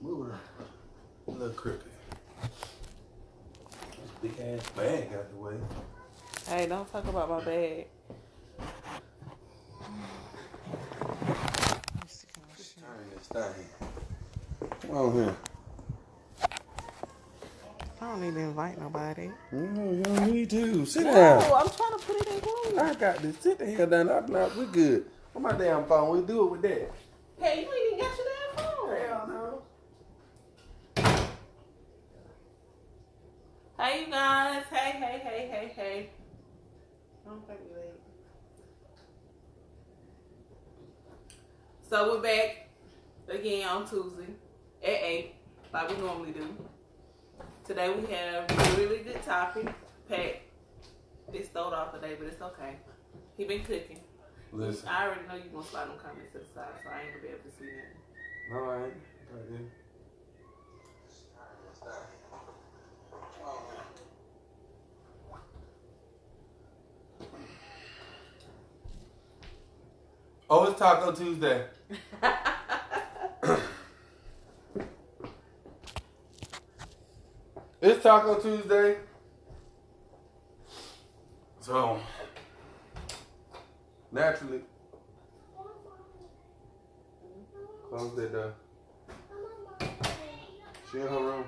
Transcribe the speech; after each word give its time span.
Move 0.00 0.28
it 0.28 0.34
a 1.28 1.30
little 1.30 1.54
crooked. 1.54 1.82
This 3.82 4.10
big 4.22 4.40
ass 4.40 4.68
bag 4.70 5.12
out 5.14 5.30
the 5.30 5.36
way. 5.36 5.54
Hey, 6.48 6.66
don't 6.66 6.90
talk 6.90 7.06
about 7.06 7.28
my 7.28 7.44
bag. 7.44 7.86
Turn 12.80 13.10
this 13.14 13.26
thing. 13.28 13.66
Come 14.82 14.90
on 14.96 15.12
here. 15.14 15.36
I 18.00 18.06
don't 18.06 18.20
need 18.22 18.34
to 18.34 18.40
invite 18.40 18.80
nobody. 18.80 19.30
No, 19.52 19.92
you 19.92 20.02
don't 20.02 20.32
need 20.32 20.50
to. 20.50 20.86
Sit 20.86 21.04
No, 21.04 21.14
down. 21.14 21.42
I'm 21.42 21.68
trying 21.70 21.98
to 21.98 21.98
put 22.06 22.16
it 22.16 22.28
in 22.28 22.76
room. 22.76 22.78
I 22.78 22.94
got 22.94 23.18
this. 23.18 23.38
Sit 23.38 23.58
the 23.58 23.66
hell 23.70 23.86
down. 23.86 24.08
I'm 24.10 24.26
not. 24.32 24.56
We 24.56 24.64
good. 24.66 25.04
On 25.36 25.42
my 25.42 25.52
damn 25.52 25.84
phone. 25.84 26.16
We 26.18 26.26
do 26.26 26.46
it 26.46 26.50
with 26.52 26.62
that. 26.62 26.90
Hey, 27.38 27.62
you 27.62 27.72
ain't 27.72 27.94
even 27.94 27.98
got 27.98 28.18
your 28.18 28.26
damn 28.56 28.64
phone. 28.64 28.96
Hell 28.96 29.28
no. 29.28 29.62
Hey, 33.78 34.00
you 34.06 34.10
guys. 34.10 34.64
Hey, 34.70 34.90
hey, 34.92 35.20
hey, 35.22 35.48
hey, 35.50 35.72
hey. 35.76 36.10
I 37.26 37.30
don't 37.30 37.46
think 37.46 37.60
we 37.68 37.76
late. 37.76 38.00
So 41.88 42.14
we're 42.14 42.22
back 42.22 42.68
again 43.28 43.59
on 43.70 43.88
Tuesday 43.88 44.26
at 44.82 44.88
8, 44.90 45.34
like 45.72 45.88
we 45.90 45.96
normally 45.98 46.32
do. 46.32 46.56
Today 47.64 47.88
we 47.88 48.12
have 48.12 48.50
a 48.50 48.76
really 48.76 48.98
good 48.98 49.22
topic. 49.22 49.72
Pat 50.08 50.42
is 51.32 51.46
stole 51.46 51.72
off 51.72 51.94
today, 51.94 52.16
but 52.18 52.26
it's 52.26 52.42
okay. 52.42 52.78
He 53.36 53.44
been 53.44 53.62
cooking. 53.62 54.00
Listen. 54.52 54.88
I 54.88 55.06
already 55.06 55.20
know 55.28 55.36
you 55.36 55.50
gonna 55.52 55.64
slide 55.64 55.86
them 55.86 55.98
comments 56.02 56.32
to 56.32 56.38
the 56.38 56.44
side, 56.46 56.66
so 56.82 56.90
I 56.90 57.02
ain't 57.02 57.10
gonna 57.10 57.22
be 57.22 57.28
able 57.28 57.38
to 57.38 57.50
see 57.56 57.66
that. 57.66 57.94
No, 58.52 58.64
I 58.64 58.76
ain't. 58.76 58.94
Right 59.32 59.50
there. 59.50 59.60
Oh, 70.52 70.64
it's 70.64 70.80
Taco 70.80 71.12
Tuesday. 71.12 71.66
it's 77.80 78.02
Taco 78.02 78.38
Tuesday. 78.40 78.96
So, 81.60 81.98
naturally, 84.12 84.60
close 87.88 88.16
that 88.16 88.32
door. 88.32 88.54
Uh, 89.80 89.86
she 90.90 90.98
in 90.98 91.06
her 91.06 91.20
room. 91.20 91.44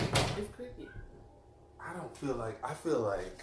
It's 0.00 0.54
creepy. 0.56 0.88
I 1.80 1.94
don't 1.94 2.16
feel 2.16 2.34
like. 2.34 2.58
I 2.64 2.74
feel 2.74 3.00
like. 3.00 3.40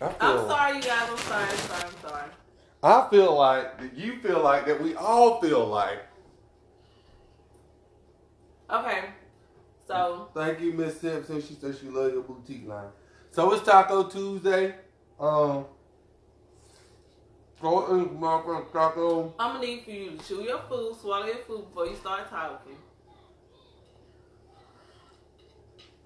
I 0.00 0.08
feel 0.08 0.16
I'm 0.20 0.48
sorry, 0.48 0.76
you 0.76 0.82
guys. 0.82 1.08
I'm 1.10 1.18
sorry. 1.18 1.44
I'm 1.44 1.56
sorry. 1.56 1.84
I'm 1.84 2.10
sorry. 2.10 2.30
I 2.82 3.08
feel 3.10 3.36
like 3.36 3.78
that 3.78 3.94
you 3.94 4.18
feel 4.20 4.42
like 4.42 4.66
that 4.66 4.82
we 4.82 4.94
all 4.94 5.40
feel 5.40 5.66
like. 5.66 6.00
Okay. 8.72 9.04
So 9.86 10.28
Thank 10.34 10.60
you, 10.60 10.72
Miss 10.72 11.00
Simpson. 11.00 11.42
She 11.42 11.54
said 11.54 11.76
she 11.80 11.88
love 11.88 12.12
your 12.12 12.22
boutique 12.22 12.66
line. 12.66 12.88
So 13.32 13.52
it's 13.52 13.64
Taco 13.64 14.04
Tuesday. 14.04 14.74
Um. 15.18 15.64
Go 17.60 17.94
in, 17.94 18.08
motherfucking 18.08 18.72
taco. 18.72 19.34
I'm 19.38 19.56
gonna 19.56 19.66
need 19.66 19.84
for 19.84 19.90
you 19.90 20.10
to 20.12 20.24
chew 20.26 20.42
your 20.42 20.60
food, 20.60 20.96
swallow 20.98 21.26
your 21.26 21.36
food 21.46 21.68
before 21.68 21.86
you 21.88 21.96
start 21.96 22.30
talking. 22.30 22.76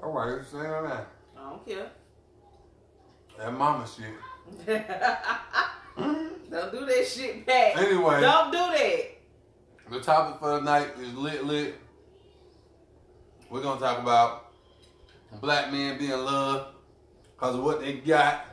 All 0.02 0.10
right, 0.10 0.44
say 0.44 0.58
that. 0.58 1.06
I 1.36 1.50
don't 1.50 1.64
care. 1.64 1.90
That 3.38 3.52
mama 3.52 3.86
shit. 3.86 4.66
Don't 6.50 6.72
do 6.72 6.84
that 6.86 7.06
shit, 7.06 7.46
Pat. 7.46 7.76
Anyway. 7.78 8.20
Don't 8.20 8.50
do 8.50 8.58
that. 8.58 9.04
The 9.90 10.00
topic 10.00 10.40
for 10.40 10.58
the 10.58 10.60
night 10.60 10.88
is 11.00 11.14
lit 11.14 11.44
lit. 11.44 11.74
We're 13.54 13.62
gonna 13.62 13.78
talk 13.78 14.00
about 14.00 14.50
black 15.40 15.70
men 15.70 15.96
being 15.96 16.10
loved 16.10 16.74
because 17.36 17.54
of 17.54 17.62
what 17.62 17.78
they 17.78 17.92
got. 17.92 18.46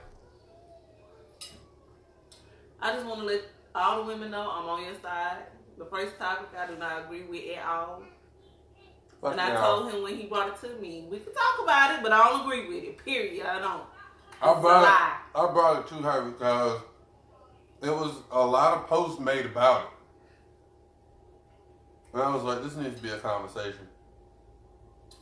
I 2.79 2.94
just 2.94 3.07
want 3.07 3.22
to 3.22 3.25
let 3.25 3.41
all 3.73 4.03
the 4.03 4.13
women 4.13 4.29
know 4.29 4.41
I'm 4.41 4.69
on 4.69 4.84
your 4.85 4.94
side. 5.01 5.38
The 5.79 5.85
first 5.85 6.19
topic 6.19 6.50
I 6.56 6.67
do 6.67 6.78
not 6.78 7.06
agree 7.06 7.23
with 7.23 7.57
at 7.57 7.66
all. 7.66 8.03
Fuck 9.22 9.31
and 9.31 9.41
I 9.41 9.53
y'all. 9.53 9.79
told 9.79 9.91
him 9.91 10.03
when 10.03 10.16
he 10.17 10.28
brought 10.28 10.50
it 10.50 10.67
to 10.67 10.79
me, 10.79 11.07
we 11.09 11.18
could 11.18 11.33
talk 11.33 11.63
about 11.63 11.95
it, 11.95 12.03
but 12.03 12.12
I 12.12 12.29
don't 12.29 12.41
agree 12.41 12.68
with 12.68 12.83
it. 12.83 13.03
Period. 13.03 13.44
I 13.44 13.57
don't. 13.57 13.81
I 14.39 14.51
It's 14.51 14.62
brought 14.62 14.83
it, 14.83 15.39
I 15.39 15.51
brought 15.51 15.79
it 15.79 15.88
to 15.88 15.95
her 15.95 16.29
because 16.29 16.79
it 17.81 17.89
was 17.89 18.18
a 18.31 18.45
lot 18.45 18.78
of 18.78 18.85
posts 18.85 19.19
made 19.19 19.47
about 19.47 19.81
it. 19.81 19.89
And 22.13 22.22
I 22.22 22.35
was 22.35 22.44
like, 22.44 22.62
this 22.62 22.75
needs 22.75 22.97
to 22.97 23.01
be 23.01 23.09
a 23.09 23.18
conversation. 23.18 23.88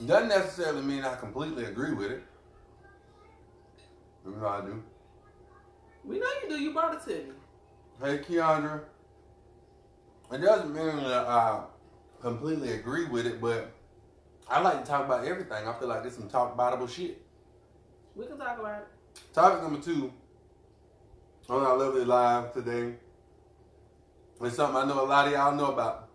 Doesn't 0.05 0.29
necessarily 0.29 0.81
mean 0.81 1.03
I 1.03 1.15
completely 1.15 1.65
agree 1.65 1.93
with 1.93 2.11
it. 2.11 2.23
Even 4.25 4.39
though 4.39 4.47
I 4.47 4.61
do. 4.61 4.83
We 6.05 6.19
know 6.19 6.27
you 6.43 6.49
do. 6.49 6.61
You 6.61 6.73
brought 6.73 6.93
it 6.95 7.01
to 7.03 7.09
me. 7.09 7.33
Hey, 8.01 8.17
Keandra. 8.19 8.81
It 10.31 10.37
doesn't 10.37 10.73
mean 10.73 10.95
that 11.03 11.27
I 11.27 11.63
completely 12.21 12.73
agree 12.73 13.05
with 13.05 13.25
it, 13.25 13.41
but 13.41 13.71
I 14.47 14.61
like 14.61 14.83
to 14.83 14.89
talk 14.89 15.05
about 15.05 15.25
everything. 15.25 15.67
I 15.67 15.73
feel 15.73 15.87
like 15.87 16.03
this 16.03 16.15
some 16.15 16.29
talk 16.29 16.55
aboutable 16.55 16.89
shit. 16.89 17.21
We 18.15 18.25
can 18.25 18.37
talk 18.37 18.59
about 18.59 18.81
it. 18.81 18.87
Topic 19.33 19.61
number 19.61 19.79
two 19.79 20.13
on 21.49 21.65
our 21.65 21.77
lovely 21.77 22.05
live 22.05 22.53
today 22.53 22.93
is 24.41 24.53
something 24.53 24.75
I 24.75 24.85
know 24.85 25.03
a 25.03 25.07
lot 25.07 25.27
of 25.27 25.33
y'all 25.33 25.55
know 25.55 25.71
about. 25.71 26.09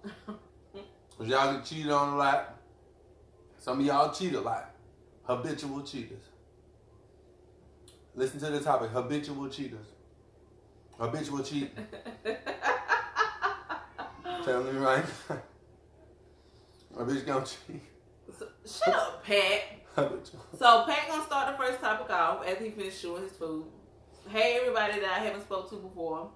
Cause 1.19 1.27
y'all 1.27 1.55
get 1.55 1.65
cheated 1.65 1.91
on 1.91 2.15
a 2.15 2.17
lot. 2.17 2.54
Some 3.65 3.81
of 3.81 3.87
y'all 3.87 4.13
cheat 4.13 4.35
a 4.35 4.41
lot. 4.43 4.75
Habitual 5.23 5.81
cheaters. 5.85 6.25
Listen 8.15 8.39
to 8.41 8.51
the 8.51 8.61
topic. 8.61 8.91
Habitual 8.91 9.49
cheaters. 9.49 9.87
Habitual 10.99 11.43
cheat. 11.43 11.75
Tell 14.45 14.65
me 14.65 14.79
right. 14.79 15.03
A 16.99 17.05
bitch 17.05 17.25
gonna 17.25 17.47
cheat. 17.47 17.81
So, 18.39 18.49
shut 18.67 18.95
up, 18.95 19.25
Pat. 19.25 19.63
Habitual. 19.95 20.45
So 20.59 20.85
Pat 20.87 21.09
gonna 21.09 21.25
start 21.25 21.57
the 21.57 21.65
first 21.65 21.81
topic 21.81 22.11
off 22.11 22.45
as 22.45 22.59
he 22.59 22.69
finished 22.69 23.01
chewing 23.01 23.23
his 23.23 23.33
food. 23.33 23.65
Hey 24.29 24.59
everybody 24.61 25.01
that 25.01 25.11
I 25.11 25.21
haven't 25.21 25.41
spoke 25.41 25.71
to 25.71 25.77
before. 25.77 26.29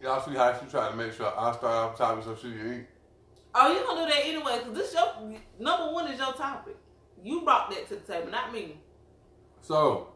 Y'all 0.00 0.24
see 0.24 0.36
how 0.36 0.56
she 0.60 0.66
trying 0.66 0.92
to 0.92 0.96
make 0.96 1.12
sure 1.12 1.26
I 1.36 1.50
start 1.56 1.64
off 1.64 1.98
topic 1.98 2.22
so 2.22 2.36
she 2.36 2.52
can 2.52 2.72
eat. 2.72 2.99
Oh, 3.54 3.72
you 3.72 3.84
gonna 3.84 4.06
do 4.06 4.12
that 4.12 4.24
anyway? 4.26 4.60
Cause 4.64 4.74
this 4.74 4.94
your 4.94 5.38
number 5.58 5.92
one 5.92 6.10
is 6.10 6.18
your 6.18 6.32
topic. 6.32 6.76
You 7.22 7.42
brought 7.42 7.70
that 7.70 7.88
to 7.88 7.96
the 7.96 8.00
table, 8.00 8.30
not 8.30 8.52
me. 8.52 8.76
So, 9.62 10.08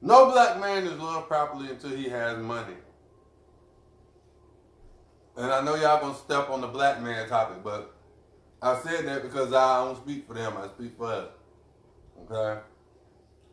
no 0.00 0.30
black 0.30 0.58
man 0.60 0.84
is 0.86 0.98
loved 0.98 1.28
properly 1.28 1.70
until 1.70 1.90
he 1.90 2.08
has 2.08 2.38
money. 2.38 2.74
And 5.36 5.52
I 5.52 5.62
know 5.62 5.76
y'all 5.76 6.00
gonna 6.00 6.14
step 6.14 6.50
on 6.50 6.60
the 6.60 6.66
black 6.66 7.00
man 7.00 7.28
topic, 7.28 7.62
but 7.62 7.94
I 8.60 8.76
said 8.80 9.06
that 9.06 9.22
because 9.22 9.52
I 9.52 9.84
don't 9.84 9.96
speak 9.96 10.26
for 10.26 10.34
them, 10.34 10.54
I 10.56 10.66
speak 10.68 10.96
for 10.96 11.06
us. 11.06 11.28
Okay? 12.24 12.60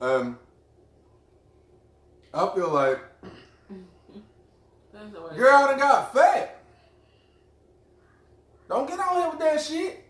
Um, 0.02 0.40
I 2.34 2.56
feel 2.56 2.70
like 2.72 3.00
That's 4.94 5.12
the 5.14 5.22
way. 5.22 5.36
girl 5.38 5.68
done 5.68 5.78
got 5.78 6.14
fat. 6.14 6.64
Don't 8.68 8.88
get 8.88 9.00
on 9.00 9.16
here 9.16 9.30
with 9.30 9.40
that 9.40 9.62
shit. 9.62 10.04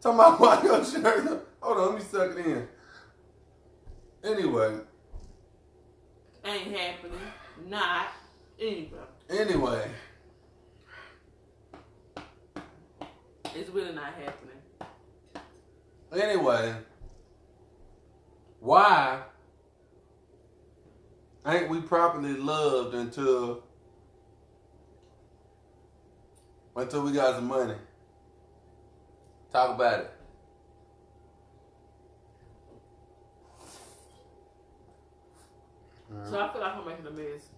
Talking 0.00 0.18
about 0.18 0.40
why 0.40 0.62
your 0.62 0.84
shirt. 0.84 1.46
Hold 1.60 1.78
on, 1.78 1.86
let 1.86 1.98
me 1.98 2.04
suck 2.04 2.36
it 2.36 2.46
in. 2.46 2.68
Anyway, 4.24 4.78
Ain't 6.44 6.76
happening. 6.76 7.18
Not 7.68 8.06
anyway. 8.60 8.98
anyway. 9.30 9.90
It's 13.54 13.70
really 13.70 13.94
not 13.94 14.12
happening. 14.14 14.58
Anyway, 16.12 16.74
why 18.60 19.20
ain't 21.46 21.68
we 21.68 21.80
properly 21.80 22.34
loved 22.36 22.94
until 22.94 23.62
until 26.76 27.02
we 27.02 27.12
got 27.12 27.36
some 27.36 27.46
money? 27.46 27.74
Talk 29.52 29.76
about 29.76 30.00
it. 30.00 30.10
So 36.30 36.40
I 36.40 36.52
feel 36.52 36.60
like 36.60 36.74
I'm 36.74 36.86
making 36.86 37.06
a 37.06 37.10
mess. 37.10 37.48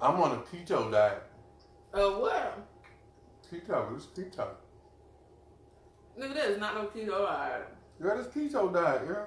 I'm 0.00 0.20
on 0.20 0.32
a 0.32 0.36
keto 0.42 0.90
diet. 0.90 1.22
Uh, 1.92 2.10
what? 2.10 2.66
Keto, 3.50 3.96
it's 3.96 4.06
keto. 4.06 4.48
Nigga, 6.18 6.34
that 6.34 6.50
is 6.50 6.58
not 6.58 6.74
no 6.74 6.86
keto 6.86 7.26
diet. 7.26 7.68
Yeah, 8.02 8.14
this 8.14 8.26
keto 8.28 8.72
diet, 8.72 9.02
yeah. 9.06 9.24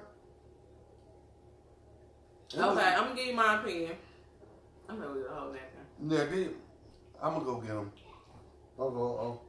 Okay, 2.53 2.63
I'm 2.63 3.03
gonna 3.03 3.15
give 3.15 3.27
you 3.27 3.33
my 3.33 3.61
opinion. 3.61 3.93
I'm 4.87 4.99
gonna 4.99 5.13
get 5.15 5.29
a 5.29 5.33
whole 5.33 5.51
napkin. 5.51 5.85
Yeah, 6.07 6.47
I'm 7.25 7.33
gonna 7.33 7.45
go 7.45 7.57
get 7.57 7.69
them. 7.69 7.91
I'll 8.77 8.91
go. 8.91 9.01
Oh. 9.01 9.41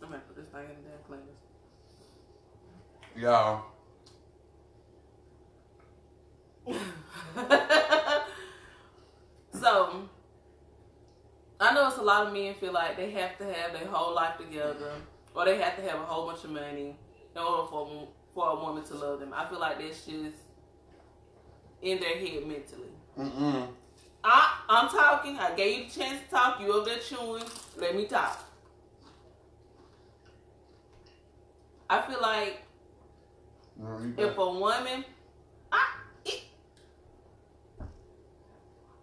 I'm 0.00 0.10
gonna 0.10 0.22
put 0.28 0.36
this 0.36 0.46
thing 0.46 0.60
in 0.60 0.68
the 0.68 0.74
damn 0.90 1.02
cleaners. 1.08 1.40
Yeah. 3.16 3.60
so, 9.60 10.08
I 11.60 11.74
know 11.74 11.88
it's 11.88 11.98
a 11.98 12.02
lot 12.02 12.28
of 12.28 12.32
men 12.32 12.54
feel 12.54 12.72
like 12.72 12.96
they 12.96 13.10
have 13.10 13.36
to 13.38 13.44
have 13.44 13.72
their 13.72 13.88
whole 13.88 14.14
life 14.14 14.38
together, 14.38 14.92
or 15.34 15.44
they 15.46 15.58
have 15.58 15.74
to 15.74 15.82
have 15.82 16.00
a 16.00 16.04
whole 16.04 16.28
bunch 16.28 16.44
of 16.44 16.50
money 16.50 16.94
in 17.34 17.42
order 17.42 17.66
for 17.68 18.06
for 18.34 18.50
a 18.50 18.54
woman 18.54 18.84
to 18.84 18.94
love 18.94 19.18
them. 19.18 19.34
I 19.34 19.48
feel 19.48 19.58
like 19.58 19.80
that's 19.80 20.06
just 20.06 20.36
in 21.82 21.98
their 21.98 22.18
head 22.18 22.46
mentally. 22.46 22.92
Mm-mm. 23.18 23.66
I, 24.24 24.60
I'm 24.70 24.88
talking. 24.88 25.38
I 25.38 25.54
gave 25.54 25.78
you 25.78 25.84
the 25.84 26.00
chance 26.00 26.22
to 26.22 26.30
talk. 26.30 26.60
You 26.60 26.72
over 26.72 26.86
there 26.86 26.98
chewing. 26.98 27.44
Let 27.76 27.94
me 27.94 28.06
talk. 28.06 28.42
I 31.90 32.00
feel 32.00 32.20
like 32.22 32.62
if 34.16 34.38
a 34.38 34.50
woman, 34.50 35.04
I, 35.70 35.84
it, 36.24 36.44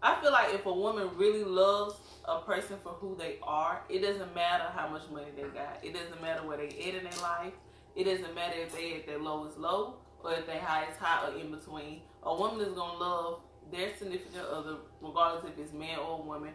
I 0.01 0.19
feel 0.19 0.31
like 0.31 0.55
if 0.55 0.65
a 0.65 0.73
woman 0.73 1.09
really 1.15 1.43
loves 1.43 1.95
a 2.25 2.39
person 2.39 2.77
for 2.81 2.93
who 2.93 3.15
they 3.15 3.37
are, 3.43 3.81
it 3.89 3.99
doesn't 3.99 4.33
matter 4.33 4.65
how 4.75 4.87
much 4.87 5.03
money 5.11 5.27
they 5.35 5.43
got. 5.43 5.79
It 5.83 5.93
doesn't 5.93 6.19
matter 6.21 6.45
where 6.47 6.57
they 6.57 6.69
at 6.69 6.95
in 6.95 7.03
their 7.03 7.21
life. 7.21 7.53
It 7.95 8.05
doesn't 8.05 8.33
matter 8.33 8.57
if 8.57 8.73
they 8.73 8.95
at 8.95 9.05
their 9.05 9.19
lowest 9.19 9.59
low 9.59 9.97
or 10.23 10.33
if 10.33 10.47
they 10.47 10.57
highest 10.57 10.97
high 10.99 11.29
or 11.29 11.37
in 11.37 11.51
between. 11.51 12.01
A 12.23 12.35
woman 12.35 12.65
is 12.65 12.73
gonna 12.73 12.97
love 12.97 13.41
their 13.71 13.95
significant 13.97 14.45
other, 14.51 14.77
regardless 15.01 15.51
if 15.53 15.59
it's 15.59 15.73
man 15.73 15.99
or 15.99 16.23
woman, 16.23 16.51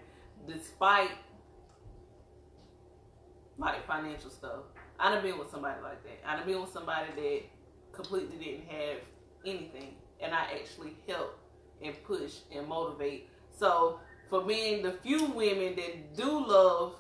despite 0.47 1.11
like 3.59 3.87
financial 3.87 4.31
stuff. 4.31 4.61
I 4.99 5.13
done 5.13 5.23
been 5.23 5.39
with 5.39 5.51
somebody 5.51 5.81
like 5.83 6.03
that. 6.05 6.19
I 6.27 6.37
done 6.37 6.47
been 6.47 6.61
with 6.61 6.73
somebody 6.73 7.09
that 7.17 7.41
completely 7.93 8.37
didn't 8.37 8.67
have 8.69 8.99
anything, 9.45 9.95
and 10.21 10.35
I 10.35 10.45
actually 10.55 10.97
help 11.09 11.39
and 11.83 11.95
push 12.05 12.35
and 12.55 12.67
motivate. 12.67 13.29
So 13.59 14.01
for 14.29 14.43
being 14.43 14.83
the 14.83 14.93
few 14.93 15.27
women 15.27 15.77
that 15.77 16.17
do 16.17 16.47
love 16.47 16.97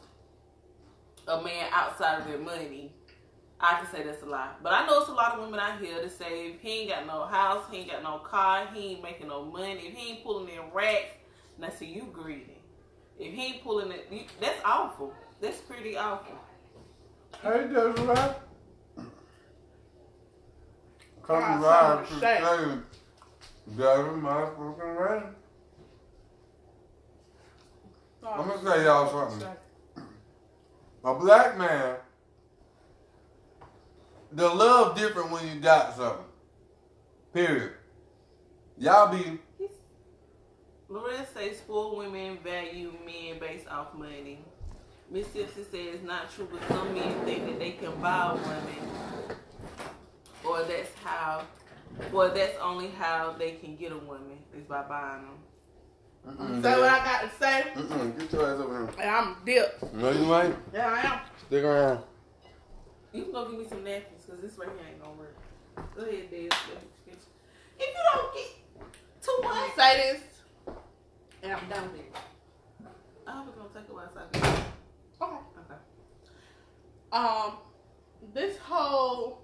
a 1.28 1.42
man 1.42 1.68
outside 1.72 2.20
of 2.20 2.26
their 2.26 2.38
money, 2.38 2.92
I 3.61 3.81
can 3.81 3.91
say 3.91 4.03
that's 4.03 4.23
a 4.23 4.26
lie. 4.26 4.50
But 4.62 4.73
I 4.73 4.87
know 4.87 5.00
it's 5.00 5.08
a 5.08 5.14
lot 5.14 5.35
of 5.35 5.41
women 5.41 5.58
out 5.58 5.81
here 5.81 6.03
that 6.03 6.12
say 6.12 6.49
if 6.50 6.61
he 6.61 6.81
ain't 6.81 6.91
got 6.91 7.06
no 7.06 7.25
house, 7.25 7.64
he 7.70 7.79
ain't 7.79 7.91
got 7.91 8.03
no 8.03 8.19
car, 8.19 8.69
he 8.73 8.93
ain't 8.93 9.03
making 9.03 9.29
no 9.29 9.44
money, 9.44 9.81
if 9.87 9.94
he 9.94 10.12
ain't 10.12 10.25
pulling 10.25 10.49
in 10.49 10.61
racks, 10.73 11.14
now 11.58 11.70
see 11.70 11.87
you 11.87 12.08
greedy. 12.12 12.58
If 13.19 13.32
he 13.32 13.47
ain't 13.47 13.62
pulling 13.62 13.91
it, 13.93 14.08
you, 14.11 14.25
that's 14.41 14.61
awful. 14.64 15.14
That's 15.41 15.58
pretty 15.58 15.97
awful. 15.97 16.37
Hey, 17.43 17.67
that's 17.70 18.00
right. 18.00 18.37
Come 21.23 21.62
ride 21.62 22.06
to 22.06 22.12
something 22.12 22.20
to 22.20 22.26
say. 22.26 22.41
say, 22.41 23.76
Gary, 23.76 24.17
my 24.17 24.44
fucking 24.44 24.94
right. 24.97 25.23
I'm 28.25 28.49
gonna 28.49 28.62
tell 28.62 28.82
y'all 28.82 29.31
something. 29.31 29.49
A 31.05 31.14
black 31.14 31.59
man, 31.59 31.97
the 34.37 34.49
love 34.49 34.97
different 34.97 35.31
when 35.31 35.47
you 35.49 35.61
got 35.61 35.97
something. 35.97 36.25
Period. 37.33 37.73
Y'all 38.79 39.09
be 39.11 39.38
Loretta 40.88 41.27
says 41.35 41.56
spoiled 41.59 41.97
women 41.99 42.38
value 42.44 42.93
men 43.05 43.38
based 43.41 43.67
off 43.69 43.94
money. 43.94 44.38
Miss 45.11 45.27
Simpson 45.29 45.65
says 45.65 45.94
it's 45.94 46.05
not 46.05 46.31
true, 46.33 46.47
but 46.53 46.61
some 46.69 46.94
men 46.94 47.25
think 47.25 47.47
that 47.47 47.59
they 47.59 47.73
can 47.73 47.93
buy 48.00 48.35
women, 48.35 48.91
or 50.44 50.62
that's 50.65 50.91
how, 51.03 51.43
or 52.12 52.29
that's 52.29 52.56
only 52.61 52.88
how 52.88 53.35
they 53.38 53.53
can 53.53 53.77
get 53.77 53.93
a 53.93 53.97
woman 53.99 54.38
is 54.56 54.65
by 54.65 54.83
buying 54.83 55.23
them. 55.23 56.37
Mm-mm, 56.38 56.62
Say 56.62 56.71
what 56.81 56.88
I 56.91 57.05
got 57.05 57.21
to 57.23 57.31
say, 57.38 57.65
Mm-mm, 57.75 58.19
get 58.19 58.33
your 58.33 58.43
ass 58.53 58.61
over 58.61 58.79
here. 58.87 58.91
and 59.00 59.11
I'm 59.11 59.37
dipped. 59.44 59.94
No, 59.94 60.11
you 60.11 60.35
ain't. 60.35 60.56
Yeah, 60.75 60.88
I 60.93 61.15
am. 61.15 61.21
Stick 61.47 61.65
around. 61.65 62.00
You 63.12 63.23
can 63.25 63.33
go 63.33 63.49
give 63.49 63.59
me 63.61 63.67
some 63.69 63.83
napkins 63.85 64.15
because 64.26 64.40
this 64.40 64.58
right 64.58 64.69
here 64.69 64.88
ain't 64.88 65.02
gonna 65.02 65.14
work. 65.14 65.37
Go 65.94 66.02
ahead, 66.02 66.31
Dad. 66.31 66.52
If 67.78 67.88
you 67.88 68.02
don't 68.12 68.34
get 68.34 69.23
too 69.23 69.38
much, 69.43 69.75
say 69.76 70.12
this, 70.12 70.75
and 71.43 71.52
I'm 71.52 71.69
done 71.69 71.93
with 71.93 72.00
it. 72.00 72.17
I 73.26 73.31
hope 73.32 73.49
it's 73.49 73.56
gonna 73.56 73.69
take 73.75 73.88
a 73.88 73.94
while. 73.94 74.08
So. 74.12 75.25
Okay. 75.25 75.37
Okay. 75.58 75.81
Um, 77.12 77.58
this 78.34 78.58
whole 78.58 79.43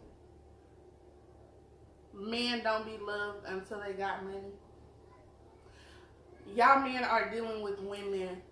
men 2.14 2.62
don't 2.62 2.84
be 2.84 2.98
loved 3.02 3.46
until 3.46 3.80
they 3.80 3.92
got 3.92 4.24
money. 4.24 4.38
Y'all 6.54 6.80
men 6.80 7.04
are 7.04 7.30
dealing 7.30 7.62
with 7.62 7.78
women 7.80 8.42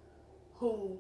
who 0.57 0.99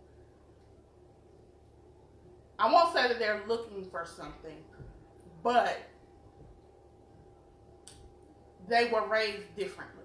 I 2.58 2.70
won't 2.70 2.92
say 2.92 3.08
that 3.08 3.18
they're 3.18 3.42
looking 3.48 3.88
for 3.90 4.04
something, 4.04 4.56
but 5.42 5.78
they 8.68 8.88
were 8.88 9.06
raised 9.06 9.54
differently. 9.56 10.04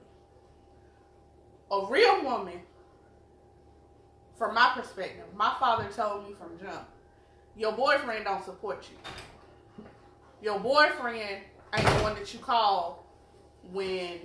A 1.72 1.86
real 1.90 2.24
woman, 2.24 2.60
from 4.38 4.54
my 4.54 4.72
perspective, 4.76 5.26
my 5.36 5.56
father 5.60 5.88
told 5.96 6.28
me 6.28 6.36
from 6.36 6.58
jump, 6.60 6.88
your 7.56 7.72
boyfriend 7.72 8.26
don't 8.26 8.44
support 8.44 8.88
you. 8.92 9.86
Your 10.42 10.60
boyfriend 10.60 11.42
ain't 11.74 11.86
the 11.86 12.04
one 12.04 12.16
that 12.16 12.34
you 12.34 12.40
call 12.40 13.06
when 13.72 14.20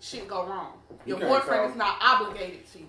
shit 0.00 0.28
go 0.28 0.46
wrong. 0.46 0.74
Your 1.06 1.18
can't 1.18 1.30
boyfriend 1.30 1.62
call. 1.62 1.70
is 1.70 1.76
not 1.76 1.98
obligated 2.02 2.70
to 2.72 2.78
you. 2.80 2.88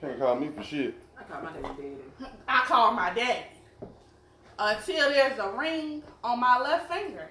Can't 0.00 0.18
call 0.18 0.36
me 0.36 0.48
for 0.48 0.62
shit. 0.62 0.94
I 1.18 1.22
call 1.24 1.42
my 1.42 1.52
daddy 1.52 1.74
daddy. 1.82 2.30
I 2.46 2.64
call 2.64 2.92
my 2.92 3.12
daddy. 3.12 3.44
Until 4.58 5.10
there's 5.10 5.38
a 5.38 5.50
ring 5.50 6.02
on 6.24 6.40
my 6.40 6.58
left 6.58 6.90
finger, 6.90 7.30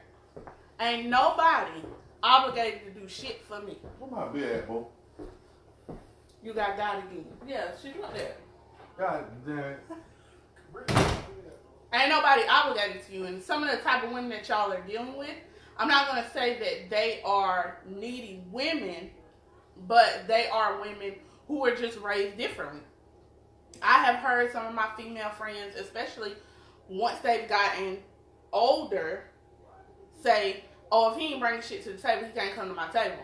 ain't 0.79 1.10
nobody 1.10 1.82
obligated 2.22 2.82
to 2.86 3.00
do 3.00 3.08
shit 3.08 3.41
for 3.48 3.62
me. 3.62 3.77
Where 4.00 4.12
my 4.12 4.39
at, 4.44 4.67
boy? 4.67 4.84
You 6.44 6.53
got 6.53 6.77
God 6.77 7.00
again. 7.00 7.25
Yeah, 7.48 7.72
she 7.82 7.89
doing 7.89 8.10
that. 8.13 8.38
God 8.98 9.25
damn 9.46 9.58
it. 9.58 9.79
Ain't 11.94 12.10
nobody 12.10 12.44
obligated 12.48 13.05
to 13.08 13.13
you. 13.13 13.25
And 13.25 13.41
some 13.41 13.63
of 13.63 13.72
the 13.72 13.77
type 13.77 14.03
of 14.03 14.12
women 14.12 14.29
that 14.29 14.48
y'all 14.48 14.72
are 14.72 14.82
dealing 14.82 15.17
with, 15.17 15.36
I'm 15.77 15.88
not 15.88 16.08
gonna 16.08 16.29
say 16.32 16.60
that 16.60 16.89
they 16.89 17.22
are 17.25 17.79
needy 17.88 18.44
women, 18.51 19.10
but 19.88 20.25
they 20.27 20.48
are 20.50 20.79
women 20.79 21.15
who 21.48 21.62
were 21.62 21.75
just 21.75 22.00
raised 22.00 22.38
differently. 22.38 22.82
I 23.82 24.03
have 24.03 24.17
heard 24.17 24.51
some 24.51 24.65
of 24.65 24.74
my 24.74 24.89
female 24.98 25.29
friends, 25.32 25.75
especially 25.75 26.34
once 26.89 27.20
they've 27.20 27.48
gotten 27.48 27.98
older, 28.51 29.25
say, 30.22 30.63
"Oh, 30.92 31.12
if 31.12 31.18
he 31.18 31.34
ain't 31.34 31.39
bringing 31.39 31.62
shit 31.62 31.84
to 31.84 31.94
the 31.94 31.98
table, 31.98 32.25
he 32.25 32.32
can't 32.32 32.56
come 32.56 32.68
to 32.68 32.74
my 32.74 32.88
table." 32.89 33.24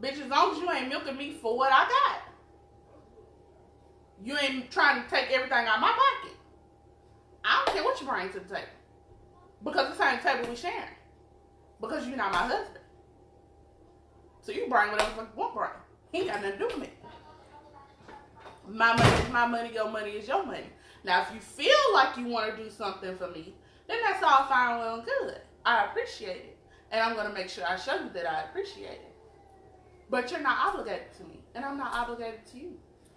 Bitch, 0.00 0.20
as 0.20 0.28
long 0.28 0.52
as 0.52 0.58
you 0.58 0.70
ain't 0.70 0.88
milking 0.88 1.16
me 1.16 1.32
for 1.32 1.56
what 1.56 1.72
I 1.72 1.88
got, 1.88 2.22
you 4.22 4.36
ain't 4.38 4.70
trying 4.70 5.02
to 5.02 5.08
take 5.08 5.30
everything 5.30 5.66
out 5.66 5.76
of 5.76 5.80
my 5.80 5.92
pocket. 5.92 6.36
I 7.44 7.62
don't 7.64 7.74
care 7.74 7.84
what 7.84 8.00
you 8.00 8.06
bring 8.06 8.30
to 8.30 8.40
the 8.40 8.54
table. 8.54 8.68
Because 9.62 9.96
the 9.96 10.04
same 10.04 10.18
table 10.20 10.48
we 10.48 10.56
sharing. 10.56 10.88
Because 11.80 12.06
you're 12.06 12.16
not 12.16 12.32
my 12.32 12.38
husband. 12.38 12.78
So 14.40 14.52
you 14.52 14.66
bring 14.68 14.90
whatever 14.90 15.22
you 15.22 15.28
want 15.36 15.54
bring. 15.54 15.70
He 16.12 16.18
ain't 16.18 16.28
got 16.28 16.42
nothing 16.42 16.52
to 16.52 16.58
do 16.58 16.66
with 16.66 16.78
me. 16.78 16.90
My 18.68 18.94
money 18.94 19.22
is 19.22 19.30
my 19.30 19.46
money, 19.46 19.72
your 19.74 19.90
money 19.90 20.10
is 20.12 20.28
your 20.28 20.44
money. 20.44 20.70
Now, 21.04 21.22
if 21.22 21.34
you 21.34 21.40
feel 21.40 21.92
like 21.92 22.16
you 22.16 22.26
want 22.26 22.56
to 22.56 22.62
do 22.62 22.70
something 22.70 23.16
for 23.16 23.30
me, 23.30 23.54
then 23.86 23.98
that's 24.02 24.22
all 24.22 24.46
fine, 24.46 24.78
well, 24.78 24.96
and 24.96 25.04
good. 25.04 25.36
I 25.64 25.84
appreciate 25.84 26.36
it. 26.36 26.58
And 26.90 27.00
I'm 27.00 27.14
going 27.14 27.26
to 27.26 27.32
make 27.32 27.48
sure 27.50 27.64
I 27.68 27.76
show 27.76 27.94
you 27.94 28.10
that 28.14 28.26
I 28.30 28.42
appreciate 28.44 28.90
it. 28.90 29.12
But 30.10 30.30
you're 30.30 30.40
not 30.40 30.68
obligated 30.68 31.12
to 31.18 31.24
me. 31.24 31.40
And 31.54 31.64
I'm 31.64 31.76
not 31.76 31.92
obligated 31.92 32.46
to 32.52 32.58
you. 32.58 32.72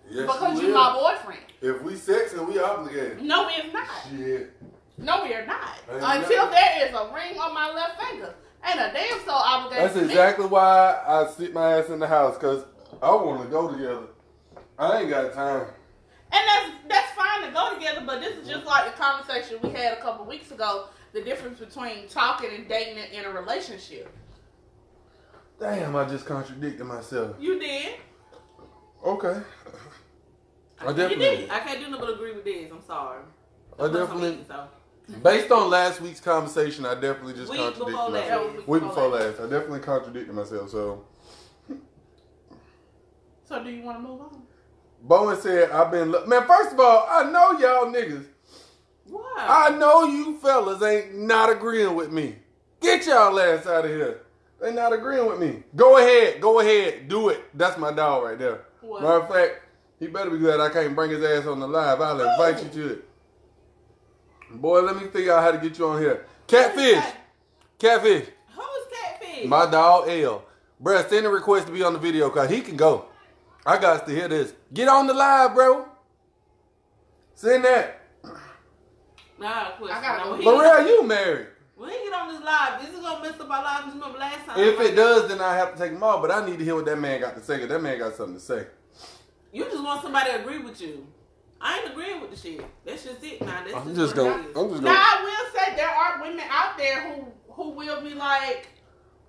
Yes, 0.09 0.21
because 0.25 0.61
you 0.61 0.67
you're 0.67 0.75
my 0.75 0.93
boyfriend. 0.93 1.41
If 1.61 1.81
we 1.81 1.93
sexing, 1.93 2.47
we 2.47 2.59
obligated. 2.59 3.21
No, 3.21 3.43
we're 3.47 3.71
not. 3.73 3.87
Shit. 4.09 4.53
No, 4.97 5.23
we 5.23 5.33
are 5.33 5.45
not. 5.45 5.77
Ain't 5.91 6.01
Until 6.01 6.45
nothing. 6.45 6.51
there 6.51 6.87
is 6.87 6.93
a 6.93 7.13
ring 7.13 7.37
on 7.39 7.53
my 7.53 7.71
left 7.73 8.01
finger. 8.01 8.33
Ain't 8.65 8.79
a 8.79 8.91
damn 8.93 9.19
so 9.25 9.31
obligated 9.31 9.83
That's 9.85 9.93
to 9.95 10.01
me. 10.01 10.07
exactly 10.07 10.45
why 10.45 11.01
I 11.05 11.27
sit 11.27 11.53
my 11.53 11.77
ass 11.77 11.89
in 11.89 11.99
the 11.99 12.07
house, 12.07 12.37
cause 12.37 12.65
I 13.01 13.11
want 13.11 13.43
to 13.43 13.49
go 13.49 13.71
together. 13.71 14.07
I 14.79 15.01
ain't 15.01 15.09
got 15.09 15.33
time. 15.33 15.67
And 16.31 16.41
that's 16.47 16.71
that's 16.89 17.11
fine 17.13 17.47
to 17.47 17.51
go 17.53 17.73
together, 17.73 18.03
but 18.05 18.21
this 18.21 18.37
is 18.37 18.47
just 18.47 18.59
mm-hmm. 18.59 18.67
like 18.67 18.95
the 18.95 19.01
conversation 19.01 19.59
we 19.63 19.69
had 19.69 19.97
a 19.97 20.01
couple 20.01 20.25
weeks 20.25 20.51
ago. 20.51 20.87
The 21.13 21.21
difference 21.21 21.59
between 21.59 22.07
talking 22.09 22.49
and 22.53 22.67
dating 22.67 22.97
in 23.13 23.25
a 23.25 23.31
relationship. 23.31 24.13
Damn, 25.59 25.95
I 25.95 26.05
just 26.05 26.25
contradicted 26.25 26.85
myself. 26.85 27.35
You 27.39 27.59
did. 27.59 27.95
Okay. 29.03 29.41
I 30.79 30.89
You 30.89 30.93
definitely, 30.93 31.17
did. 31.17 31.49
I 31.49 31.59
can't 31.59 31.79
do 31.79 31.89
nothing 31.89 32.05
but 32.05 32.13
agree 32.13 32.33
with 32.33 32.43
this. 32.43 32.71
I'm 32.71 32.83
sorry. 32.85 33.23
I 33.79 33.87
That's 33.87 33.97
definitely, 33.97 34.39
so. 34.47 34.67
based 35.23 35.51
on 35.51 35.69
last 35.69 36.01
week's 36.01 36.19
conversation, 36.19 36.85
I 36.85 36.93
definitely 36.95 37.33
just 37.33 37.49
Week 37.51 37.59
contradicted 37.59 37.93
before 37.93 38.09
last. 38.09 38.29
myself. 38.29 38.55
Week 38.57 38.67
Week 38.67 38.81
before 38.81 39.09
before 39.09 39.09
last, 39.09 39.39
I 39.39 39.43
definitely 39.43 39.79
contradicted 39.79 40.35
myself. 40.35 40.69
So, 40.69 41.05
So 43.45 43.63
do 43.63 43.69
you 43.69 43.81
want 43.81 43.97
to 43.97 44.03
move 44.03 44.21
on? 44.21 44.41
Bowen 45.01 45.39
said, 45.39 45.71
"I've 45.71 45.91
been 45.91 46.11
lo- 46.11 46.25
man. 46.25 46.45
First 46.47 46.73
of 46.73 46.79
all, 46.79 47.07
I 47.09 47.29
know 47.29 47.51
y'all 47.53 47.85
niggas. 47.91 48.25
Why? 49.05 49.23
I 49.37 49.69
know 49.77 50.03
you 50.05 50.37
fellas 50.39 50.81
ain't 50.83 51.15
not 51.15 51.49
agreeing 51.49 51.95
with 51.95 52.11
me. 52.11 52.35
Get 52.81 53.05
y'all 53.05 53.39
ass 53.39 53.65
out 53.65 53.85
of 53.85 53.91
here. 53.91 54.21
They 54.59 54.73
not 54.73 54.91
agreeing 54.93 55.27
with 55.27 55.39
me. 55.39 55.63
Go 55.75 55.97
ahead, 55.97 56.41
go 56.41 56.59
ahead, 56.59 57.07
do 57.07 57.29
it. 57.29 57.43
That's 57.53 57.77
my 57.77 57.91
dog 57.91 58.23
right 58.23 58.39
there. 58.39 58.65
What? 58.81 59.01
Matter 59.03 59.19
of 59.19 59.29
fact, 59.29 59.61
he 59.99 60.07
better 60.07 60.29
be 60.31 60.39
glad 60.39 60.59
I 60.59 60.69
can't 60.69 60.95
bring 60.95 61.11
his 61.11 61.23
ass 61.23 61.45
on 61.47 61.59
the 61.59 61.67
live. 61.67 62.01
I'll 62.01 62.19
invite 62.19 62.63
you 62.63 62.69
to 62.69 62.93
it. 62.93 63.05
Boy, 64.51 64.81
let 64.81 64.95
me 64.95 65.07
figure 65.09 65.33
out 65.33 65.43
how 65.43 65.51
to 65.51 65.57
get 65.57 65.77
you 65.77 65.87
on 65.87 66.01
here. 66.01 66.25
Catfish, 66.47 67.03
catfish. 67.77 68.27
Who 68.55 68.61
is 68.61 68.87
catfish? 68.91 69.45
My 69.45 69.69
dog 69.69 70.09
L. 70.09 70.43
Bruh, 70.81 71.07
send 71.09 71.25
a 71.25 71.29
request 71.29 71.67
to 71.67 71.73
be 71.73 71.83
on 71.83 71.93
the 71.93 71.99
video 71.99 72.29
cause 72.29 72.49
he 72.49 72.61
can 72.61 72.75
go. 72.77 73.05
I 73.67 73.77
got 73.77 74.07
to 74.07 74.13
hear 74.15 74.29
this. 74.29 74.53
Get 74.73 74.87
on 74.87 75.07
the 75.07 75.13
live, 75.13 75.53
bro. 75.53 75.85
Send 77.35 77.65
that. 77.65 78.01
Nah, 79.37 79.71
question. 79.71 79.95
I 79.97 80.01
gotta 80.01 80.17
Now, 80.17 80.23
go. 80.23 80.31
when 80.31 80.41
he 80.41 80.47
L'Oreal, 80.49 80.87
you 80.87 81.03
married. 81.03 81.47
When 81.75 81.89
he 81.89 81.97
get 81.97 82.13
on 82.13 82.33
this 82.33 82.41
live, 82.43 82.81
this 82.81 82.89
is 82.95 83.01
gonna 83.01 83.21
mess 83.21 83.39
up 83.39 83.51
our 83.51 83.63
lives. 83.63 83.83
'cause 83.83 83.93
Remember 83.93 84.17
last 84.17 84.45
time? 84.47 84.59
If 84.59 84.79
it 84.79 84.95
does, 84.95 85.27
then 85.27 85.41
I 85.41 85.53
have 85.55 85.73
to 85.73 85.77
take 85.77 85.91
him 85.91 86.01
off. 86.01 86.21
But 86.21 86.31
I 86.31 86.45
need 86.45 86.57
to 86.57 86.63
hear 86.63 86.75
what 86.75 86.85
that 86.85 86.97
man 86.97 87.19
got 87.19 87.35
to 87.35 87.43
say. 87.43 87.59
Cause 87.59 87.67
that 87.67 87.81
man 87.81 87.99
got 87.99 88.15
something 88.15 88.35
to 88.35 88.39
say. 88.41 88.65
You 89.51 89.65
just 89.65 89.83
want 89.83 90.01
somebody 90.01 90.31
to 90.31 90.39
agree 90.41 90.59
with 90.59 90.79
you. 90.81 91.05
I 91.59 91.79
ain't 91.79 91.91
agreeing 91.91 92.21
with 92.21 92.31
the 92.31 92.37
shit. 92.37 92.65
That's 92.85 93.03
just 93.03 93.23
it. 93.23 93.41
Now 93.41 93.61
that's 93.63 93.75
I'm 93.75 93.83
just 93.93 93.95
just 93.97 94.15
gonna. 94.15 94.43
I'm 94.55 94.69
just 94.69 94.81
Now 94.81 94.93
gonna. 94.93 94.99
I 94.99 95.23
will 95.23 95.59
say 95.59 95.75
there 95.75 95.89
are 95.89 96.21
women 96.21 96.45
out 96.49 96.77
there 96.77 97.01
who 97.13 97.27
who 97.51 97.69
will 97.71 98.01
be 98.01 98.13
like 98.15 98.69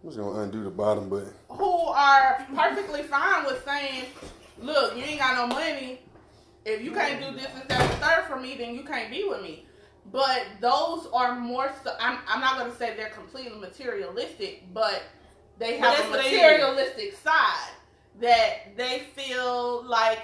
I'm 0.02 0.10
just 0.10 0.18
gonna 0.18 0.40
undo 0.42 0.62
the 0.64 0.70
bottom 0.70 1.08
button. 1.08 1.32
who 1.48 1.86
are 1.88 2.46
perfectly 2.54 3.02
fine 3.02 3.44
with 3.46 3.64
saying, 3.64 4.04
"Look, 4.60 4.96
you 4.96 5.02
ain't 5.02 5.18
got 5.18 5.36
no 5.36 5.46
money. 5.54 6.00
If 6.64 6.82
you 6.82 6.92
can't 6.92 7.20
do 7.20 7.32
this 7.38 7.48
and 7.54 7.68
that 7.68 7.80
and 7.80 8.02
third 8.02 8.24
for 8.28 8.36
me, 8.38 8.56
then 8.56 8.74
you 8.74 8.84
can't 8.84 9.10
be 9.10 9.24
with 9.24 9.42
me." 9.42 9.66
But 10.12 10.42
those 10.60 11.06
are 11.12 11.34
more. 11.34 11.72
So, 11.82 11.94
I'm 12.00 12.18
I'm 12.28 12.40
not 12.40 12.58
gonna 12.58 12.74
say 12.76 12.94
they're 12.96 13.10
completely 13.10 13.58
materialistic, 13.58 14.72
but 14.72 15.02
they 15.58 15.78
have 15.78 15.96
that's 15.96 16.08
a 16.08 16.10
materialistic 16.10 17.14
side 17.16 17.70
that 18.20 18.76
they 18.76 19.00
feel 19.16 19.82
like 19.84 20.20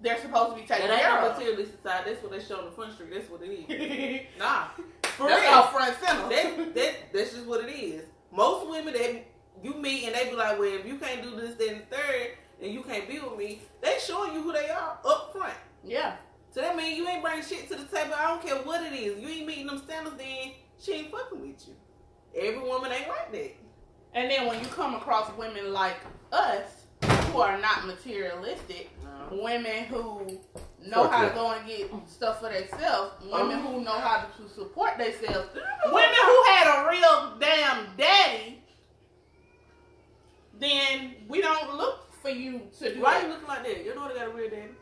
they're 0.00 0.20
supposed 0.20 0.56
to 0.56 0.62
be 0.62 0.66
taken 0.66 0.86
That 0.88 0.94
ain't 0.94 1.02
care 1.02 1.18
of. 1.20 1.32
materialistic 1.36 1.82
side. 1.82 2.02
That's 2.06 2.22
what 2.22 2.32
they 2.32 2.40
show 2.40 2.58
on 2.60 2.64
the 2.66 2.70
front 2.70 2.94
street. 2.94 3.10
That's 3.12 3.28
what 3.30 3.42
it 3.42 3.50
is. 3.68 4.20
Nah, 4.38 4.68
for 5.02 5.28
That's 5.28 5.42
real. 5.42 5.50
all 5.52 5.66
front 5.68 5.96
center. 6.00 6.28
that, 6.28 6.74
that 6.74 6.94
that's 7.12 7.32
just 7.34 7.46
what 7.46 7.64
it 7.64 7.72
is. 7.72 8.04
Most 8.30 8.68
women 8.68 8.92
that 8.94 9.24
you 9.62 9.74
meet 9.74 10.04
and 10.06 10.14
they 10.14 10.30
be 10.30 10.36
like, 10.36 10.58
well, 10.58 10.72
if 10.72 10.86
you 10.86 10.96
can't 10.98 11.22
do 11.22 11.34
this, 11.36 11.54
then 11.56 11.82
third, 11.90 12.30
and 12.62 12.72
you 12.72 12.82
can't 12.82 13.08
be 13.08 13.18
with 13.18 13.36
me, 13.38 13.62
they 13.80 13.96
showing 14.04 14.34
you 14.34 14.42
who 14.42 14.52
they 14.52 14.68
are 14.70 14.98
up 15.04 15.32
front. 15.32 15.54
yeah. 15.84 16.16
So 16.50 16.62
that 16.62 16.74
means 16.76 16.96
you 16.96 17.06
ain't 17.06 17.22
bringing 17.22 17.44
shit 17.44 17.68
to 17.68 17.76
the 17.76 17.84
table. 17.84 18.14
I 18.16 18.28
don't 18.28 18.42
care 18.42 18.56
what 18.56 18.82
it 18.82 18.94
is. 18.94 19.20
You 19.20 19.28
ain't 19.28 19.46
meeting 19.46 19.66
them 19.66 19.78
standards, 19.78 20.16
then 20.16 20.52
she 20.80 20.92
ain't 20.92 21.10
fucking 21.12 21.40
with 21.40 21.68
you. 21.68 21.74
Every 22.34 22.58
woman 22.60 22.90
ain't 22.90 23.06
like 23.06 23.30
that. 23.32 23.54
And 24.14 24.30
then 24.30 24.46
when 24.46 24.58
you 24.60 24.66
come 24.68 24.94
across 24.94 25.30
women 25.36 25.72
like 25.74 25.96
us 26.32 26.86
who 27.30 27.40
are 27.42 27.58
not 27.60 27.86
materialistic, 27.86 28.90
No. 29.04 29.42
women 29.42 29.84
who 29.84 30.40
know 30.86 31.04
Fuck 31.04 31.12
how 31.12 31.22
yeah. 31.22 31.28
to 31.28 31.34
go 31.34 31.50
and 31.52 31.66
get 31.66 31.90
stuff 32.08 32.40
for 32.40 32.52
themselves, 32.52 33.12
women 33.24 33.58
Oh. 33.58 33.72
who 33.72 33.80
know 33.80 33.92
how 33.92 34.26
to 34.26 34.48
support 34.48 34.98
themselves, 34.98 35.48
women 35.86 36.18
who 36.26 36.42
had 36.44 36.66
a 36.66 36.90
real 36.90 37.38
damn 37.38 37.96
daddy, 37.96 38.62
then 40.58 41.14
we 41.28 41.40
don't 41.40 41.76
look 41.76 42.12
for 42.20 42.30
you 42.30 42.62
to 42.78 42.94
do 42.94 43.00
Why 43.00 43.22
you 43.22 43.28
looking 43.28 43.48
like 43.48 43.62
that? 43.64 43.84
Your 43.84 43.94
daughter 43.94 44.14
got 44.14 44.28
a 44.28 44.30
real 44.30 44.50
daddy. 44.50 44.72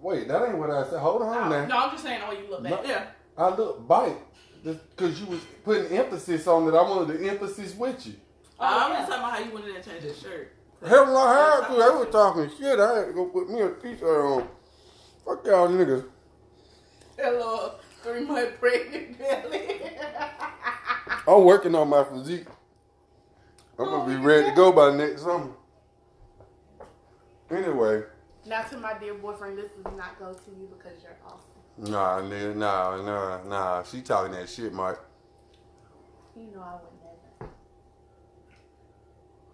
Wait, 0.00 0.28
that 0.28 0.46
ain't 0.46 0.58
what 0.58 0.70
I 0.70 0.88
said. 0.88 1.00
Hold 1.00 1.22
on 1.22 1.36
oh, 1.36 1.48
now. 1.48 1.66
No, 1.66 1.78
I'm 1.78 1.90
just 1.90 2.04
saying 2.04 2.20
the 2.20 2.34
way 2.34 2.42
you 2.42 2.50
look 2.50 2.64
at 2.64 2.84
it. 2.84 2.88
Yeah. 2.88 3.06
I 3.36 3.54
look 3.54 3.86
bite 3.86 4.16
because 4.64 5.20
you 5.20 5.26
was 5.26 5.40
putting 5.64 5.96
emphasis 5.96 6.46
on 6.46 6.68
it. 6.68 6.76
I 6.76 6.82
wanted 6.82 7.18
the 7.18 7.28
emphasis 7.28 7.74
with 7.74 8.06
you. 8.06 8.14
Oh, 8.60 8.66
oh 8.66 8.86
I'm 8.86 8.92
yeah. 8.92 8.98
just 8.98 9.10
talking 9.10 9.24
about 9.24 9.38
how 9.38 9.44
you 9.44 9.52
went 9.52 9.66
in 9.66 9.72
there 9.72 9.80
and 9.80 9.84
changed 9.84 10.04
your 10.04 10.14
shirt. 10.14 10.52
Hell 10.86 11.06
no, 11.06 11.16
I 11.16 11.60
had 11.60 11.68
to. 11.68 11.72
They 11.74 11.98
were 11.98 12.06
talking 12.06 12.50
shit. 12.56 12.78
I 12.78 12.98
had 12.98 13.06
to 13.06 13.12
go 13.12 13.26
put 13.26 13.50
me 13.50 13.60
a 13.60 13.70
t-shirt 13.70 14.24
on. 14.24 14.48
Fuck 15.28 15.44
y'all 15.46 15.68
niggas. 15.68 16.06
Hello, 17.18 17.74
three 18.02 18.24
month 18.24 18.58
pregnant 18.58 19.18
belly. 19.18 19.82
I'm 21.26 21.44
working 21.44 21.74
on 21.74 21.90
my 21.90 22.02
physique. 22.02 22.46
I'm 23.78 23.84
gonna 23.84 24.10
be 24.10 24.24
ready 24.24 24.48
to 24.48 24.56
go 24.56 24.72
by 24.72 24.96
next 24.96 25.24
summer. 25.24 25.50
Anyway, 27.50 28.04
now 28.46 28.62
to 28.62 28.78
my 28.78 28.94
dear 28.98 29.12
boyfriend, 29.14 29.58
this 29.58 29.70
does 29.72 29.94
not 29.98 30.18
go 30.18 30.32
to 30.32 30.50
you 30.58 30.66
because 30.74 31.02
you're 31.02 31.16
awesome. 31.26 31.92
nah, 31.92 32.20
nigga, 32.22 32.56
nah, 32.56 32.96
nah, 33.02 33.42
nah. 33.44 33.82
She 33.82 34.00
talking 34.00 34.32
that 34.32 34.48
shit, 34.48 34.72
Mark. 34.72 35.06
You 36.34 36.44
know 36.54 36.62
I 36.62 36.72
would 36.72 37.48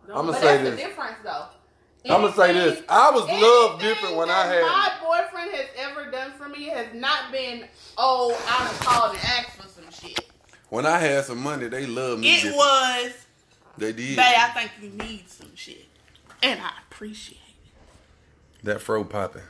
never. 0.07 0.21
I'ma 0.21 0.31
But 0.31 0.41
say 0.41 0.47
that's 0.59 0.63
this. 0.63 0.71
the 0.71 0.77
difference, 0.77 1.17
though. 1.25 1.47
I'ma 2.11 2.33
say 2.33 2.53
this. 2.53 2.83
I 2.89 3.11
was 3.11 3.27
loved 3.29 3.81
different 3.83 4.17
when 4.17 4.29
I 4.31 4.47
had- 4.47 4.63
My 4.63 4.93
boyfriend 5.03 5.51
has 5.53 5.67
ever 5.79 6.11
done 6.11 6.33
for 6.33 6.49
me 6.49 6.65
has 6.67 6.89
not 6.95 7.33
been, 7.33 7.67
oh, 7.97 8.37
I 8.47 8.65
done 8.65 8.75
called 8.81 9.15
and 9.17 9.25
asked 9.25 9.51
for 9.53 9.69
some 9.69 9.91
shit. 9.91 10.21
When 10.69 10.85
I 10.87 10.99
had 10.99 11.25
some 11.25 11.39
money, 11.39 11.69
they 11.69 11.87
loved 11.87 12.21
me. 12.21 12.31
It 12.33 12.35
different. 12.37 12.57
was, 12.57 13.13
They 13.79 13.93
did. 13.93 14.17
babe, 14.17 14.35
I 14.39 14.49
think 14.51 14.71
you 14.83 14.91
need 14.91 15.31
some 15.31 15.55
shit. 15.55 15.87
And 16.43 16.61
I 16.61 16.71
appreciate 16.91 17.39
it. 17.39 18.65
That 18.65 18.81
fro 18.83 19.05
popping. 19.05 19.43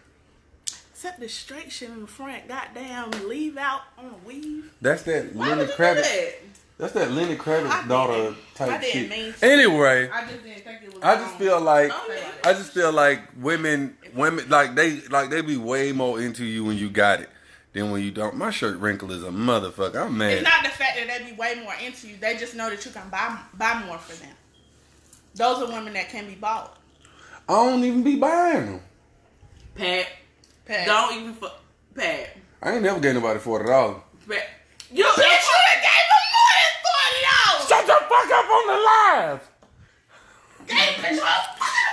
Except 0.92 1.20
the 1.20 1.28
straight 1.28 1.72
shit 1.72 1.90
in 1.90 2.02
the 2.02 2.06
front, 2.06 2.46
goddamn, 2.48 3.10
leave 3.28 3.56
out 3.58 3.82
on 3.98 4.06
a 4.06 4.26
weave. 4.28 4.72
That's 4.80 5.02
that 5.02 5.34
Why 5.34 5.48
Lenny 5.48 5.60
would 5.62 5.70
you 5.70 5.76
do 5.76 5.82
Kravitz. 5.82 6.34
That? 6.78 6.82
That's 6.82 6.92
that 6.94 7.10
Lenny 7.12 7.34
I 7.34 7.36
Kravitz 7.36 7.70
didn't- 7.70 7.88
daughter 7.88 8.34
I 8.34 8.56
type 8.56 8.80
didn't 8.80 8.92
shit. 8.92 9.10
mean. 9.10 9.34
Anyway, 9.42 10.08
I 10.10 10.20
just 10.22 10.42
didn't 10.44 10.64
think 10.64 10.82
it 10.82 10.94
was. 10.94 11.02
I 11.02 11.16
just 11.16 11.36
feel 11.36 11.60
like. 11.60 11.92
I 12.44 12.52
just 12.52 12.72
feel 12.72 12.92
like 12.92 13.20
women 13.40 13.96
women 14.14 14.48
like 14.48 14.74
they 14.74 15.00
like 15.08 15.30
they 15.30 15.40
be 15.42 15.56
way 15.56 15.92
more 15.92 16.20
into 16.20 16.44
you 16.44 16.64
when 16.64 16.76
you 16.76 16.90
got 16.90 17.20
it 17.20 17.30
than 17.72 17.90
when 17.90 18.02
you 18.02 18.10
don't. 18.10 18.36
My 18.36 18.50
shirt 18.50 18.78
wrinkle 18.78 19.10
is 19.12 19.22
a 19.24 19.28
motherfucker. 19.30 20.04
I'm 20.06 20.16
mad. 20.18 20.32
It's 20.32 20.42
not 20.42 20.62
the 20.62 20.70
fact 20.70 20.96
that 20.98 21.06
they 21.18 21.30
be 21.30 21.36
way 21.36 21.60
more 21.62 21.74
into 21.84 22.08
you. 22.08 22.16
They 22.20 22.36
just 22.36 22.54
know 22.54 22.70
that 22.70 22.84
you 22.84 22.90
can 22.90 23.08
buy 23.08 23.38
buy 23.54 23.82
more 23.86 23.98
for 23.98 24.14
them. 24.20 24.34
Those 25.34 25.62
are 25.62 25.66
women 25.72 25.92
that 25.94 26.08
can 26.10 26.26
be 26.26 26.34
bought. 26.34 26.78
I 27.48 27.52
don't 27.54 27.82
even 27.84 28.02
be 28.02 28.16
buying 28.16 28.66
them. 28.66 28.80
Pat, 29.74 30.06
Pat. 30.64 30.86
don't 30.86 31.20
even 31.20 31.34
fuck. 31.34 31.60
Pat, 31.94 32.36
I 32.62 32.72
ain't 32.74 32.82
never 32.82 33.00
gave 33.00 33.14
nobody 33.14 33.38
forty 33.40 33.66
dollars. 33.66 34.00
Pat. 34.28 34.48
You, 34.92 35.04
Bitch, 35.04 35.16
you 35.16 35.24
done 35.24 35.82
gave 35.82 36.06
him 36.06 36.24
more 36.30 36.54
than 36.54 36.72
forty 36.86 37.20
dollars. 37.26 37.68
Shut 37.68 37.86
the 37.86 37.98
fuck 38.74 38.82
up 38.82 39.16
on 39.18 39.28
the 39.28 39.28
live. 39.28 39.50
Gave 40.66 40.76
bitch. 40.76 41.20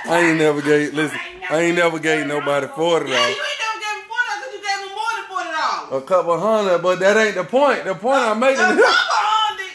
I 0.05 0.19
ain't 0.29 0.37
never 0.39 0.61
gave. 0.61 0.93
Listen, 0.93 1.19
I 1.49 1.61
ain't 1.61 1.75
never 1.77 1.99
gave 1.99 2.25
nobody 2.27 2.67
forty 2.67 3.11
Yeah, 3.11 3.27
you 3.27 3.35
ain't 3.35 3.37
never 3.37 3.79
gave 3.79 3.95
him 3.97 4.07
forty 4.07 4.27
dollars 4.27 4.41
because 4.41 4.53
you 4.53 4.61
gave 4.61 4.79
him 4.79 4.95
more 4.95 5.13
than 5.15 5.25
forty 5.29 5.51
dollars. 5.51 6.03
A 6.03 6.07
couple 6.07 6.39
hundred, 6.39 6.79
but 6.81 6.99
that 6.99 7.17
ain't 7.17 7.35
the 7.35 7.43
point. 7.43 7.83
The 7.83 7.95
point 7.95 8.17
I'm 8.23 8.39
making. 8.39 8.57
Now, 8.61 8.71
is- 8.71 8.81
come 8.81 8.95
on, 8.95 9.57
Dick. 9.57 9.73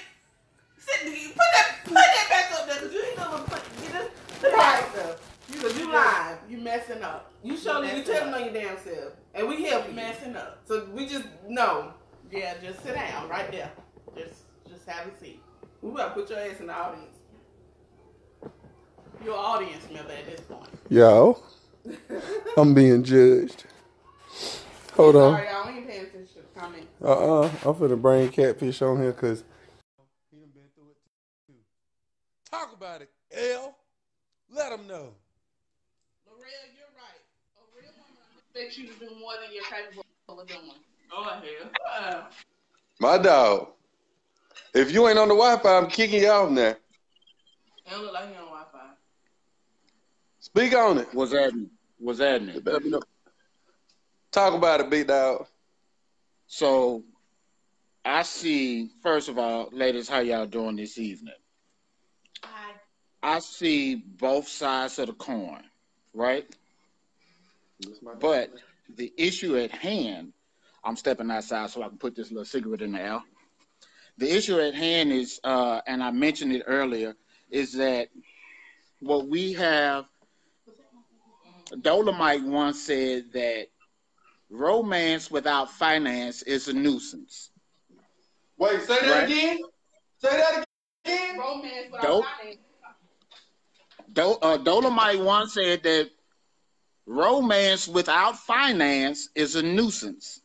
Sit, 0.78 1.34
put 1.34 1.48
that, 1.52 1.66
put 1.84 1.94
that 1.94 2.26
back 2.30 2.52
up 2.60 2.66
there 2.66 2.76
because 2.80 2.92
you 2.94 3.02
ain't 3.04 3.16
never 3.18 3.38
put 3.38 3.62
get 3.82 3.92
this. 3.92 4.08
Put 4.40 4.50
that. 4.52 5.18
Because 5.52 5.78
you 5.78 5.92
live. 5.92 6.38
You 6.48 6.58
messing 6.58 7.02
up. 7.02 7.32
You 7.42 7.56
showing 7.56 7.88
you 7.88 7.96
messing 7.96 8.14
telling 8.14 8.34
on 8.34 8.44
your 8.44 8.52
damn 8.54 8.76
self, 8.78 9.12
and 9.34 9.48
we 9.48 9.64
help 9.64 9.84
You 9.84 9.90
you. 9.90 9.96
messing 9.96 10.36
up. 10.36 10.58
So 10.66 10.86
we 10.92 11.06
just 11.06 11.26
no. 11.48 11.92
Yeah, 12.32 12.54
just 12.62 12.82
sit 12.82 12.94
down 12.94 13.28
right 13.28 13.50
there. 13.52 13.70
Just 14.16 14.40
just 14.68 14.86
have 14.88 15.06
a 15.06 15.16
seat. 15.20 15.40
We 15.82 15.90
about 15.90 16.14
to 16.14 16.20
put 16.20 16.30
your 16.30 16.38
ass 16.38 16.60
in 16.60 16.66
the 16.66 16.74
audience. 16.74 17.18
Your 19.24 19.36
audience 19.36 19.84
member 19.92 20.12
at 20.12 20.26
this 20.26 20.40
point. 20.40 20.68
Yo, 20.88 21.42
I'm 22.56 22.74
being 22.74 23.02
judged. 23.02 23.64
Hold 24.94 25.16
on. 25.16 25.34
Sorry, 25.34 25.48
y'all 25.48 25.68
ain't 25.68 25.88
paying 25.88 26.02
attention 26.06 26.28
to 26.28 26.34
the 26.54 26.60
comment. 26.60 26.86
Uh 27.02 27.12
uh-uh. 27.12 27.40
uh. 27.40 27.50
I'm 27.64 27.74
finna 27.74 28.00
bring 28.00 28.28
catfish 28.30 28.80
on 28.82 29.00
here 29.00 29.12
because 29.12 29.44
he 30.30 30.38
done 30.38 30.48
been 30.54 30.62
through 30.74 30.90
it 30.90 30.96
too. 31.46 31.54
Talk 32.50 32.72
about 32.74 33.02
it, 33.02 33.10
L. 33.32 33.76
Let 34.50 34.72
him 34.72 34.86
know. 34.86 35.12
real, 36.26 36.66
you're 36.74 36.92
right. 36.96 37.20
A 37.58 37.62
real 37.76 37.92
woman 37.92 38.22
expects 38.38 38.78
you 38.78 38.86
to 38.86 38.94
do 38.98 39.20
more 39.20 39.32
than 39.42 39.52
you're 39.52 39.64
capable 39.64 40.04
of 40.28 40.46
doing. 40.46 40.60
Go 41.10 41.22
ahead. 41.22 42.24
My 42.98 43.18
dog. 43.18 43.75
If 44.76 44.92
you 44.92 45.08
ain't 45.08 45.18
on 45.18 45.28
the 45.28 45.34
Wi-Fi, 45.34 45.78
I'm 45.78 45.86
kicking 45.86 46.20
you 46.20 46.28
off 46.28 46.50
now. 46.50 46.60
It 46.68 46.78
don't 47.90 48.02
look 48.02 48.12
like 48.12 48.28
he 48.28 48.34
on 48.36 48.44
Wi-Fi. 48.44 48.78
Speak 50.40 50.74
on 50.74 50.98
it. 50.98 51.08
What's 51.14 51.32
happening? 51.32 51.70
What's 51.98 52.18
happening? 52.18 52.62
Talk 54.30 54.52
about 54.52 54.80
it, 54.80 54.90
big 54.90 55.06
dog. 55.06 55.46
So, 56.46 57.04
I 58.04 58.20
see. 58.22 58.90
First 59.02 59.30
of 59.30 59.38
all, 59.38 59.70
ladies, 59.72 60.10
how 60.10 60.18
y'all 60.18 60.44
doing 60.44 60.76
this 60.76 60.98
evening? 60.98 61.32
Hi. 62.44 62.72
I 63.22 63.38
see 63.38 63.94
both 63.94 64.46
sides 64.46 64.98
of 64.98 65.06
the 65.06 65.14
coin, 65.14 65.62
right? 66.12 66.46
But 68.20 68.50
the 68.94 69.10
issue 69.16 69.56
at 69.56 69.70
hand, 69.70 70.34
I'm 70.84 70.96
stepping 70.96 71.30
outside 71.30 71.70
so 71.70 71.82
I 71.82 71.88
can 71.88 71.96
put 71.96 72.14
this 72.14 72.30
little 72.30 72.44
cigarette 72.44 72.82
in 72.82 72.92
the 72.92 73.00
air. 73.00 73.22
The 74.18 74.30
issue 74.34 74.58
at 74.58 74.74
hand 74.74 75.12
is, 75.12 75.40
uh, 75.44 75.80
and 75.86 76.02
I 76.02 76.10
mentioned 76.10 76.52
it 76.52 76.62
earlier, 76.66 77.14
is 77.50 77.72
that 77.74 78.08
what 79.00 79.28
we 79.28 79.52
have. 79.54 80.06
Dolemite 81.72 82.44
once 82.44 82.80
said 82.80 83.32
that 83.32 83.66
romance 84.48 85.30
without 85.30 85.70
finance 85.70 86.42
is 86.42 86.68
a 86.68 86.72
nuisance. 86.72 87.50
Wait, 88.56 88.80
say 88.82 89.00
that 89.00 89.10
Right. 89.10 89.24
again. 89.24 89.58
Say 90.18 90.30
that 90.30 90.64
again. 91.04 91.38
Romance 91.38 91.86
without 91.90 92.02
Dope. 92.02 92.24
finance. 92.38 92.58
Do- 94.12 94.38
uh, 94.40 94.58
Dolemite 94.58 95.22
once 95.24 95.54
said 95.54 95.82
that 95.82 96.10
romance 97.04 97.86
without 97.88 98.38
finance 98.38 99.28
is 99.34 99.56
a 99.56 99.62
nuisance. 99.62 100.40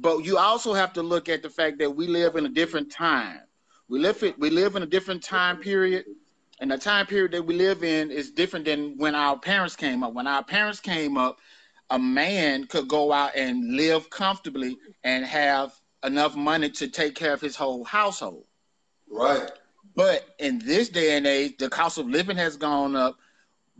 But 0.00 0.24
you 0.24 0.38
also 0.38 0.72
have 0.72 0.92
to 0.94 1.02
look 1.02 1.28
at 1.28 1.42
the 1.42 1.50
fact 1.50 1.78
that 1.78 1.90
we 1.90 2.06
live 2.06 2.36
in 2.36 2.46
a 2.46 2.48
different 2.48 2.90
time. 2.90 3.40
We 3.88 3.98
live 3.98 4.22
it, 4.22 4.38
we 4.38 4.50
live 4.50 4.76
in 4.76 4.82
a 4.82 4.86
different 4.86 5.22
time 5.22 5.58
period, 5.58 6.06
and 6.60 6.70
the 6.70 6.78
time 6.78 7.06
period 7.06 7.32
that 7.32 7.44
we 7.44 7.54
live 7.54 7.84
in 7.84 8.10
is 8.10 8.30
different 8.30 8.64
than 8.64 8.96
when 8.96 9.14
our 9.14 9.38
parents 9.38 9.76
came 9.76 10.02
up. 10.02 10.14
When 10.14 10.26
our 10.26 10.42
parents 10.42 10.80
came 10.80 11.16
up, 11.16 11.38
a 11.90 11.98
man 11.98 12.66
could 12.66 12.88
go 12.88 13.12
out 13.12 13.32
and 13.34 13.76
live 13.76 14.08
comfortably 14.10 14.78
and 15.04 15.24
have 15.24 15.72
enough 16.04 16.34
money 16.34 16.70
to 16.70 16.88
take 16.88 17.14
care 17.14 17.32
of 17.32 17.40
his 17.40 17.56
whole 17.56 17.84
household. 17.84 18.44
Right. 19.10 19.50
But 19.96 20.34
in 20.38 20.60
this 20.60 20.88
day 20.88 21.16
and 21.16 21.26
age, 21.26 21.56
the 21.58 21.68
cost 21.68 21.98
of 21.98 22.08
living 22.08 22.36
has 22.36 22.56
gone 22.56 22.96
up. 22.96 23.18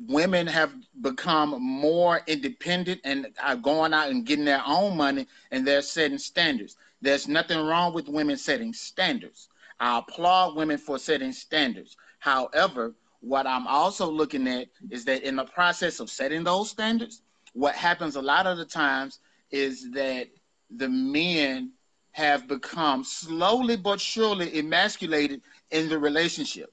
Women 0.06 0.46
have 0.46 0.72
become 1.00 1.62
more 1.62 2.20
independent 2.26 3.00
and 3.04 3.28
are 3.42 3.56
going 3.56 3.92
out 3.92 4.10
and 4.10 4.24
getting 4.24 4.44
their 4.44 4.62
own 4.66 4.96
money 4.96 5.26
and 5.50 5.66
they're 5.66 5.82
setting 5.82 6.18
standards. 6.18 6.76
There's 7.02 7.28
nothing 7.28 7.58
wrong 7.58 7.92
with 7.92 8.08
women 8.08 8.36
setting 8.36 8.72
standards. 8.72 9.48
I 9.78 9.98
applaud 9.98 10.56
women 10.56 10.78
for 10.78 10.98
setting 10.98 11.32
standards. 11.32 11.96
However, 12.18 12.94
what 13.20 13.46
I'm 13.46 13.66
also 13.66 14.10
looking 14.10 14.48
at 14.48 14.68
is 14.90 15.04
that 15.04 15.22
in 15.22 15.36
the 15.36 15.44
process 15.44 16.00
of 16.00 16.10
setting 16.10 16.44
those 16.44 16.70
standards, 16.70 17.22
what 17.52 17.74
happens 17.74 18.16
a 18.16 18.22
lot 18.22 18.46
of 18.46 18.58
the 18.58 18.64
times 18.64 19.20
is 19.50 19.90
that 19.92 20.28
the 20.76 20.88
men 20.88 21.72
have 22.12 22.48
become 22.48 23.04
slowly 23.04 23.76
but 23.76 24.00
surely 24.00 24.58
emasculated 24.58 25.42
in 25.70 25.88
the 25.88 25.98
relationship. 25.98 26.72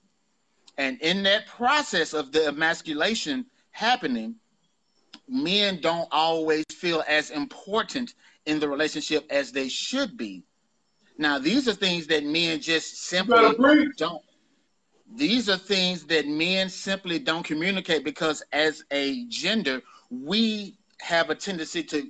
And 0.78 1.00
in 1.02 1.24
that 1.24 1.48
process 1.48 2.14
of 2.14 2.32
the 2.32 2.48
emasculation 2.48 3.46
happening, 3.72 4.36
men 5.28 5.82
don't 5.82 6.08
always 6.12 6.66
feel 6.72 7.04
as 7.08 7.32
important 7.32 8.14
in 8.46 8.60
the 8.60 8.70
relationship 8.70 9.26
as 9.30 9.52
they 9.52 9.70
should 9.70 10.18
be. 10.18 10.44
Now, 11.18 11.40
these 11.40 11.68
are 11.68 11.74
things 11.74 12.08
that 12.08 12.24
men 12.24 12.62
just 12.62 13.04
simply 13.06 13.90
don't. 13.98 14.24
These 15.16 15.50
are 15.50 15.58
things 15.58 16.06
that 16.08 16.28
men 16.28 16.70
simply 16.70 17.18
don't 17.18 17.44
communicate 17.44 18.04
because, 18.04 18.44
as 18.52 18.84
a 18.92 19.26
gender, 19.28 19.82
we 20.12 20.78
have 21.00 21.30
a 21.30 21.36
tendency 21.36 21.82
to 21.84 22.08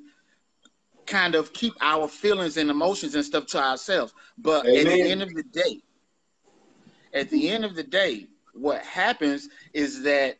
kind 1.06 1.36
of 1.36 1.54
keep 1.54 1.74
our 1.80 2.08
feelings 2.08 2.58
and 2.58 2.70
emotions 2.70 3.16
and 3.16 3.24
stuff 3.24 3.46
to 3.48 3.64
ourselves. 3.64 4.14
But 4.38 4.66
at 4.66 4.86
the 4.86 5.02
end 5.02 5.22
of 5.22 5.34
the 5.34 5.44
day, 5.44 5.82
at 7.14 7.30
the 7.30 7.50
end 7.50 7.64
of 7.64 7.76
the 7.76 7.84
day, 7.84 8.28
what 8.58 8.82
happens 8.82 9.50
is 9.74 10.04
that 10.04 10.38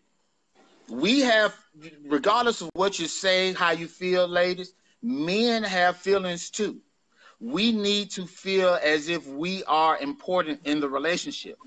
we 0.90 1.20
have, 1.22 1.56
regardless 2.06 2.62
of 2.62 2.70
what 2.74 3.00
you 3.00 3.08
say, 3.08 3.54
how 3.54 3.72
you 3.72 3.88
feel, 3.88 4.28
ladies, 4.28 4.74
men 5.02 5.64
have 5.64 5.98
feelings 5.98 6.50
too. 6.50 6.78
We 7.40 7.72
need 7.72 8.10
to 8.12 8.26
feel 8.26 8.80
as 8.82 9.10
if 9.10 9.28
we 9.28 9.64
are 9.66 9.98
important 10.00 10.62
in 10.66 10.80
the 10.80 10.90
relationship. 10.90 11.58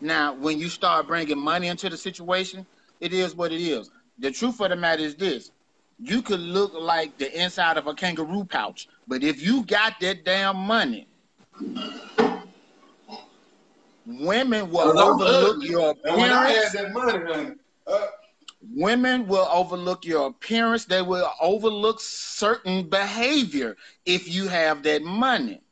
Now, 0.00 0.34
when 0.34 0.58
you 0.58 0.68
start 0.68 1.06
bringing 1.06 1.38
money 1.38 1.68
into 1.68 1.88
the 1.88 1.96
situation, 1.96 2.66
it 3.00 3.12
is 3.12 3.34
what 3.34 3.52
it 3.52 3.60
is. 3.60 3.90
The 4.18 4.30
truth 4.30 4.60
of 4.60 4.70
the 4.70 4.76
matter 4.76 5.02
is 5.02 5.14
this 5.14 5.50
you 6.00 6.22
could 6.22 6.40
look 6.40 6.72
like 6.74 7.18
the 7.18 7.42
inside 7.42 7.76
of 7.76 7.86
a 7.86 7.94
kangaroo 7.94 8.44
pouch, 8.44 8.88
but 9.08 9.24
if 9.24 9.42
you 9.42 9.64
got 9.64 9.98
that 10.00 10.24
damn 10.24 10.56
money, 10.56 11.08
women 14.08 14.70
will 14.70 14.92
overlook 14.98 15.58
ugly. 15.60 15.68
your 15.68 15.90
And 16.04 16.18
when 16.18 16.32
I 16.32 16.46
appearance. 16.46 16.48
had 16.48 16.72
that 16.72 16.92
money, 16.92 17.18
honey, 17.32 17.54
uh, 17.86 18.06
Women 18.74 19.26
will 19.28 19.46
overlook 19.50 20.04
your 20.04 20.26
appearance. 20.28 20.84
They 20.84 21.02
will 21.02 21.30
overlook 21.40 22.00
certain 22.00 22.88
behavior 22.88 23.76
if 24.04 24.28
you 24.32 24.48
have 24.48 24.82
that 24.84 25.02
money. 25.02 25.62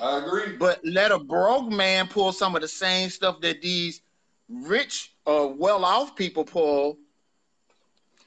I 0.00 0.18
agree. 0.18 0.56
But 0.58 0.80
let 0.84 1.12
a 1.12 1.18
broke 1.18 1.70
man 1.70 2.08
pull 2.08 2.32
some 2.32 2.54
of 2.54 2.62
the 2.62 2.68
same 2.68 3.10
stuff 3.10 3.40
that 3.40 3.62
these 3.62 4.02
rich 4.48 5.14
or 5.24 5.52
well 5.52 5.84
off 5.84 6.16
people 6.16 6.44
pull. 6.44 6.98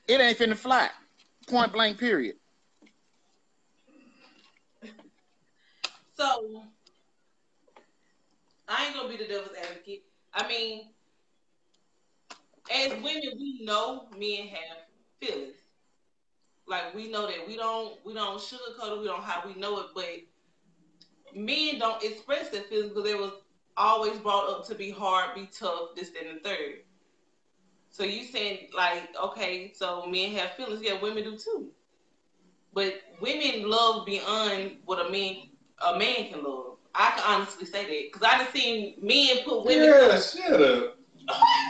It 0.07 0.19
ain't 0.19 0.37
finna 0.37 0.55
fly. 0.55 0.89
Point 1.47 1.71
blank, 1.73 1.97
period. 1.97 2.35
So 6.15 6.63
I 8.69 8.85
ain't 8.85 8.95
gonna 8.95 9.09
be 9.09 9.17
the 9.17 9.25
devil's 9.25 9.55
advocate. 9.61 10.03
I 10.33 10.47
mean, 10.47 10.89
as 12.71 12.91
women, 12.93 13.31
we 13.37 13.59
know 13.63 14.07
men 14.17 14.47
have 14.47 14.77
feelings. 15.19 15.55
Like 16.67 16.93
we 16.93 17.09
know 17.09 17.25
that 17.25 17.47
we 17.47 17.55
don't 17.55 17.97
we 18.05 18.13
don't 18.13 18.39
sugarcoat 18.39 18.97
it. 18.97 18.99
We 18.99 19.05
don't 19.07 19.23
how 19.23 19.47
we 19.47 19.59
know 19.59 19.79
it, 19.79 19.87
but 19.95 20.05
men 21.35 21.79
don't 21.79 22.03
express 22.03 22.49
their 22.49 22.61
feelings 22.63 22.89
because 22.89 23.05
they 23.09 23.15
was 23.15 23.33
always 23.75 24.17
brought 24.19 24.49
up 24.49 24.67
to 24.67 24.75
be 24.75 24.91
hard, 24.91 25.33
be 25.33 25.49
tough, 25.51 25.95
this, 25.95 26.09
that, 26.11 26.27
and 26.27 26.37
the 26.37 26.41
third. 26.47 26.83
So 27.89 28.03
you 28.03 28.23
saying 28.23 28.69
like, 28.75 29.09
okay, 29.19 29.71
so 29.75 30.05
men 30.05 30.31
have 30.33 30.51
feelings, 30.51 30.81
yeah, 30.83 31.01
women 31.01 31.23
do 31.23 31.37
too. 31.37 31.71
But 32.71 33.01
women 33.19 33.67
love 33.67 34.05
beyond 34.05 34.77
what 34.85 35.03
a 35.03 35.09
man 35.09 35.37
a 35.83 35.97
man 35.97 36.29
can 36.29 36.43
love. 36.43 36.68
I 36.95 37.11
can 37.11 37.23
honestly 37.25 37.65
say 37.65 37.83
that 37.85 38.11
because 38.11 38.27
I 38.27 38.37
done 38.43 38.53
seen 38.53 38.95
men 39.01 39.43
put 39.45 39.65
women. 39.65 39.85
Yeah, 39.85 40.19
shut 40.19 40.61
up. 40.61 40.95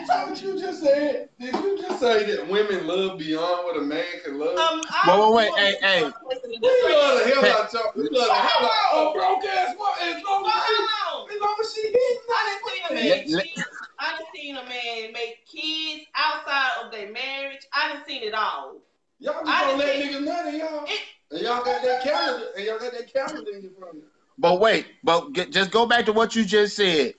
Is 0.02 0.08
that 0.08 0.30
what 0.30 0.42
you 0.42 0.58
just 0.58 0.82
said? 0.82 1.30
Did 1.40 1.54
you 1.56 1.78
just 1.82 2.00
say 2.00 2.24
that 2.36 2.48
women 2.48 2.88
love 2.88 3.20
beyond 3.20 3.66
what 3.66 3.78
a 3.78 3.82
man 3.82 4.06
can 4.24 4.40
love? 4.40 4.58
Um, 4.58 4.82
Wait, 5.08 5.34
wait, 5.36 5.52
wait, 5.54 5.78
hey, 5.82 6.00
hey. 6.00 6.04
we 6.04 6.10
love 6.10 7.20
the 7.20 7.32
hell 7.34 7.46
out 7.58 7.74
y'all. 7.74 7.92
We 7.96 8.04
love 8.04 8.28
the 8.28 8.34
hell 8.34 8.66
out 8.66 8.90
oh, 8.94 9.14
broke 9.14 9.44
ass 9.46 9.76
woman. 9.78 10.18
As 10.18 10.24
long 10.24 10.46
as 10.46 10.54
she, 10.66 11.36
as 11.36 11.42
long 11.42 11.56
as 11.62 11.74
she 11.74 11.82
hitting 11.82 12.18
I 12.30 12.60
done 12.62 12.72
seen 12.72 12.84
a 12.90 12.94
man 12.94 13.24
let- 13.28 13.44
cheat. 13.44 13.66
I 14.02 14.12
done 14.12 14.28
seen 14.34 14.56
a 14.56 14.64
man 14.64 15.12
make 15.12 15.46
kids 15.46 16.06
outside 16.16 16.86
of 16.86 16.92
their 16.92 17.12
marriage. 17.12 17.68
I 17.74 17.94
done 17.94 18.04
seen 18.08 18.24
it 18.24 18.34
all. 18.34 18.78
Y'all 19.20 19.44
just 19.44 19.48
I 19.50 19.62
gonna 19.72 19.78
let 19.78 20.00
done 20.00 20.24
niggas 20.24 20.26
know 20.26 20.50
y'all. 20.58 20.86
It- 20.88 21.02
And 21.32 21.42
y'all 21.42 21.64
got 21.66 21.84
that 21.84 22.02
calendar. 22.04 22.48
And 22.56 22.66
y'all 22.66 22.80
got 22.80 22.94
that 22.94 23.14
calendar 23.14 23.52
in 23.52 23.64
your 23.64 23.72
front 23.78 23.90
of 23.90 23.96
you. 23.96 24.04
But 24.39 24.60
wait, 24.62 24.88
but 25.04 25.34
get, 25.34 25.52
just 25.52 25.71
go 25.71 25.86
back 25.86 26.06
to 26.06 26.13
what 26.13 26.36
you 26.36 26.45
just 26.45 26.78
said. 26.78 27.13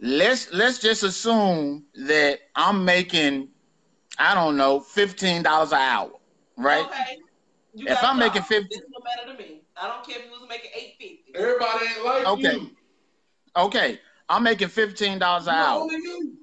Let's 0.00 0.52
let's 0.52 0.78
just 0.78 1.02
assume 1.02 1.84
that 2.06 2.40
I'm 2.54 2.84
making, 2.84 3.48
I 4.18 4.34
don't 4.34 4.56
know, 4.56 4.80
fifteen 4.80 5.42
dollars 5.42 5.72
an 5.72 5.78
hour, 5.80 6.12
right? 6.56 6.86
Okay. 6.86 7.18
You 7.74 7.86
If 7.88 8.02
I'm 8.02 8.16
a 8.16 8.20
making 8.20 8.42
job. 8.42 8.48
50 8.48 8.68
this 8.70 8.80
don't 8.80 9.04
matter 9.04 9.32
to 9.32 9.38
me. 9.38 9.62
I 9.80 9.88
don't 9.88 10.06
care 10.06 10.18
if 10.20 10.24
you 10.26 10.30
was 10.30 10.48
making 10.48 10.70
eight 10.74 10.94
fifty. 10.98 11.34
Everybody 11.34 11.86
ain't 11.86 12.04
like 12.04 12.26
Okay. 12.26 12.52
you. 12.54 12.70
Okay, 13.56 14.00
I'm 14.28 14.42
making 14.42 14.68
fifteen 14.68 15.18
dollars 15.18 15.46
an 15.46 15.54
Not 15.54 15.68
hour. 15.68 15.82
Only 15.82 15.96
you. 15.96 16.36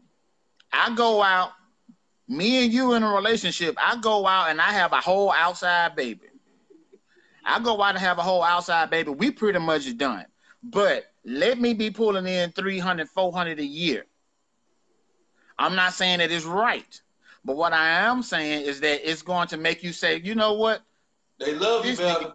I 0.71 0.93
go 0.95 1.21
out, 1.23 1.51
me 2.27 2.63
and 2.63 2.73
you 2.73 2.93
in 2.93 3.03
a 3.03 3.11
relationship. 3.13 3.75
I 3.79 3.97
go 3.97 4.27
out 4.27 4.49
and 4.49 4.61
I 4.61 4.71
have 4.71 4.93
a 4.93 5.01
whole 5.01 5.31
outside 5.31 5.95
baby. 5.95 6.27
I 7.45 7.59
go 7.59 7.81
out 7.81 7.95
and 7.95 7.99
have 7.99 8.17
a 8.17 8.21
whole 8.23 8.43
outside 8.43 8.89
baby. 8.89 9.11
We 9.11 9.31
pretty 9.31 9.59
much 9.59 9.95
done. 9.97 10.25
But 10.63 11.05
let 11.25 11.59
me 11.59 11.73
be 11.73 11.89
pulling 11.91 12.25
in 12.27 12.51
300, 12.51 13.09
400 13.09 13.59
a 13.59 13.65
year. 13.65 14.05
I'm 15.59 15.75
not 15.75 15.93
saying 15.93 16.19
that 16.19 16.31
it's 16.31 16.45
right, 16.45 16.99
but 17.45 17.55
what 17.55 17.73
I 17.73 17.89
am 18.01 18.23
saying 18.23 18.65
is 18.65 18.79
that 18.81 19.09
it's 19.09 19.21
going 19.21 19.47
to 19.49 19.57
make 19.57 19.83
you 19.83 19.93
say, 19.93 20.19
you 20.19 20.35
know 20.35 20.53
what? 20.53 20.81
They 21.39 21.53
love 21.53 21.85
you 21.85 21.91
This 21.91 21.99
better. 21.99 22.25
nigga- 22.27 22.33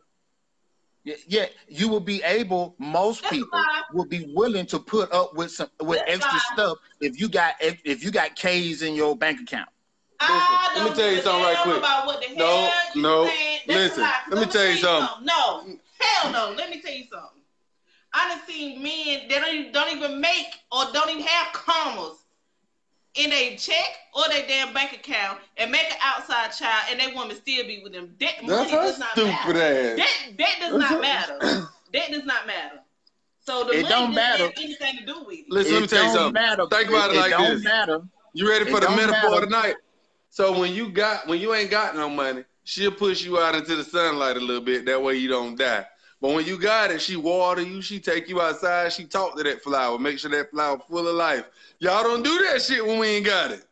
Yeah, 1.04 1.14
yeah, 1.26 1.46
you 1.68 1.88
will 1.88 2.00
be 2.00 2.22
able. 2.22 2.74
Most 2.78 3.22
That's 3.22 3.34
people 3.34 3.58
why- 3.58 3.82
will 3.92 4.04
be 4.04 4.30
willing 4.34 4.66
to 4.66 4.78
put 4.78 5.10
up 5.12 5.34
with 5.34 5.50
some 5.50 5.70
with 5.80 5.98
That's 6.00 6.12
extra 6.12 6.32
why- 6.38 6.54
stuff 6.54 6.78
if 7.00 7.18
you 7.18 7.28
got 7.28 7.54
if, 7.60 7.80
if 7.84 8.04
you 8.04 8.10
got 8.10 8.36
K's 8.36 8.82
in 8.82 8.94
your 8.94 9.16
bank 9.16 9.40
account. 9.40 9.68
I 10.20 10.72
Listen, 10.74 10.84
let 10.84 10.90
me 10.90 11.02
tell 11.02 11.12
you 11.12 11.22
something 11.22 11.42
right 11.44 11.56
quick. 11.62 11.78
About 11.78 12.06
what 12.06 12.20
the 12.20 12.34
No, 12.34 12.46
hell 12.46 12.82
you 12.94 13.02
no, 13.02 13.26
saying. 13.26 13.60
That's 13.66 13.96
listen, 13.98 14.10
let 14.30 14.40
me 14.46 14.52
tell 14.52 14.66
you 14.70 14.76
something. 14.78 15.24
No, 15.26 15.66
hell 16.00 16.32
no. 16.32 16.54
Let 16.56 16.70
me 16.70 16.80
tell 16.80 16.92
you 16.92 17.04
something. 17.10 17.42
I 18.12 18.28
done 18.30 18.40
seen 18.46 18.82
men 18.82 19.28
that 19.28 19.40
don't 19.42 19.54
even, 19.54 19.72
don't 19.72 19.96
even 19.96 20.20
make 20.20 20.46
or 20.72 20.84
don't 20.92 21.10
even 21.10 21.22
have 21.22 21.52
commas 21.52 22.16
in 23.14 23.32
a 23.32 23.56
check 23.56 23.96
or 24.14 24.24
their 24.28 24.46
damn 24.46 24.72
bank 24.72 24.92
account 24.92 25.40
and 25.56 25.70
make 25.70 25.84
an 25.90 25.98
outside 26.02 26.48
child 26.52 26.84
and 26.90 27.00
that 27.00 27.14
woman 27.14 27.36
still 27.36 27.64
be 27.66 27.80
with 27.82 27.92
them. 27.92 28.14
That 28.18 28.34
That's 28.46 28.70
money 28.70 28.70
her 28.72 28.82
does 28.82 28.98
not 28.98 29.10
stupid 29.12 29.28
matter. 29.28 29.62
ass. 29.62 29.96
That 29.98 30.38
that 30.38 30.56
does 30.60 30.78
not 30.78 31.00
matter. 31.00 31.68
That 31.90 32.10
does 32.10 32.24
not 32.26 32.46
matter. 32.46 32.80
So 33.40 33.64
the 33.64 33.70
It 33.72 33.82
money 33.82 33.88
don't 33.88 34.14
doesn't 34.14 34.14
matter. 34.14 34.44
have 34.44 34.52
anything 34.58 34.98
to 34.98 35.06
do 35.06 35.24
with 35.24 35.38
it. 35.38 35.44
Listen, 35.48 35.72
let 35.72 35.78
me 35.80 35.84
It 35.84 35.88
tell 35.88 36.00
you 36.02 36.04
don't 36.08 36.14
something. 36.16 36.32
matter. 36.34 36.66
Think 36.70 36.88
about 36.90 37.10
it, 37.12 37.16
like 37.16 37.30
don't 37.30 37.48
this. 37.54 37.64
matter. 37.64 38.00
You 38.34 38.46
ready 38.46 38.66
for 38.66 38.76
It 38.76 38.80
the 38.82 38.90
metaphor 38.90 39.30
matter. 39.30 39.46
tonight? 39.46 39.74
So 40.38 40.56
when 40.56 40.72
you 40.72 40.88
got 40.88 41.26
when 41.26 41.40
you 41.40 41.52
ain't 41.52 41.68
got 41.68 41.96
no 41.96 42.08
money, 42.08 42.44
she'll 42.62 42.92
push 42.92 43.24
you 43.24 43.40
out 43.40 43.56
into 43.56 43.74
the 43.74 43.82
sunlight 43.82 44.36
a 44.36 44.40
little 44.40 44.62
bit. 44.62 44.86
That 44.86 45.02
way 45.02 45.16
you 45.16 45.28
don't 45.28 45.58
die. 45.58 45.84
But 46.20 46.32
when 46.32 46.46
you 46.46 46.56
got 46.56 46.92
it, 46.92 47.02
she 47.02 47.16
water 47.16 47.60
you, 47.62 47.82
she 47.82 47.98
take 47.98 48.28
you 48.28 48.40
outside, 48.40 48.92
she 48.92 49.04
talk 49.04 49.36
to 49.36 49.42
that 49.42 49.62
flower, 49.62 49.98
make 49.98 50.20
sure 50.20 50.30
that 50.30 50.52
flower 50.52 50.78
full 50.88 51.08
of 51.08 51.16
life. 51.16 51.44
Y'all 51.80 52.04
don't 52.04 52.22
do 52.22 52.38
that 52.44 52.62
shit 52.62 52.86
when 52.86 53.00
we 53.00 53.08
ain't 53.08 53.26
got 53.26 53.50
it. 53.50 53.64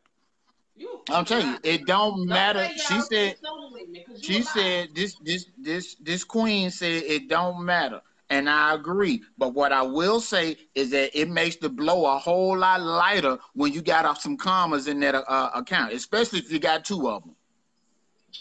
I'm 1.09 1.24
telling 1.24 1.50
you, 1.50 1.59
it 1.62 1.87
don't 1.87 2.16
Don't 2.16 2.26
matter. 2.26 2.68
She 2.76 3.00
said 3.00 3.37
so 3.40 3.70
women, 3.70 4.02
'cause 4.05 4.29
you 4.29 4.35
she 4.35 4.42
said 4.42 4.88
this 4.92 5.14
this 5.22 5.46
this 5.57 5.94
this 6.00 6.24
queen 6.24 6.72
said 6.72 7.05
it 7.05 7.29
don't 7.29 7.64
matter. 7.64 8.02
And 8.28 8.50
I 8.50 8.74
agree. 8.74 9.22
But 9.38 9.54
what 9.54 9.72
I 9.72 9.82
will 9.82 10.20
say 10.20 10.56
is 10.74 10.90
that 10.90 11.18
it 11.18 11.28
makes 11.28 11.56
the 11.56 11.68
blow 11.68 12.06
a 12.06 12.18
whole 12.18 12.56
lot 12.58 12.82
lighter 12.82 13.38
when 13.54 13.72
you 13.72 13.82
got 13.82 14.04
off 14.04 14.20
some 14.20 14.36
commas 14.36 14.88
in 14.88 14.98
that 15.00 15.14
uh, 15.14 15.50
account, 15.54 15.92
especially 15.92 16.40
if 16.40 16.50
you 16.50 16.58
got 16.58 16.84
two 16.84 17.08
of 17.08 17.22
them. 17.22 17.36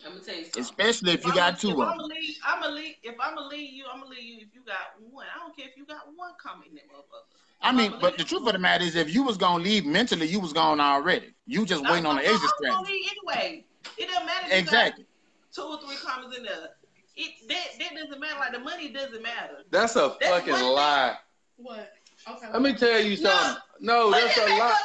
I'm 0.06 0.14
gonna 0.14 0.24
tell 0.24 0.36
you 0.36 0.44
something. 0.44 0.62
Especially 0.62 1.12
if 1.14 1.24
you 1.24 1.32
I'm 1.32 1.38
got 1.38 1.60
two 1.60 1.70
of 1.72 1.78
them. 1.78 1.88
I'm 1.88 1.98
gonna 1.98 2.74
leave. 2.74 2.96
If 3.04 3.16
I'm 3.20 3.36
gonna 3.36 3.48
leave 3.48 3.74
you, 3.74 3.86
I'm 3.92 4.02
gonna 4.02 4.10
leave 4.10 4.24
you. 4.24 4.38
If 4.42 4.54
you 4.54 4.62
got 4.66 4.78
one, 5.12 5.28
I 5.34 5.40
don't 5.40 5.56
care 5.56 5.68
if 5.68 5.78
you 5.78 5.86
got 5.86 6.08
one 6.16 6.32
comment 6.42 6.70
in 6.70 6.76
that 6.76 6.90
motherfucker. 6.90 7.26
I 7.62 7.72
mean, 7.72 7.92
but 8.02 8.12
leave 8.12 8.18
the 8.18 8.24
truth 8.24 8.46
of 8.46 8.54
the 8.54 8.60
matter 8.60 8.84
is, 8.84 8.96
if 8.96 9.14
you 9.14 9.24
was 9.24 9.38
gonna 9.38 9.64
leave 9.64 9.86
mentally, 9.86 10.28
you 10.28 10.40
was 10.40 10.54
gone 10.54 10.80
already. 10.80 11.34
You 11.46 11.66
just 11.66 11.84
waiting 11.84 12.06
on 12.06 12.16
the 12.16 12.28
exit 12.28 12.50
strategy. 12.58 13.02
anyway. 13.34 13.66
It 13.98 14.08
doesn't 14.08 14.26
matter. 14.26 14.48
If 14.48 14.52
you 14.52 14.58
Exactly. 14.58 15.06
two 15.54 15.62
or 15.62 15.80
three 15.80 15.96
comments 15.98 16.38
in 16.38 16.44
there. 16.44 16.70
It 17.18 17.48
that 17.48 17.68
that 17.80 17.96
doesn't 17.96 18.20
matter. 18.20 18.40
Like 18.40 18.52
the 18.54 18.60
money 18.60 18.90
doesn't 18.90 19.22
matter. 19.24 19.64
That's 19.72 19.96
a 19.96 20.16
That's 20.20 20.32
fucking 20.34 20.54
thing. 20.54 20.64
lie. 20.64 21.16
What? 21.58 21.92
Okay. 22.28 22.48
Let 22.52 22.62
me 22.62 22.74
tell 22.74 23.00
you 23.02 23.16
something. 23.16 23.62
No, 23.80 24.12
But 24.12 24.22
that's 24.22 24.38
a 24.38 24.42
lie. 24.58 24.76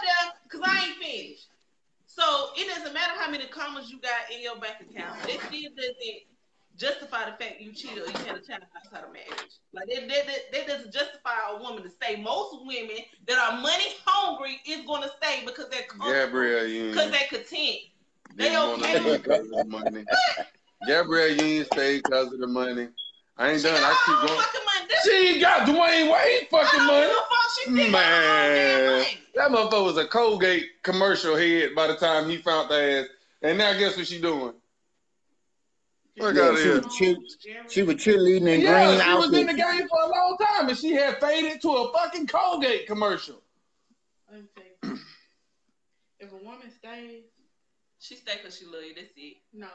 Cause 0.48 0.60
I 0.64 0.86
ain't 0.86 0.96
finished. 0.98 1.46
So 2.06 2.50
it 2.56 2.68
doesn't 2.68 2.92
matter 2.92 3.12
how 3.18 3.30
many 3.30 3.46
commas 3.46 3.90
you 3.90 4.00
got 4.00 4.30
in 4.34 4.42
your 4.42 4.56
bank 4.56 4.76
account. 4.80 5.16
It 5.28 5.40
still 5.40 5.70
doesn't 5.76 5.96
justify 6.76 7.30
the 7.30 7.36
fact 7.42 7.60
you 7.60 7.72
cheated 7.72 7.98
or 8.04 8.06
you 8.06 8.12
had 8.26 8.36
a 8.36 8.40
child 8.40 8.62
outside 8.76 9.04
of 9.04 9.12
marriage. 9.12 9.52
Like 9.72 9.86
that, 9.94 10.08
that, 10.08 10.26
that, 10.26 10.38
that 10.52 10.66
doesn't 10.66 10.92
justify 10.92 11.34
a 11.50 11.62
woman 11.62 11.82
to 11.84 11.90
stay. 11.90 12.16
Most 12.20 12.56
women 12.64 12.96
that 13.26 13.38
are 13.38 13.60
money 13.60 13.84
hungry 14.04 14.60
is 14.66 14.84
going 14.86 15.02
to 15.02 15.10
stay 15.22 15.42
because 15.46 15.68
they're 15.70 15.82
because 15.82 16.70
Union. 16.70 16.94
they're 16.94 17.28
content. 17.28 17.78
They 18.36 18.56
okay 18.56 19.04
with- 19.04 19.22
because 19.22 19.48
money. 19.66 20.04
Gabrielle 20.86 21.36
Union 21.36 21.64
stayed 21.66 22.02
because 22.04 22.32
of 22.32 22.38
the 22.40 22.46
money. 22.46 22.88
I 23.36 23.50
ain't 23.50 23.60
She 23.60 23.66
done. 23.68 23.80
got 23.80 23.92
I 23.96 23.96
keep 24.06 24.28
going. 24.28 24.40
money. 24.40 24.94
She 25.04 25.28
ain't 25.28 25.40
got 25.40 25.66
Dwyane 25.66 26.12
Wade 26.12 26.48
fucking 26.50 26.86
money. 26.86 27.06
give 27.06 27.16
fuck. 27.16 27.50
She 27.54 27.62
still 27.70 27.92
got 27.92 28.04
her 28.04 28.28
own 28.28 28.54
damn 28.54 28.84
Man, 28.84 29.06
that 29.34 29.50
motherfucker 29.50 29.84
was 29.84 29.96
a 29.96 30.06
Colgate 30.06 30.66
commercial 30.82 31.36
head 31.36 31.70
by 31.74 31.86
the 31.86 31.96
time 31.96 32.28
he 32.28 32.36
found 32.38 32.70
the 32.70 32.74
ass. 33.00 33.06
And 33.42 33.58
now 33.58 33.72
guess 33.78 33.96
what 33.96 34.06
she 34.06 34.20
doing? 34.20 34.52
Fuck 36.18 36.34
Yeah, 36.34 36.42
out 36.42 36.56
she 36.58 36.62
here. 36.64 36.80
was 36.80 36.96
cheer- 36.96 37.16
She 37.70 37.82
was 37.82 37.94
cheerleading 37.96 38.48
in 38.48 38.60
Yeah, 38.60 38.96
green 38.96 39.00
she 39.00 39.14
was 39.14 39.32
in 39.32 39.46
the 39.46 39.54
game 39.54 39.88
for 39.88 40.02
a 40.02 40.08
long 40.10 40.36
time, 40.38 40.68
and 40.68 40.76
she 40.76 40.92
had 40.92 41.18
faded 41.20 41.62
to 41.62 41.70
a 41.70 41.92
fucking 41.92 42.26
Colgate 42.26 42.86
commercial. 42.86 43.40
Let 44.30 44.40
me 44.42 44.46
tell 44.54 44.64
you. 44.92 44.98
If 46.18 46.32
a 46.32 46.36
woman 46.36 46.70
stays, 46.70 47.22
She 47.98 48.16
stay 48.16 48.36
because 48.36 48.58
she 48.58 48.64
love 48.66 48.82
you. 48.82 48.94
That's 48.94 49.12
it. 49.16 49.36
no. 49.52 49.68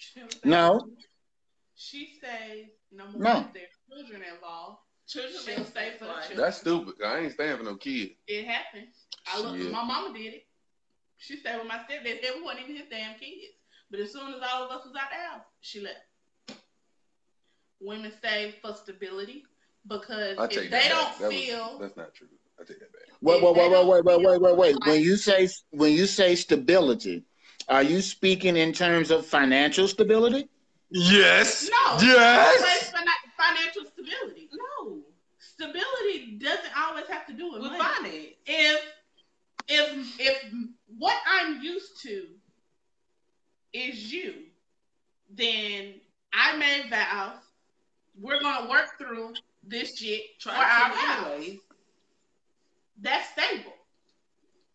She 0.00 0.20
don't 0.20 0.32
stay. 0.32 0.48
No, 0.48 0.88
She 1.76 2.14
stays, 2.18 2.66
number 2.90 3.18
No. 3.18 3.34
one, 3.34 3.44
if 3.46 3.52
there's 3.52 3.76
children 3.88 4.22
involved. 4.22 4.78
Children 5.06 5.32
She'll 5.44 5.56
make 5.58 5.66
stay 5.66 5.90
for 5.98 6.04
the 6.06 6.12
children. 6.14 6.38
That's 6.38 6.58
stupid. 6.58 6.94
I 7.04 7.18
ain't 7.18 7.32
staying 7.32 7.56
for 7.58 7.64
no 7.64 7.76
kid. 7.76 8.10
It 8.26 8.46
happens. 8.46 9.06
I 9.26 9.40
look, 9.40 9.56
Shit. 9.58 9.72
my 9.72 9.84
mama 9.84 10.16
did 10.16 10.34
it. 10.34 10.46
She 11.18 11.36
stayed 11.36 11.58
with 11.58 11.66
my 11.68 11.78
stepdad. 11.78 12.22
They 12.22 12.30
wasn't 12.42 12.64
even 12.64 12.76
his 12.76 12.86
damn 12.90 13.18
kids. 13.18 13.54
But 13.90 14.00
as 14.00 14.12
soon 14.12 14.32
as 14.34 14.40
all 14.40 14.64
of 14.64 14.70
us 14.70 14.86
was 14.86 14.94
out 14.94 15.10
the 15.10 15.16
house, 15.16 15.44
she 15.60 15.80
left. 15.80 15.98
Women 17.80 18.12
stay 18.18 18.54
for 18.62 18.74
stability 18.74 19.44
because 19.86 20.38
I 20.38 20.44
if 20.44 20.50
take 20.50 20.70
they 20.70 20.78
that 20.78 20.88
don't. 20.88 21.18
That 21.18 21.30
feel 21.30 21.58
was, 21.72 21.80
that's 21.80 21.96
not 21.96 22.14
true. 22.14 22.28
I 22.60 22.64
take 22.64 22.78
that 22.80 22.92
back. 22.92 23.02
Wait, 23.20 23.42
wait, 23.42 23.50
If 23.50 23.56
they 23.56 23.68
wait, 23.68 23.86
wait, 23.86 24.04
wait, 24.04 24.04
wait, 24.04 24.40
wait, 24.40 24.56
wait, 24.56 24.56
wait. 24.56 24.76
When 24.86 25.02
you 25.02 25.16
say 25.16 25.48
when 25.70 25.92
you 25.92 26.06
say 26.06 26.36
stability, 26.36 27.24
are 27.70 27.82
you 27.82 28.02
speaking 28.02 28.56
in 28.56 28.72
terms 28.72 29.10
of 29.10 29.24
financial 29.24 29.86
stability? 29.88 30.48
Yes. 30.90 31.70
no, 31.70 31.98
Yes. 32.02 32.92
financial 33.38 33.84
stability. 33.86 34.48
No. 34.52 34.98
Stability 35.38 36.36
doesn't 36.38 36.76
always 36.76 37.06
have 37.06 37.26
to 37.26 37.32
do 37.32 37.52
with 37.52 37.62
With 37.62 37.72
money. 37.72 37.78
finance. 37.78 38.26
if 38.46 38.80
if 39.68 40.20
if 40.20 40.52
what 40.98 41.16
I'm 41.26 41.62
used 41.62 42.02
to 42.02 42.26
is 43.72 44.12
you, 44.12 44.34
then 45.32 46.00
I 46.32 46.56
made 46.56 46.90
vows. 46.90 47.38
We're 48.20 48.40
gonna 48.40 48.68
work 48.68 48.98
through 48.98 49.34
this 49.62 49.96
shit 49.96 50.22
for 50.40 50.50
our 50.50 50.90
Try 50.90 51.32
anyways. 51.36 51.60
That's 53.00 53.28
stable. 53.30 53.72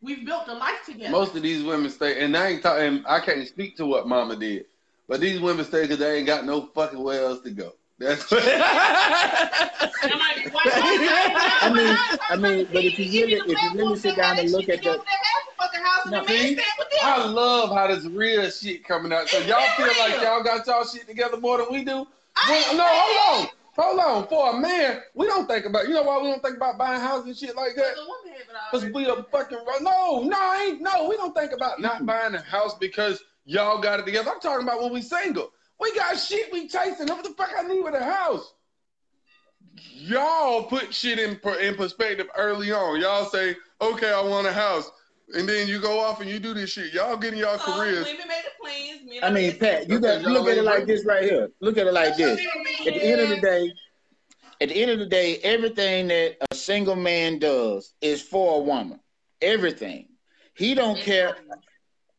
We've 0.06 0.24
built 0.24 0.48
a 0.48 0.54
life 0.54 0.86
together. 0.86 1.10
Most 1.12 1.36
of 1.36 1.42
these 1.42 1.64
women 1.64 1.90
stay, 1.90 2.24
and 2.24 2.38
I 2.38 2.50
ain't 2.50 2.62
talking. 2.62 3.04
I 3.08 3.20
can't 3.20 3.48
speak 3.48 3.76
to 3.78 3.88
what 3.88 4.08
Mama 4.08 4.36
did, 4.36 4.66
but 5.08 5.20
these 5.20 5.40
women 5.40 5.66
stay 5.66 5.82
because 5.82 5.98
they 5.98 6.18
ain't 6.18 6.28
got 6.28 6.46
no 6.46 6.68
fucking 6.76 7.02
where 7.02 7.24
else 7.24 7.42
to 7.42 7.50
go. 7.50 7.74
That's. 7.98 8.32
And 8.32 8.42
I'm 10.14 10.20
like. 10.20 10.52
I 10.54 11.72
mean, 11.74 11.98
I 12.30 12.36
mean, 12.36 12.68
but 12.72 12.84
if 12.84 13.00
you 13.00 13.26
really, 13.26 13.34
if 13.34 13.48
you 13.48 13.72
really 13.74 13.98
sit 13.98 14.16
down 14.16 14.38
and 14.38 14.52
look 14.52 14.70
at 14.70 14.84
the, 14.84 14.92
house 14.92 16.06
and 16.06 16.12
No, 16.12 16.26
see? 16.28 16.38
staying 16.38 16.58
with 16.78 16.90
them. 16.92 17.00
I 17.04 17.26
love 17.26 17.72
how 17.72 17.88
this 17.88 18.06
real 18.06 18.50
shit 18.52 18.84
coming 18.84 19.12
out. 19.12 19.28
So 19.30 19.40
y'all 19.40 19.68
feel 19.76 19.88
like 20.00 20.22
y'all 20.22 20.44
got 20.44 20.68
y'all 20.68 20.86
shit 20.86 21.08
together 21.08 21.38
more 21.38 21.58
than 21.58 21.68
we 21.72 21.84
do. 21.84 22.06
I 22.36 22.50
Well, 22.50 22.78
no, 22.78 22.86
hold 22.88 23.48
on. 23.48 23.55
Hold 23.78 24.00
on. 24.00 24.28
For 24.28 24.56
a 24.56 24.60
man, 24.60 25.02
we 25.14 25.28
don't 25.28 25.48
think 25.48 25.66
about. 25.66 25.88
You 25.88 25.96
know 25.96 26.04
why 26.04 26.22
we 26.22 26.30
don't 26.30 26.42
think 26.42 26.56
about 26.56 26.78
buying 26.78 27.02
houses 27.02 27.28
and 27.28 27.38
shit 27.38 27.56
like 27.56 27.76
that? 27.76 27.96
The 27.96 28.02
woman 28.02 28.32
had 28.32 28.42
it 28.42 28.48
Cause 28.72 28.86
we 28.94 29.06
a 29.06 29.24
fucking 29.24 29.58
no, 29.82 30.24
no, 30.24 30.38
I 30.38 30.70
ain't 30.70 30.82
no. 30.82 31.10
We 31.10 31.18
don't 31.18 31.36
think 31.36 31.52
about 31.52 31.82
not 31.82 32.06
buying 32.06 32.36
a 32.36 32.42
house 32.42 32.76
because 32.78 33.22
y'all 33.44 33.82
got 33.82 34.00
it 34.00 34.06
together. 34.06 34.32
I'm 34.32 34.40
talking 34.40 34.66
about 34.66 34.82
when 34.82 34.94
we 34.94 35.02
single. 35.02 35.52
We 35.80 35.94
got 35.94 36.18
shit 36.18 36.52
we 36.54 36.70
chasing. 36.70 37.08
What 37.08 37.24
the 37.24 37.32
fuck 37.32 37.52
I 37.58 37.64
need 37.64 37.84
with 37.84 37.96
a 37.96 38.04
house? 38.04 38.54
Y'all 39.94 40.64
put 40.64 40.94
shit 40.94 41.20
in 41.20 41.38
in 41.62 41.76
perspective 41.76 42.28
early 42.38 42.72
on. 42.72 43.02
Y'all 43.02 43.26
say, 43.26 43.58
okay, 43.82 44.14
I 44.14 44.22
want 44.22 44.48
a 44.48 44.54
house, 44.54 44.90
and 45.34 45.48
then 45.50 45.68
you 45.68 45.80
go 45.80 46.00
off 46.00 46.22
and 46.22 46.30
you 46.30 46.40
do 46.40 46.54
this 46.54 46.70
shit. 46.72 46.94
Y'all 46.94 47.18
getting 47.18 47.40
y'all 47.40 47.58
So, 47.58 47.74
careers. 47.74 48.06
Women 48.06 48.28
make 48.28 48.44
the 48.44 48.52
plans. 48.62 49.02
Men 49.06 49.24
I 49.24 49.30
mean, 49.32 49.58
Pat, 49.58 49.90
you 49.90 50.00
got 50.00 50.22
look 50.22 50.48
at 50.48 50.58
it 50.58 50.64
like 50.64 50.86
this 50.86 51.06
right 51.06 51.24
here. 51.24 51.50
Look 51.62 51.78
at 51.78 51.88
it 51.88 51.94
like 51.94 52.16
this. 52.18 52.40
At 52.86 52.94
the 52.94 53.04
end 53.04 53.22
of 53.22 53.30
the 53.30 53.42
day, 53.42 53.74
at 54.62 54.70
the 54.70 54.76
end 54.76 54.92
of 54.92 55.00
the 55.00 55.06
day, 55.06 55.38
everything 55.38 56.08
that 56.08 56.38
a 56.52 56.56
single 56.56 56.96
man 56.96 57.40
does 57.40 57.94
is 58.02 58.22
for 58.22 58.60
a 58.60 58.64
woman. 58.64 59.00
Everything. 59.42 60.08
He 60.56 60.74
don't 60.74 60.98
care. 61.00 61.36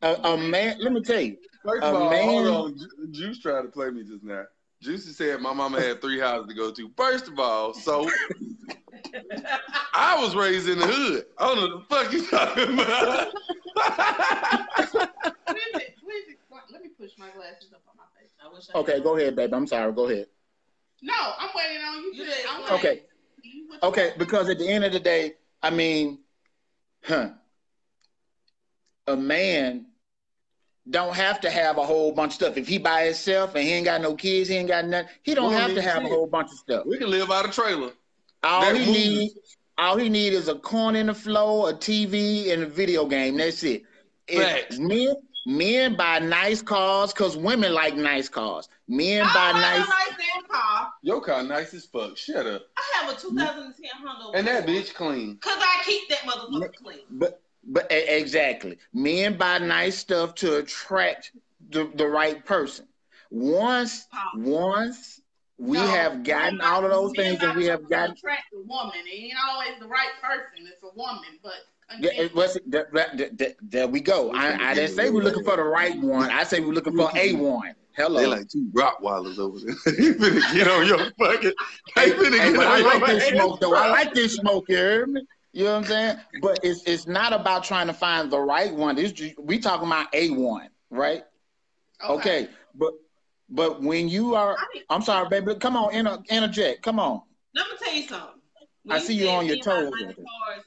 A, 0.03 0.13
a 0.23 0.37
man. 0.37 0.77
Let 0.79 0.91
me 0.93 1.01
tell 1.01 1.19
you. 1.19 1.37
First 1.65 1.83
A 1.83 1.87
of 1.87 1.95
all, 1.95 2.09
man- 2.11 2.23
hold 2.23 2.47
on. 2.47 2.77
Ju- 2.77 3.07
Juice 3.11 3.39
tried 3.39 3.63
to 3.63 3.69
play 3.69 3.89
me 3.89 4.03
just 4.03 4.23
now. 4.23 4.43
Juicy 4.81 5.11
said 5.11 5.41
my 5.41 5.53
mama 5.53 5.81
had 5.81 6.01
three 6.01 6.19
houses 6.19 6.47
to 6.49 6.53
go 6.53 6.71
to. 6.71 6.91
First 6.95 7.27
of 7.27 7.39
all, 7.39 7.73
so 7.73 8.07
I 9.93 10.17
was 10.21 10.35
raised 10.35 10.67
in 10.69 10.79
the 10.79 10.87
hood. 10.87 11.25
I 11.37 11.47
don't 11.47 11.57
know 11.57 11.77
what 11.77 11.89
the 11.89 11.95
fuck 11.95 12.13
you 12.13 12.25
talking 12.27 12.73
about. 12.73 13.33
Where 14.93 15.57
is 15.57 15.81
it? 15.81 15.95
Where 16.03 16.17
is 16.19 16.27
it? 16.29 16.39
Let 16.71 16.81
me 16.83 16.89
push 16.99 17.11
my 17.17 17.29
glasses 17.35 17.71
up 17.73 17.81
on 17.89 17.95
my 17.97 18.03
face. 18.19 18.29
I 18.43 18.53
wish 18.53 18.65
I 18.73 18.77
Okay, 18.79 18.93
had- 18.93 19.03
go 19.03 19.17
ahead, 19.17 19.35
babe. 19.35 19.53
I'm 19.53 19.67
sorry. 19.67 19.91
Go 19.93 20.07
ahead. 20.09 20.27
No, 21.01 21.13
I'm 21.39 21.49
waiting 21.55 21.83
on 21.85 22.03
you. 22.03 22.11
You 22.13 22.23
I'm 22.23 22.29
explain. 22.29 22.59
waiting. 22.61 22.75
Okay. 22.79 23.03
You- 23.43 23.67
what 23.67 23.83
you 23.83 23.89
Okay, 23.89 24.13
because 24.17 24.49
at 24.49 24.57
the 24.59 24.67
end 24.67 24.83
of 24.83 24.91
the 24.91 24.99
day, 24.99 25.33
I 25.61 25.69
mean, 25.69 26.19
huh? 27.05 27.29
a 29.07 29.15
man 29.15 29.85
don't 30.89 31.15
have 31.15 31.39
to 31.41 31.49
have 31.49 31.77
a 31.77 31.85
whole 31.85 32.11
bunch 32.13 32.31
of 32.31 32.35
stuff. 32.35 32.57
If 32.57 32.67
he 32.67 32.77
by 32.77 33.05
himself 33.05 33.55
and 33.55 33.63
he 33.63 33.73
ain't 33.73 33.85
got 33.85 34.01
no 34.01 34.15
kids, 34.15 34.49
he 34.49 34.55
ain't 34.55 34.67
got 34.69 34.85
nothing. 34.85 35.09
He 35.23 35.33
don't 35.35 35.51
Well, 35.51 35.59
have 35.59 35.67
to 35.69 35.73
I 35.73 35.75
mean, 35.75 35.83
have 35.83 36.03
a 36.05 36.07
whole 36.07 36.27
bunch 36.27 36.51
of 36.51 36.57
stuff. 36.57 36.85
We 36.85 36.97
can 36.97 37.09
live 37.09 37.29
out 37.31 37.45
of 37.45 37.51
trailer. 37.53 37.91
All 38.43 38.61
That 38.61 38.75
he 38.75 38.85
moves. 38.85 38.97
need, 38.97 39.31
all 39.77 39.97
he 39.97 40.09
need 40.09 40.33
is 40.33 40.47
a 40.47 40.55
corn 40.55 40.95
in 40.95 41.07
the 41.07 41.13
floor, 41.13 41.69
a 41.69 41.73
TV, 41.73 42.51
and 42.51 42.63
a 42.63 42.67
video 42.67 43.05
game. 43.05 43.37
That's 43.37 43.63
it. 43.63 43.83
If 44.27 44.41
Facts. 44.43 44.79
men, 44.79 45.13
men 45.45 45.95
buy 45.95 46.19
nice 46.19 46.61
cars 46.61 47.13
because 47.13 47.37
women 47.37 47.73
like 47.73 47.95
nice 47.95 48.27
cars. 48.29 48.67
Men 48.87 49.23
I 49.25 49.33
buy 49.33 49.51
don't 49.51 49.61
have 49.61 49.77
nice. 49.79 49.87
a 49.87 49.89
nice 49.89 50.17
damn 50.33 50.43
car. 50.49 50.93
Your 51.01 51.21
car 51.21 51.43
nice 51.43 51.73
as 51.73 51.85
fuck. 51.85 52.17
Shut 52.17 52.45
up. 52.45 52.63
I 52.77 52.83
have 53.01 53.15
a 53.17 53.19
2010 53.19 53.89
Honda. 54.05 54.37
And 54.37 54.47
that 54.47 54.65
bitch 54.65 54.93
clean. 54.93 55.37
Cause 55.37 55.57
I 55.57 55.83
keep 55.85 56.09
that 56.09 56.19
motherfucker 56.19 56.73
clean. 56.75 56.99
But 57.11 57.41
but 57.69 57.87
exactly, 57.91 58.77
men 58.93 59.37
buy 59.37 59.57
nice 59.57 59.97
stuff 59.97 60.35
to 60.35 60.57
attract 60.57 61.31
the, 61.69 61.91
the 61.95 62.07
right 62.07 62.45
person. 62.45 62.87
Once 63.29 64.05
Pop. 64.05 64.21
once 64.37 65.19
we 65.57 65.77
No, 65.77 65.87
have 65.87 66.23
gotten 66.23 66.61
all 66.61 66.83
of 66.85 66.91
those 66.91 67.13
things 67.15 67.41
and 67.41 67.55
we 67.57 67.65
have 67.65 67.89
gotten. 67.89 68.11
attract 68.11 68.53
a 68.53 68.59
woman. 68.59 68.93
It 69.05 69.15
ain't 69.15 69.33
always 69.49 69.79
the 69.79 69.87
right 69.87 70.09
person. 70.21 70.67
It's 70.71 70.81
a 70.83 70.95
woman, 70.95 71.39
but 71.41 71.53
Yeah, 71.99 72.11
it 72.11 72.35
was- 72.35 72.57
that- 72.67 72.91
that- 72.93 73.17
that- 73.17 73.37
that- 73.37 73.55
there 73.61 73.87
we 73.87 73.99
go. 74.01 74.31
I, 74.33 74.71
I 74.71 74.73
didn't 74.73 74.95
say 74.95 75.09
we're 75.09 75.23
looking 75.23 75.43
for 75.43 75.55
the 75.55 75.63
right 75.63 75.97
one. 75.99 76.29
I 76.29 76.43
say 76.43 76.59
we're 76.59 76.73
looking 76.73 76.95
for 76.95 77.09
a 77.15 77.33
one. 77.33 77.73
Hello. 77.95 78.19
They 78.19 78.27
like 78.27 78.47
two 78.49 78.69
Rottweilers 78.73 79.39
over 79.39 79.57
there. 79.59 79.69
you 79.99 80.13
finna 80.13 80.53
get 80.53 80.67
on 80.67 80.85
your 80.85 80.99
fucking. 81.17 81.53
They 81.95 82.11
finna 82.11 82.37
Hey, 82.37 82.49
get 82.51 82.55
but 82.57 82.67
I 82.67 82.73
on 82.73 82.79
your 82.81 82.99
like 82.99 83.05
this 83.07 83.27
smoke 83.29 83.59
though. 83.59 83.73
I 83.73 83.89
like 83.89 84.13
this 84.13 84.35
smoke. 84.35 84.65
You 84.69 84.77
heard 84.77 85.09
me? 85.09 85.25
You 85.53 85.63
know 85.63 85.71
what 85.71 85.77
I'm 85.77 85.85
saying? 85.85 86.17
But 86.41 86.59
it's 86.61 86.83
it's 86.85 87.07
not 87.07 87.33
about 87.33 87.63
trying 87.63 87.87
to 87.87 87.93
find 87.93 88.29
the 88.29 88.39
right 88.39 88.71
one. 88.71 88.95
This 88.97 89.13
we 89.39 89.57
talking 89.57 89.87
about 89.87 90.13
a 90.13 90.29
one, 90.29 90.69
right? 90.91 91.23
Okay. 92.07 92.49
But 92.75 92.93
but 93.49 93.81
when 93.81 94.09
you 94.09 94.35
are, 94.35 94.55
I 94.57 94.65
mean, 94.73 94.83
I'm 94.89 95.01
sorry, 95.01 95.29
baby. 95.29 95.55
Come 95.55 95.75
on, 95.75 95.93
inter, 95.93 96.17
interject. 96.29 96.81
Come 96.83 96.99
on. 96.99 97.21
let 97.55 97.65
me 97.67 97.77
tell 97.81 97.93
you 97.95 98.07
something. 98.07 98.41
I 98.89 98.99
see 98.99 99.13
you 99.15 99.25
said 99.25 99.35
on 99.35 99.45
your 99.45 99.57
toes, 99.57 99.91
cars, 99.91 100.63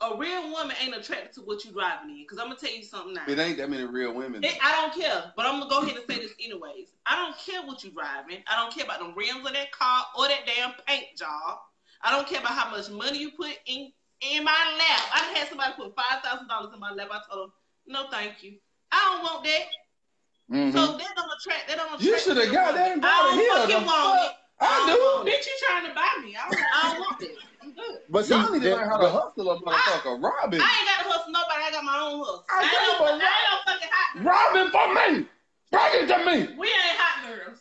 A 0.00 0.16
real 0.16 0.50
woman 0.50 0.76
ain't 0.80 0.94
attracted 0.94 1.32
to 1.34 1.40
what 1.40 1.64
you 1.64 1.72
driving 1.72 2.10
in. 2.10 2.24
Cause 2.28 2.38
I'm 2.38 2.46
gonna 2.46 2.56
tell 2.60 2.70
you 2.70 2.84
something 2.84 3.14
now. 3.14 3.24
It 3.26 3.38
ain't 3.38 3.56
that 3.58 3.68
many 3.70 3.84
real 3.84 4.12
women. 4.14 4.44
It- 4.44 4.58
I 4.62 4.72
don't 4.72 4.94
care, 4.94 5.32
but 5.36 5.46
I'm 5.46 5.58
gonna 5.58 5.70
go 5.70 5.80
ahead 5.80 5.96
and 5.96 6.04
say 6.08 6.18
this 6.20 6.32
anyways. 6.40 6.88
I 7.06 7.16
don't 7.16 7.36
care 7.38 7.62
what 7.62 7.82
you 7.82 7.90
driving. 7.90 8.42
I 8.46 8.56
don't 8.56 8.72
care 8.72 8.84
about 8.84 9.00
the 9.00 9.12
rims 9.14 9.46
of 9.46 9.52
that 9.52 9.72
car 9.72 10.06
or 10.16 10.28
that 10.28 10.46
damn 10.46 10.72
paint 10.86 11.16
job. 11.16 11.58
I 12.02 12.10
don't 12.10 12.28
care 12.28 12.40
about 12.40 12.52
how 12.52 12.70
much 12.70 12.90
money 12.90 13.18
you 13.18 13.30
put 13.32 13.50
in 13.66 13.90
in 14.20 14.44
my 14.44 14.74
lap. 14.78 15.02
I 15.14 15.24
done 15.26 15.34
had 15.36 15.48
somebody 15.48 15.72
put 15.76 15.96
five 15.96 16.22
thousand 16.22 16.48
dollars 16.48 16.72
in 16.74 16.78
my 16.80 16.92
lap. 16.92 17.08
I 17.10 17.20
told 17.30 17.48
them, 17.48 17.52
no, 17.86 18.08
thank 18.10 18.42
you. 18.42 18.58
I 18.92 19.00
don't 19.14 19.22
want 19.24 19.44
that. 19.44 19.62
Mhm. 20.50 20.72
So 20.72 20.96
that 20.96 21.12
don't 21.16 21.30
attract. 21.32 21.68
That 21.68 21.76
don't 21.76 21.86
attract. 21.86 22.02
You 22.02 22.18
shoulda 22.20 22.46
got 22.52 22.74
that 22.74 22.92
and 22.92 23.02
bought 23.02 23.10
I 23.10 23.32
it 23.32 23.40
here, 23.40 23.48
don't 23.48 23.60
fucking 23.60 23.86
want 23.86 24.20
fuck? 24.20 24.30
it. 24.30 24.36
I 24.60 24.86
don't 24.86 25.24
do. 25.26 25.30
Bitch, 25.30 25.46
you 25.46 25.52
trying 25.66 25.86
to 25.88 25.94
buy 25.94 26.22
me? 26.22 26.36
I 26.36 26.48
don't, 26.48 26.60
I 26.74 26.82
don't 26.92 27.00
want 27.00 27.22
it. 27.22 27.36
I'm 27.62 27.72
good. 27.74 27.98
but 28.08 28.28
Y'all 28.28 28.52
need 28.52 28.62
to 28.62 28.68
the- 28.70 28.76
learn 28.76 28.88
how 28.88 28.96
to 28.98 29.08
hustle 29.10 29.50
a 29.50 29.60
motherfucker. 29.60 30.22
Robin. 30.22 30.60
I 30.62 30.64
ain't 30.64 30.88
got 30.88 31.02
to 31.02 31.08
hustle 31.10 31.32
nobody. 31.32 31.62
I 31.66 31.70
got 31.72 31.84
my 31.84 31.98
own 31.98 32.18
hustle. 32.20 32.44
I 32.48 32.54
I, 32.54 32.62
ain't 32.62 32.72
know, 32.72 32.92
no, 32.92 32.98
but 32.98 33.10
I 33.10 33.12
ain't 33.14 33.50
no 33.50 33.72
fucking 33.72 33.88
hot. 33.92 34.14
girl. 34.14 34.24
Robin 34.32 34.70
for 34.70 34.94
me. 34.94 35.28
Bring 35.72 35.90
it 35.94 36.06
to 36.06 36.18
me. 36.48 36.56
We 36.56 36.66
ain't 36.68 36.96
hot 36.96 37.26
girls. 37.28 37.58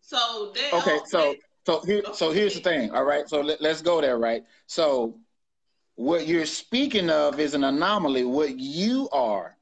So 0.00 0.52
that 0.54 0.74
okay, 0.74 0.98
so 1.06 1.34
so 1.66 1.80
here, 1.80 2.02
so 2.12 2.30
here's 2.30 2.54
the 2.54 2.60
thing. 2.60 2.90
All 2.90 3.04
right, 3.04 3.28
so 3.28 3.40
let, 3.40 3.60
let's 3.62 3.80
go 3.82 4.00
there. 4.00 4.18
Right. 4.18 4.44
So 4.66 5.18
what 5.96 6.26
you're 6.26 6.46
speaking 6.46 7.08
of 7.10 7.40
is 7.40 7.54
an 7.54 7.64
anomaly. 7.64 8.24
What 8.24 8.58
you 8.58 9.08
are, 9.12 9.56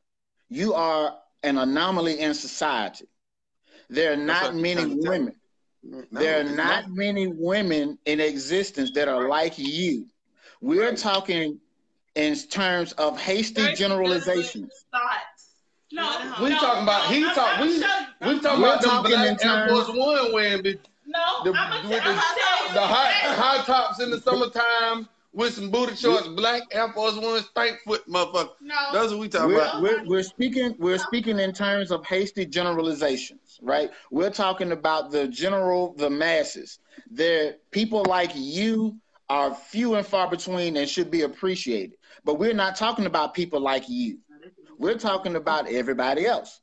you 0.48 0.74
are 0.74 1.16
an 1.42 1.58
anomaly 1.58 2.20
in 2.20 2.34
society. 2.34 3.06
There 3.90 4.12
are 4.12 4.16
not 4.16 4.54
many 4.54 4.74
trying 4.74 4.96
to 4.96 5.02
tell 5.02 5.12
women. 5.12 5.34
No, 5.84 6.04
there 6.12 6.38
are 6.38 6.42
it's 6.42 6.50
not 6.52 6.90
many 6.90 7.26
women 7.26 7.98
in 8.06 8.20
existence 8.20 8.92
that 8.92 9.08
are 9.08 9.28
like 9.28 9.54
you. 9.58 10.06
We're 10.60 10.94
talking 10.94 11.58
in 12.14 12.36
terms 12.36 12.92
of 12.92 13.20
hasty 13.20 13.62
There's- 13.62 13.78
generalizations. 13.78 14.72
thoughts. 14.92 15.48
No, 15.90 16.02
No, 16.04 16.42
We 16.44 16.50
no, 16.50 16.56
talking 16.58 16.82
about 16.84 17.10
no, 17.10 17.16
he 17.16 17.24
I'm- 17.24 17.34
talk 17.34 17.60
we 17.60 17.80
showing- 17.80 18.06
we 18.20 18.40
talking 18.40 18.62
We're 18.62 18.68
about 18.68 18.80
them 18.80 18.90
talking 18.90 19.12
in 19.12 19.34
black 19.36 19.44
Air 19.44 19.68
Force 19.68 19.88
One 19.88 20.32
wearing 20.32 20.62
bitch. 20.62 20.78
No, 21.04 21.20
The, 21.44 21.52
I'm 21.58 21.88
with 21.90 21.98
the, 21.98 22.12
tell 22.12 22.74
the 22.74 22.80
hot 22.86 23.12
high 23.12 23.64
tops 23.64 24.00
in 24.00 24.10
the 24.10 24.20
summertime 24.20 25.08
with 25.32 25.54
some 25.54 25.70
booty 25.70 25.94
shorts, 25.96 26.28
black 26.28 26.62
Air 26.70 26.92
Force 26.92 27.16
One, 27.16 27.42
stank 27.42 27.78
foot 27.86 28.06
motherfucker. 28.08 28.50
No, 28.60 28.74
That's 28.92 29.10
what 29.10 29.20
we 29.20 29.28
talking 29.28 29.48
We're, 29.48 29.62
about. 29.62 29.82
we're, 29.82 30.04
we're 30.04 30.22
speaking 30.22 30.74
we're 30.78 30.98
speaking 30.98 31.38
in 31.38 31.52
terms 31.52 31.90
of 31.90 32.04
hasty 32.06 32.44
generalizations, 32.46 33.58
right? 33.62 33.90
We're 34.10 34.30
talking 34.30 34.72
about 34.72 35.10
the 35.10 35.28
general, 35.28 35.94
the 35.96 36.10
masses. 36.10 36.78
There, 37.10 37.56
people 37.70 38.04
like 38.06 38.32
you 38.34 38.98
are 39.28 39.54
few 39.54 39.94
and 39.94 40.06
far 40.06 40.28
between 40.28 40.76
and 40.76 40.88
should 40.88 41.10
be 41.10 41.22
appreciated. 41.22 41.96
But 42.24 42.38
we're 42.38 42.54
not 42.54 42.76
talking 42.76 43.06
about 43.06 43.34
people 43.34 43.60
like 43.60 43.88
you. 43.88 44.18
We're 44.78 44.98
talking 44.98 45.36
about 45.36 45.68
everybody 45.68 46.26
else. 46.26 46.60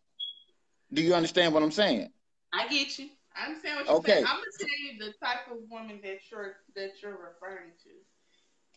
Do 0.94 1.02
you 1.02 1.14
understand 1.14 1.54
what 1.54 1.64
I'm 1.64 1.72
saying? 1.72 2.10
I 2.54 2.68
get 2.68 2.98
you. 3.00 3.10
I 3.36 3.48
understand 3.48 3.78
what 3.78 3.86
you're 3.86 3.96
Okay. 3.98 4.12
saying. 4.14 4.26
I'm 4.26 4.36
gonna 4.36 4.46
tell 4.60 4.68
you 4.84 5.00
the 5.00 5.14
type 5.26 5.52
of 5.52 5.58
woman 5.70 6.00
that 6.04 6.20
you're 6.32 6.56
that 6.76 7.02
you're 7.02 7.12
referring 7.18 7.72
to. 7.84 7.90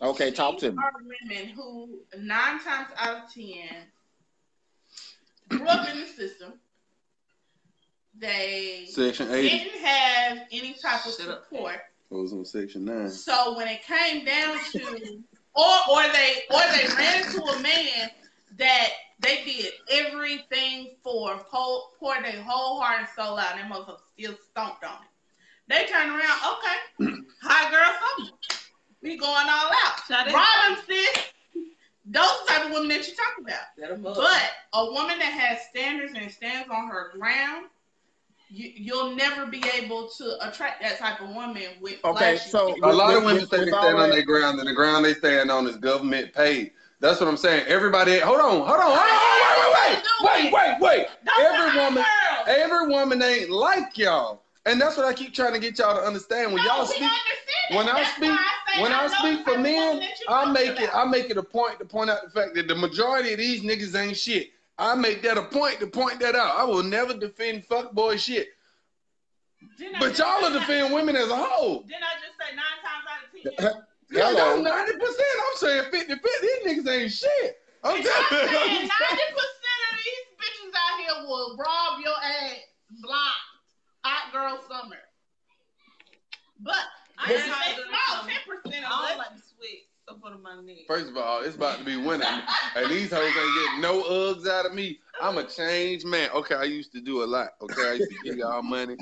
Okay, 0.02 0.30
talk 0.32 0.58
to 0.58 0.72
me. 0.72 0.78
Are 0.82 0.92
women 1.00 1.48
who 1.50 2.00
nine 2.18 2.58
times 2.60 2.88
out 2.98 3.24
of 3.24 3.32
ten 3.32 3.68
grew 5.48 5.66
up 5.66 5.88
in 5.88 6.00
the 6.00 6.06
system. 6.06 6.54
They 8.18 8.86
Section 8.90 9.30
eighty. 9.32 9.48
didn't 9.58 9.80
have 9.80 10.38
any 10.50 10.74
type 10.74 11.06
of 11.06 11.12
Shut 11.14 11.28
up. 11.28 11.44
support. 11.48 11.76
Goes 12.10 12.32
on 12.32 12.44
section 12.44 12.84
nine. 12.84 13.08
So 13.10 13.56
when 13.56 13.68
it 13.68 13.80
came 13.84 14.24
down 14.24 14.58
to, 14.72 15.22
or 15.54 15.76
or 15.90 16.02
they 16.12 16.42
or 16.50 16.60
they 16.76 16.88
ran 16.96 17.24
into 17.24 17.42
a 17.42 17.60
man 17.62 18.10
that 18.58 18.88
they 19.20 19.44
did 19.44 19.72
everything 19.90 20.90
for, 21.02 21.38
pour, 21.50 21.82
poured 21.98 22.24
their 22.24 22.42
whole 22.42 22.80
heart 22.80 22.98
and 23.00 23.08
soul 23.16 23.38
out, 23.38 23.56
and 23.58 23.70
that 23.70 23.78
motherfucker 23.78 23.98
still 24.18 24.34
stomped 24.50 24.84
on 24.84 24.96
it. 25.02 25.08
They 25.68 25.86
turned 25.86 26.10
around, 26.10 26.40
okay, 27.00 27.14
hot 27.42 27.70
girl 27.70 28.26
summer, 28.26 28.61
we 29.02 29.16
going 29.16 29.30
all 29.48 29.70
out. 29.84 30.00
Shout 30.08 30.28
it. 30.28 30.34
Robin 30.34 30.84
sis, 30.86 31.18
those 32.06 32.24
type 32.48 32.66
of 32.66 32.72
women 32.72 32.88
that 32.88 33.06
you 33.08 33.14
talk 33.14 33.38
about. 33.40 34.02
But 34.14 34.42
a 34.72 34.84
woman 34.92 35.18
that 35.18 35.32
has 35.32 35.62
standards 35.70 36.12
and 36.16 36.30
stands 36.30 36.68
on 36.70 36.88
her 36.88 37.10
ground, 37.18 37.66
you, 38.48 38.70
you'll 38.74 39.14
never 39.16 39.46
be 39.46 39.62
able 39.76 40.08
to 40.18 40.48
attract 40.48 40.82
that 40.82 40.98
type 40.98 41.20
of 41.20 41.30
woman 41.30 41.62
with 41.80 41.98
Okay, 42.04 42.36
so- 42.36 42.76
A 42.82 42.92
lot 42.92 43.14
of 43.16 43.24
women 43.24 43.40
with- 43.42 43.50
say 43.50 43.64
they 43.64 43.70
stand 43.70 43.98
on 43.98 44.10
their 44.10 44.22
ground, 44.24 44.58
and 44.58 44.68
the 44.68 44.74
ground 44.74 45.04
they 45.04 45.14
stand 45.14 45.50
on 45.50 45.66
is 45.66 45.76
government 45.76 46.32
paid. 46.34 46.72
That's 47.00 47.18
what 47.18 47.28
I'm 47.28 47.36
saying. 47.36 47.66
Everybody, 47.66 48.18
hold 48.20 48.38
on, 48.40 48.58
hold 48.58 48.78
on, 48.80 48.96
hold 48.96 48.98
on, 48.98 49.72
wait, 49.90 50.02
wait, 50.22 50.52
wait, 50.52 50.52
wait, 50.52 50.80
wait, 50.80 50.80
wait. 50.80 51.06
Those 51.24 51.34
Every 51.44 51.80
woman, 51.80 52.04
every 52.46 52.86
woman 52.88 53.22
ain't 53.22 53.50
like 53.50 53.98
y'all, 53.98 54.42
and 54.66 54.80
that's 54.80 54.96
what 54.96 55.06
I 55.06 55.12
keep 55.12 55.34
trying 55.34 55.52
to 55.54 55.58
get 55.58 55.78
y'all 55.78 55.96
to 55.96 56.02
understand. 56.02 56.52
When 56.52 56.64
No, 56.64 56.76
y'all 56.76 56.86
speak, 56.86 57.10
when 57.70 57.88
I 57.88 58.02
speak, 58.16 58.30
I 58.30 58.80
when 58.80 58.92
I 58.92 59.06
know 59.06 59.12
speak 59.14 59.44
for 59.44 59.58
men, 59.58 59.74
woman 59.88 60.00
that 60.00 60.20
you 60.20 60.26
I 60.28 60.44
talking 60.44 60.52
make 60.52 60.80
it. 60.80 60.90
I 60.94 61.04
make 61.04 61.30
it 61.30 61.36
a 61.36 61.42
point 61.42 61.78
to 61.80 61.84
point 61.84 62.10
out 62.10 62.22
the 62.24 62.30
fact 62.30 62.54
that 62.54 62.68
the 62.68 62.74
majority 62.74 63.32
of 63.32 63.38
these 63.38 63.62
niggas 63.62 63.94
ain't 64.00 64.16
shit. 64.16 64.50
I 64.78 64.94
make 64.94 65.22
that 65.22 65.36
a 65.36 65.42
point 65.42 65.80
to 65.80 65.86
point 65.86 66.20
that 66.20 66.34
out. 66.34 66.56
I 66.56 66.64
will 66.64 66.82
never 66.82 67.14
defend 67.14 67.66
fuckboy 67.68 68.18
shit, 68.18 68.48
Didn't 69.78 69.98
but 70.00 70.16
y'all 70.18 70.44
are 70.44 70.52
defending 70.52 70.92
women 70.92 71.16
as 71.16 71.28
a 71.28 71.36
whole. 71.36 71.82
Didn't 71.82 72.02
I 72.02 72.14
just 72.20 72.38
say 72.38 72.56
nine 72.56 72.78
times 72.82 73.06
out 73.08 73.70
of 73.70 73.72
ten? 73.74 73.82
Yeah, 74.12 74.28
Hello. 74.28 74.62
that's 74.62 74.76
ninety 74.76 74.92
percent. 75.00 75.36
I'm 75.40 75.56
saying 75.56 75.82
50 75.90 76.14
50 76.16 76.28
These 76.42 76.84
niggas 76.84 76.92
ain't 77.00 77.12
shit. 77.12 77.56
I'm 77.82 77.96
I'm 77.96 78.02
telling 78.02 78.52
you. 78.52 78.68
ninety 78.68 79.26
percent 79.32 79.80
of 79.88 79.96
these 79.96 80.24
bitches 80.36 80.74
out 80.76 81.00
here 81.00 81.26
will 81.26 81.56
rob 81.56 81.98
your 82.04 82.12
ass 82.22 82.60
blind. 83.00 83.40
Hot 84.04 84.32
girl 84.32 84.60
summer. 84.68 84.96
But 86.60 86.76
I 87.18 87.26
But- 87.28 87.30
ain't 87.32 87.42
say 87.44 87.82
small, 87.88 88.24
ten 88.26 88.36
percent 88.46 88.84
I 88.84 89.02
of 89.02 89.08
don't 89.08 89.18
like 89.18 89.36
to 89.36 89.42
sweat 89.42 89.78
up 90.08 90.24
under 90.24 90.38
my 90.38 90.60
neck. 90.60 90.78
First 90.88 91.08
of 91.08 91.16
all, 91.16 91.40
it's 91.42 91.56
about 91.56 91.78
to 91.78 91.84
be 91.84 91.96
winter, 91.96 92.26
and 92.76 92.90
these 92.90 93.10
hoes 93.10 93.24
ain't 93.24 93.34
getting 93.54 93.80
no 93.80 94.02
Uggs 94.02 94.46
out 94.48 94.66
of 94.66 94.74
me. 94.74 94.98
I'm 95.20 95.38
a 95.38 95.44
changed 95.44 96.04
man. 96.06 96.30
Okay, 96.30 96.54
I 96.54 96.64
used 96.64 96.92
to 96.92 97.00
do 97.00 97.22
a 97.22 97.26
lot. 97.26 97.50
Okay, 97.62 97.88
I 97.88 97.92
used 97.94 98.10
to 98.10 98.16
give 98.24 98.36
y'all 98.36 98.62
money. 98.62 98.96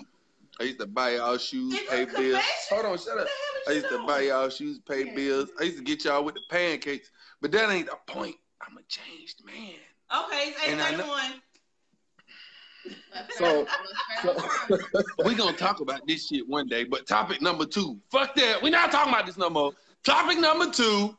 I 0.59 0.65
used 0.65 0.81
to 0.81 0.87
buy 0.87 1.17
y'all 1.17 1.39
shoes, 1.39 1.73
It's 1.75 1.89
pay 1.91 2.05
bills. 2.05 2.43
Hold 2.69 2.85
on, 2.87 2.99
shut 2.99 3.17
up. 3.17 3.27
I 3.67 3.73
used 3.73 3.91
you 3.91 3.99
to 3.99 4.07
buy 4.07 4.21
y'all 4.23 4.51
shoes, 4.51 4.79
pay 4.87 5.05
bills. 5.15 5.49
I 5.59 5.65
used 5.65 5.79
to 5.79 5.83
get 5.85 6.05
y'all 6.05 6.23
with 6.25 6.35
the 6.35 6.43
pancakes. 6.51 7.11
But 7.41 7.51
that 7.53 7.71
ain't 7.71 7.87
the 7.89 7.97
point. 8.13 8.37
I'm 8.61 8.77
a 8.77 8.83
changed 8.83 9.43
man. 9.45 9.75
Okay, 10.13 10.49
it's 10.51 10.59
And 10.67 10.83
I 10.83 10.89
831. 10.93 11.43
So, 13.37 13.66
so 14.23 14.37
we 15.25 15.35
gonna 15.35 15.57
talk 15.57 15.81
about 15.81 16.07
this 16.07 16.27
shit 16.29 16.49
one 16.49 16.66
day. 16.66 16.85
But 16.85 17.07
topic 17.07 17.40
number 17.42 17.64
two. 17.66 17.99
Fuck 18.11 18.35
that. 18.37 18.62
we 18.62 18.70
not 18.70 18.90
talking 18.92 19.12
about 19.12 19.27
this 19.27 19.37
no 19.38 19.51
more. 19.51 19.73
Topic 20.05 20.38
number 20.38 20.70
two. 20.70 21.16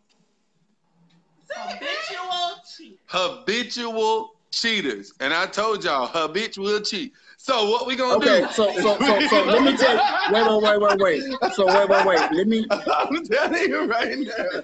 habitual 1.49 2.55
cheat. 2.77 2.99
habitual 3.05 4.31
cheaters, 4.51 5.13
and 5.19 5.33
I 5.33 5.45
told 5.45 5.83
y'all 5.83 6.07
habitual 6.07 6.79
cheat. 6.81 7.13
So 7.37 7.69
what 7.71 7.87
we 7.87 7.95
gonna 7.95 8.17
Okay, 8.17 8.41
do? 8.41 8.47
so 8.53 8.71
so 8.75 8.97
so 8.99 9.27
so 9.27 9.43
let 9.45 9.63
me 9.63 9.75
tell 9.75 9.95
you. 9.95 10.01
Wait, 10.31 10.47
wait, 10.47 10.79
wait, 10.79 10.99
wait, 10.99 11.23
wait. 11.41 11.53
So 11.53 11.65
wait, 11.65 11.89
wait, 11.89 12.05
wait. 12.05 12.19
Let 12.33 12.47
me. 12.47 12.65
I'm 12.71 13.25
telling 13.25 13.63
you 13.69 13.85
right 13.85 14.17
now. 14.19 14.61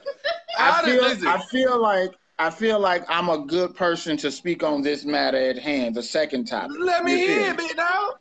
I 0.60 0.82
done- 0.84 1.18
feel 1.18 1.28
I 1.30 1.38
feel 1.46 1.82
like 1.82 2.12
I 2.40 2.52
feel 2.52 2.80
like 2.80 3.04
I'm 3.10 3.30
a 3.30 3.40
good 3.40 3.76
person 3.76 4.16
to 4.18 4.32
speak 4.32 4.62
on 4.62 4.82
this 4.82 5.06
matter 5.06 5.38
at 5.38 5.58
hand. 5.58 5.96
The 5.96 6.04
second 6.04 6.46
topic. 6.46 6.78
let 6.80 7.04
me 7.04 7.14
You 7.14 7.28
hear 7.28 7.52
it, 7.52 7.58
big 7.58 7.76
dog. 7.76 8.18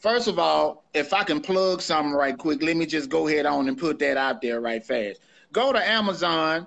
First 0.00 0.28
of 0.28 0.38
all, 0.38 0.84
if 0.92 1.14
I 1.14 1.24
can 1.24 1.40
plug 1.40 1.80
something 1.80 2.12
right 2.12 2.36
quick, 2.36 2.62
let 2.62 2.76
me 2.76 2.84
just 2.84 3.08
go 3.08 3.28
ahead 3.28 3.46
on 3.46 3.68
and 3.68 3.78
put 3.78 3.98
that 4.00 4.16
out 4.16 4.42
there 4.42 4.60
right 4.60 4.84
fast. 4.84 5.20
Go 5.52 5.72
to 5.72 5.88
Amazon, 5.88 6.66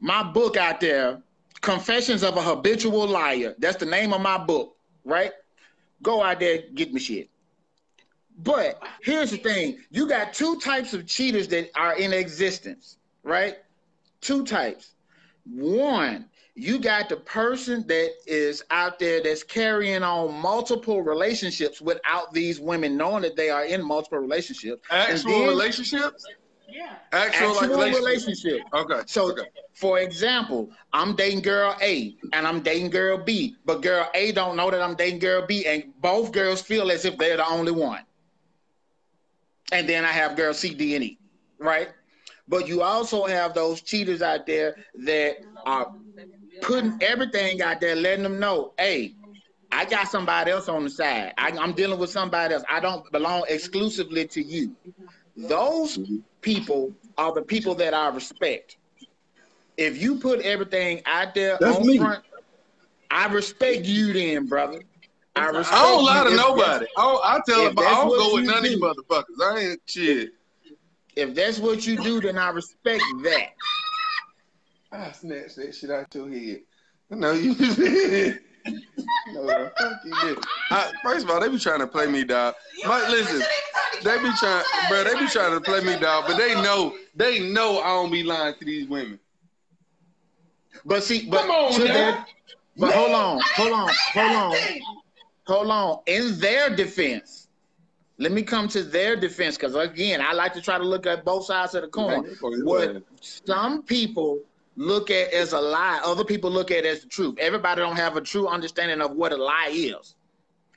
my 0.00 0.22
book 0.22 0.56
out 0.56 0.80
there, 0.80 1.22
Confessions 1.60 2.22
of 2.22 2.36
a 2.36 2.42
Habitual 2.42 3.06
Liar. 3.06 3.54
That's 3.58 3.76
the 3.76 3.86
name 3.86 4.14
of 4.14 4.22
my 4.22 4.38
book, 4.38 4.76
right? 5.04 5.32
Go 6.02 6.22
out 6.22 6.40
there, 6.40 6.62
get 6.74 6.92
me 6.92 6.98
shit. 6.98 7.28
But 8.42 8.82
here's 9.02 9.30
the 9.30 9.36
thing 9.36 9.78
you 9.90 10.08
got 10.08 10.32
two 10.32 10.58
types 10.60 10.94
of 10.94 11.06
cheaters 11.06 11.46
that 11.48 11.70
are 11.76 11.94
in 11.96 12.14
existence, 12.14 12.96
right? 13.22 13.58
Two 14.22 14.46
types. 14.46 14.94
One, 15.52 16.26
you 16.54 16.78
got 16.78 17.08
the 17.08 17.16
person 17.16 17.86
that 17.88 18.10
is 18.26 18.62
out 18.70 18.98
there 18.98 19.22
that's 19.22 19.42
carrying 19.42 20.02
on 20.02 20.34
multiple 20.40 21.02
relationships 21.02 21.80
without 21.80 22.32
these 22.32 22.60
women 22.60 22.96
knowing 22.96 23.22
that 23.22 23.36
they 23.36 23.50
are 23.50 23.64
in 23.64 23.82
multiple 23.82 24.18
relationships. 24.18 24.82
Actual 24.90 25.40
then- 25.40 25.48
relationships? 25.48 26.24
Yeah. 26.72 26.94
Actual, 27.10 27.48
Actual 27.50 27.78
like 27.78 27.94
relationships. 27.96 28.44
relationship. 28.44 28.60
Okay. 28.72 29.00
So, 29.06 29.32
okay. 29.32 29.42
for 29.72 29.98
example, 29.98 30.70
I'm 30.92 31.16
dating 31.16 31.42
girl 31.42 31.76
A 31.82 32.14
and 32.32 32.46
I'm 32.46 32.60
dating 32.60 32.90
girl 32.90 33.18
B, 33.18 33.56
but 33.64 33.82
girl 33.82 34.08
A 34.14 34.30
don't 34.30 34.56
know 34.56 34.70
that 34.70 34.80
I'm 34.80 34.94
dating 34.94 35.18
girl 35.18 35.44
B, 35.44 35.66
and 35.66 35.92
both 36.00 36.30
girls 36.30 36.62
feel 36.62 36.92
as 36.92 37.04
if 37.04 37.18
they're 37.18 37.38
the 37.38 37.48
only 37.48 37.72
one. 37.72 38.04
And 39.72 39.88
then 39.88 40.04
I 40.04 40.12
have 40.12 40.36
girl 40.36 40.54
C, 40.54 40.72
D, 40.74 40.94
and 40.94 41.02
E, 41.04 41.18
right? 41.58 41.88
But 42.50 42.66
you 42.66 42.82
also 42.82 43.26
have 43.26 43.54
those 43.54 43.80
cheaters 43.80 44.22
out 44.22 44.44
there 44.44 44.74
that 45.04 45.36
are 45.64 45.92
putting 46.60 46.98
everything 47.00 47.62
out 47.62 47.80
there, 47.80 47.94
letting 47.94 48.24
them 48.24 48.40
know, 48.40 48.72
hey, 48.76 49.14
I 49.70 49.84
got 49.84 50.08
somebody 50.08 50.50
else 50.50 50.68
on 50.68 50.82
the 50.82 50.90
side. 50.90 51.32
I, 51.38 51.50
I'm 51.50 51.72
dealing 51.72 52.00
with 52.00 52.10
somebody 52.10 52.54
else. 52.54 52.64
I 52.68 52.80
don't 52.80 53.10
belong 53.12 53.44
exclusively 53.48 54.26
to 54.26 54.42
you. 54.42 54.74
Those 55.36 56.00
people 56.40 56.92
are 57.16 57.32
the 57.32 57.42
people 57.42 57.76
that 57.76 57.94
I 57.94 58.08
respect. 58.08 58.78
If 59.76 60.02
you 60.02 60.16
put 60.16 60.40
everything 60.40 61.02
out 61.06 61.36
there 61.36 61.56
That's 61.60 61.78
on 61.78 61.86
me. 61.86 61.98
front, 61.98 62.24
I 63.12 63.26
respect 63.28 63.84
you 63.84 64.12
then, 64.12 64.46
brother. 64.46 64.82
I 65.36 65.46
respect 65.46 65.80
I 65.80 65.82
don't 65.84 66.04
lie 66.04 66.24
to 66.24 66.36
nobody. 66.36 66.86
I, 66.96 67.02
don't, 67.02 67.24
I 67.24 67.40
tell 67.46 67.66
if 67.66 67.76
them, 67.76 67.78
I 67.78 67.82
that's 67.82 68.00
don't 68.00 68.18
go 68.18 68.34
with 68.34 68.42
you 68.42 68.50
none 68.50 68.58
of 68.58 68.64
these 68.64 68.76
motherfuckers. 68.76 69.24
I 69.40 69.58
ain't 69.60 69.80
shit. 69.86 70.30
If 71.16 71.34
that's 71.34 71.58
what 71.58 71.86
you 71.86 71.96
do, 71.96 72.20
then 72.20 72.38
I 72.38 72.50
respect 72.50 73.02
that. 73.24 73.48
I 74.92 75.12
snatched 75.12 75.56
that 75.56 75.74
shit 75.74 75.90
out 75.90 76.12
your 76.14 76.28
head. 76.30 76.60
No, 77.10 77.32
you. 77.32 77.54
no, 79.32 79.70
fuck 79.78 80.00
you 80.04 80.14
did. 80.22 80.38
I, 80.70 80.92
first 81.02 81.24
of 81.24 81.30
all, 81.30 81.40
they 81.40 81.48
be 81.48 81.58
trying 81.58 81.80
to 81.80 81.86
play 81.86 82.06
me, 82.06 82.24
dog. 82.24 82.54
Mike, 82.86 83.08
listen, 83.08 83.42
they 84.04 84.16
be 84.18 84.30
trying, 84.38 84.64
bro. 84.88 85.04
They 85.04 85.18
be 85.18 85.26
trying 85.28 85.52
to 85.52 85.60
play 85.60 85.80
me, 85.80 85.98
dog. 85.98 86.24
But 86.26 86.36
they 86.38 86.54
know, 86.54 86.96
they 87.14 87.40
know 87.52 87.80
I 87.80 87.88
don't 87.88 88.10
be 88.12 88.22
lying 88.22 88.54
to 88.58 88.64
these 88.64 88.88
women. 88.88 89.18
But 90.84 91.02
see, 91.02 91.26
but 91.28 91.42
Come 91.42 91.50
on, 91.50 91.72
to 91.72 91.84
now. 91.84 91.94
their- 91.94 92.26
but 92.76 92.94
hold 92.94 93.10
on, 93.12 93.40
hold 93.54 93.72
on, 93.72 93.88
hold 94.12 94.32
on, 94.32 94.56
hold 95.46 95.66
on. 95.70 95.98
In 96.06 96.38
their 96.38 96.74
defense, 96.74 97.39
let 98.20 98.32
me 98.32 98.42
come 98.42 98.68
to 98.68 98.82
their 98.82 99.16
defense 99.16 99.56
because 99.56 99.74
again, 99.74 100.20
I 100.20 100.32
like 100.34 100.52
to 100.52 100.60
try 100.60 100.76
to 100.76 100.84
look 100.84 101.06
at 101.06 101.24
both 101.24 101.46
sides 101.46 101.74
of 101.74 101.82
the 101.82 101.88
coin. 101.88 102.22
What 102.64 103.02
some 103.20 103.82
people 103.82 104.40
look 104.76 105.10
at 105.10 105.32
as 105.32 105.54
a 105.54 105.60
lie, 105.60 106.00
other 106.04 106.24
people 106.24 106.50
look 106.50 106.70
at 106.70 106.84
as 106.84 107.00
the 107.00 107.08
truth. 107.08 107.36
Everybody 107.38 107.80
don't 107.80 107.96
have 107.96 108.16
a 108.16 108.20
true 108.20 108.46
understanding 108.46 109.00
of 109.00 109.12
what 109.12 109.32
a 109.32 109.36
lie 109.36 109.70
is. 109.72 110.14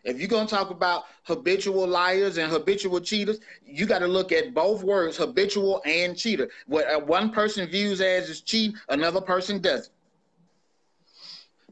If 0.06 0.19
you're 0.19 0.29
gonna 0.29 0.47
talk 0.47 0.69
about 0.69 1.03
habitual 1.23 1.86
liars 1.86 2.38
and 2.38 2.49
habitual 2.49 3.01
cheaters, 3.01 3.39
you 3.65 3.86
got 3.86 3.99
to 3.99 4.08
look 4.08 4.32
at 4.32 4.53
both 4.53 4.84
words, 4.84 5.17
habitual 5.17 5.82
and 5.86 6.17
cheater. 6.17 6.49
What 6.67 7.08
one 7.08 7.32
person 7.32 7.67
views 7.67 7.99
as 8.01 8.29
is 8.29 8.41
cheat, 8.41 8.75
another 8.89 9.21
person 9.21 9.60
doesn't. 9.60 9.93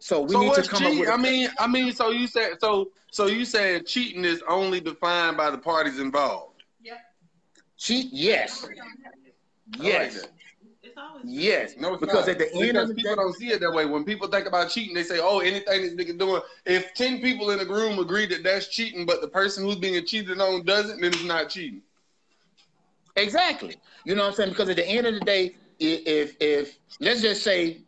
So 0.02 0.22
we 0.22 0.34
so 0.34 0.40
need 0.40 0.48
to 0.48 0.50
what's 0.50 0.68
come 0.68 0.86
up 0.88 0.98
with. 0.98 1.10
a- 1.10 1.14
I 1.14 1.18
mean, 1.18 1.50
I 1.60 1.68
mean, 1.68 1.92
so 1.94 2.10
you 2.10 2.26
said, 2.28 2.60
so, 2.60 2.92
so 3.12 3.28
you 3.28 3.46
saying 3.46 3.86
cheating 3.86 4.26
is 4.26 4.42
only 4.50 4.80
defined 4.80 5.38
by 5.38 5.52
the 5.52 5.60
parties 5.60 6.00
involved? 6.00 6.64
Yeah. 6.82 6.98
Cheat. 7.78 8.12
Yes, 8.12 8.66
I 8.66 8.68
like 8.68 9.84
yes. 9.84 10.28
It's 10.84 10.98
always 10.98 11.24
yes. 11.26 11.76
No, 11.78 11.98
because 11.98 12.28
not. 12.28 12.30
at 12.30 12.40
the 12.40 12.52
end 12.52 12.72
because 12.72 12.90
of 12.90 12.96
the 12.96 12.96
day, 12.96 13.02
people 13.04 13.16
day, 13.16 13.22
don't 13.22 13.34
see 13.36 13.50
it 13.52 13.62
that 13.62 13.72
way. 13.72 13.86
When 13.86 14.04
people 14.04 14.28
think 14.28 14.48
about 14.48 14.70
cheating, 14.72 14.96
they 14.96 15.04
say, 15.04 15.20
"Oh, 15.22 15.40
anything 15.40 15.84
this 15.84 15.94
nigga 15.94 16.18
doing." 16.18 16.42
If 16.66 16.94
ten 16.96 17.22
people 17.22 17.52
in 17.52 17.60
a 17.60 17.66
room 17.66 18.00
agree 18.00 18.26
that 18.26 18.44
that's 18.44 18.68
cheating, 18.70 19.06
but 19.06 19.22
the 19.22 19.28
person 19.28 19.64
who's 19.64 19.76
being 19.76 20.04
cheated 20.06 20.42
on 20.42 20.66
doesn't, 20.66 21.00
then 21.00 21.14
it's 21.14 21.24
not 21.24 21.50
cheating. 21.50 21.84
Exactly. 23.16 23.76
You 24.06 24.16
know 24.16 24.24
what 24.24 24.30
I'm 24.30 24.34
saying? 24.36 24.50
Because 24.50 24.70
at 24.70 24.78
the 24.78 24.88
end 24.88 25.06
of 25.06 25.14
the 25.14 25.20
day, 25.20 25.56
i- 25.82 26.04
if 26.06 26.36
if 26.40 26.80
let's 27.00 27.22
just 27.22 27.44
say, 27.44 27.82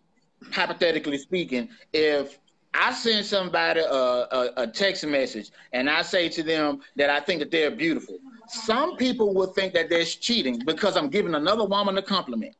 hypothetically 0.51 1.17
speaking, 1.17 1.69
if 1.93 2.39
I 2.73 2.93
send 2.93 3.25
somebody 3.25 3.81
a, 3.81 3.85
a, 3.85 4.53
a 4.57 4.67
text 4.67 5.05
message 5.05 5.51
and 5.73 5.89
I 5.89 6.01
say 6.01 6.29
to 6.29 6.43
them 6.43 6.81
that 6.95 7.09
I 7.09 7.19
think 7.19 7.39
that 7.39 7.51
they're 7.51 7.71
beautiful, 7.71 8.17
some 8.47 8.97
people 8.97 9.33
would 9.35 9.53
think 9.53 9.73
that 9.73 9.89
that's 9.89 10.15
cheating 10.15 10.59
because 10.65 10.97
I'm 10.97 11.09
giving 11.09 11.35
another 11.35 11.65
woman 11.65 11.97
a 11.97 12.01
compliment. 12.01 12.55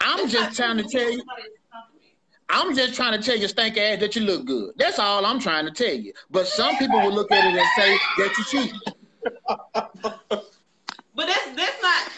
I'm 0.00 0.28
just 0.28 0.56
trying 0.56 0.78
to 0.78 0.84
tell 0.84 1.10
you. 1.10 1.22
I'm 2.48 2.74
just 2.74 2.94
trying 2.94 3.20
to 3.20 3.24
tell 3.24 3.38
you, 3.38 3.46
stank 3.46 3.76
ass, 3.76 4.00
that 4.00 4.16
you 4.16 4.22
look 4.22 4.44
good. 4.44 4.74
That's 4.76 4.98
all 4.98 5.24
I'm 5.24 5.38
trying 5.38 5.66
to 5.66 5.70
tell 5.70 5.94
you. 5.94 6.12
But 6.30 6.48
some 6.48 6.76
people 6.78 6.98
will 7.00 7.12
look 7.12 7.30
at 7.30 7.44
it 7.44 7.56
and 7.56 7.68
say 7.76 7.96
that 8.18 8.34
you 8.38 8.44
cheating. 8.44 8.80
But 11.14 11.26
that's 11.26 11.56
that's 11.56 11.82
not 11.82 12.10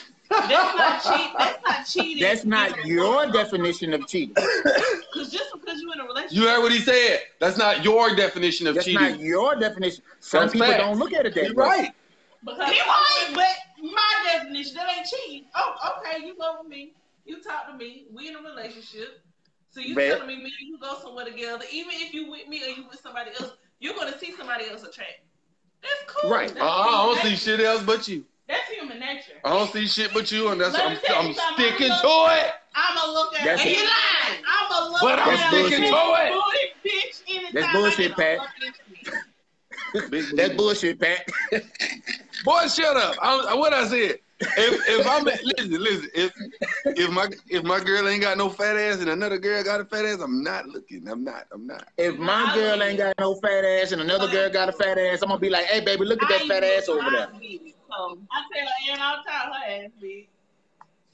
that's 0.48 0.76
not 0.76 1.02
cheat. 1.02 1.30
That's 1.38 1.62
not 1.64 1.86
cheating. 1.86 2.22
That's 2.22 2.44
not 2.44 2.86
your 2.86 3.26
definition 3.30 3.94
of 3.94 4.06
cheating. 4.06 4.34
Because 4.34 5.30
just 5.30 5.52
because 5.52 5.80
you're 5.80 5.92
in 5.94 6.00
a 6.00 6.04
relationship, 6.04 6.36
You 6.36 6.48
heard 6.48 6.60
what 6.62 6.72
he 6.72 6.78
said. 6.78 7.20
That's 7.40 7.56
not 7.58 7.84
your 7.84 8.14
definition 8.14 8.66
of 8.66 8.74
That's 8.74 8.86
cheating. 8.86 9.00
That's 9.00 9.18
not 9.18 9.20
your 9.26 9.54
definition. 9.56 10.02
Some 10.20 10.40
That's 10.42 10.52
people 10.52 10.66
facts. 10.68 10.82
don't 10.82 10.98
look 10.98 11.12
at 11.12 11.26
it 11.26 11.34
that 11.34 11.44
You're 11.46 11.54
way. 11.54 11.66
right. 11.66 11.92
Because 12.44 12.70
He 12.70 12.80
right, 12.80 13.30
but 13.34 13.90
my 13.92 14.32
definition 14.32 14.74
that 14.74 14.88
ain't 14.96 15.06
cheating. 15.06 15.44
Oh, 15.54 15.98
okay, 15.98 16.24
you 16.26 16.36
go 16.36 16.56
with 16.60 16.68
me. 16.68 16.92
You 17.24 17.40
talk 17.42 17.68
to 17.68 17.74
me. 17.76 18.06
We 18.12 18.28
in 18.28 18.36
a 18.36 18.40
relationship. 18.42 19.20
So 19.70 19.80
you 19.80 19.94
Bet. 19.94 20.18
telling 20.18 20.26
me 20.28 20.36
me 20.36 20.52
and 20.60 20.68
you 20.68 20.78
go 20.78 20.96
somewhere 21.02 21.24
together. 21.24 21.64
Even 21.72 21.92
if 21.94 22.12
you 22.12 22.30
with 22.30 22.48
me 22.48 22.62
or 22.62 22.68
you 22.68 22.84
with 22.90 23.00
somebody 23.00 23.30
else, 23.40 23.52
you're 23.80 23.94
gonna 23.94 24.18
see 24.18 24.32
somebody 24.32 24.68
else 24.68 24.82
attract. 24.82 25.20
That's 25.82 25.94
cool. 26.06 26.30
Right. 26.30 26.48
That's 26.48 26.60
Uh, 26.60 26.68
I 26.68 27.06
don't 27.06 27.18
see 27.22 27.36
shit 27.36 27.60
else 27.60 27.82
but 27.82 28.06
you. 28.08 28.24
That's 29.44 29.72
human 29.72 29.72
nature. 29.72 29.72
I 29.72 29.72
don't 29.72 29.72
see 29.72 29.86
shit 29.86 30.14
but 30.14 30.32
you, 30.32 30.48
and 30.48 30.60
that's 30.60 30.74
I'm, 30.78 30.92
me 30.92 30.98
tell 31.04 31.16
I'm 31.20 31.28
you 31.28 31.34
something. 31.34 31.64
sticking 31.64 31.92
I'm 31.92 32.00
to 32.00 32.26
it. 32.46 32.52
I'ma 32.74 33.12
look 33.12 33.34
at 33.36 33.44
That's 33.44 33.62
and 33.62 33.70
you 33.70 33.76
lying. 33.76 34.44
I'ma 34.46 34.88
look 34.88 35.00
But 35.02 35.18
I'm 35.18 35.34
at 35.34 35.48
sticking 35.48 35.84
a 35.84 35.90
to 35.90 35.96
it. 36.16 36.72
bitch 36.84 37.52
That's 37.52 37.72
bullshit, 37.72 38.16
Pat. 38.16 38.38
That's 40.36 40.54
bullshit, 40.54 41.00
Pat. 41.00 41.28
Boy, 42.44 42.66
shut 42.68 42.96
up. 42.96 43.16
I, 43.20 43.54
what 43.54 43.72
I 43.72 43.86
said. 43.88 44.18
If 44.56 44.88
if 44.88 45.06
I'm 45.06 45.24
listen, 45.24 45.82
listen. 45.82 46.10
If 46.14 46.32
if 46.98 47.10
my 47.10 47.28
if 47.48 47.62
my 47.62 47.78
girl 47.78 48.08
ain't 48.08 48.22
got 48.22 48.36
no 48.38 48.50
fat 48.50 48.76
ass 48.76 48.98
and 49.00 49.08
another 49.08 49.38
girl 49.38 49.62
got 49.62 49.80
a 49.80 49.84
fat 49.84 50.04
ass, 50.04 50.18
I'm 50.20 50.42
not 50.42 50.66
looking. 50.66 51.06
I'm 51.08 51.22
not. 51.22 51.46
I'm 51.52 51.66
not. 51.66 51.86
if 51.96 52.18
my 52.18 52.52
girl 52.54 52.82
ain't 52.82 52.98
got 52.98 53.14
no 53.20 53.36
fat 53.36 53.64
ass 53.64 53.92
and 53.92 54.02
another 54.02 54.28
girl 54.28 54.50
got 54.50 54.68
a 54.68 54.72
fat 54.72 54.98
ass, 54.98 55.22
I'm 55.22 55.28
gonna 55.28 55.38
be 55.40 55.48
like, 55.50 55.66
hey 55.66 55.80
baby, 55.80 56.04
look 56.04 56.20
at 56.22 56.28
that 56.28 56.42
fat 56.48 56.64
ass 56.64 56.88
over 56.88 57.08
there. 57.10 57.28
So 57.96 58.18
I 58.30 58.44
tell 58.52 58.66
her 58.66 58.92
and 58.92 59.02
I'll 59.02 59.22
tell 59.22 59.52
her 59.52 59.84
ass 59.84 59.90
big. 60.00 60.28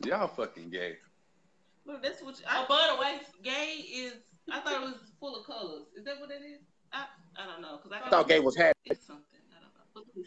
Y'all 0.04 0.28
fucking 0.28 0.70
gay. 0.70 0.96
look, 1.86 2.02
that's 2.02 2.22
what 2.22 2.38
you, 2.38 2.44
oh, 2.48 2.64
I, 2.64 2.66
by 2.68 2.94
the 2.94 3.00
way, 3.00 3.20
gay 3.42 3.82
is. 3.88 4.14
I 4.50 4.60
thought 4.60 4.74
it 4.74 4.80
was 4.80 4.94
full 5.18 5.36
of 5.36 5.46
colors. 5.46 5.86
Is 5.96 6.04
that 6.04 6.20
what 6.20 6.30
it 6.30 6.42
is? 6.44 6.60
I 6.92 7.06
I 7.36 7.46
don't 7.46 7.60
know 7.60 7.78
because 7.82 7.92
I, 8.00 8.06
I 8.06 8.10
thought 8.10 8.28
gay 8.28 8.40
was 8.40 8.56
happy. 8.56 8.78
It's 8.84 9.06
something. 9.06 9.24
I 9.50 9.60
don't 9.94 10.06
know. 10.06 10.22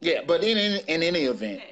Yeah, 0.00 0.20
but 0.26 0.44
in, 0.44 0.58
in 0.58 0.80
in 0.88 1.02
any 1.02 1.20
event, 1.24 1.62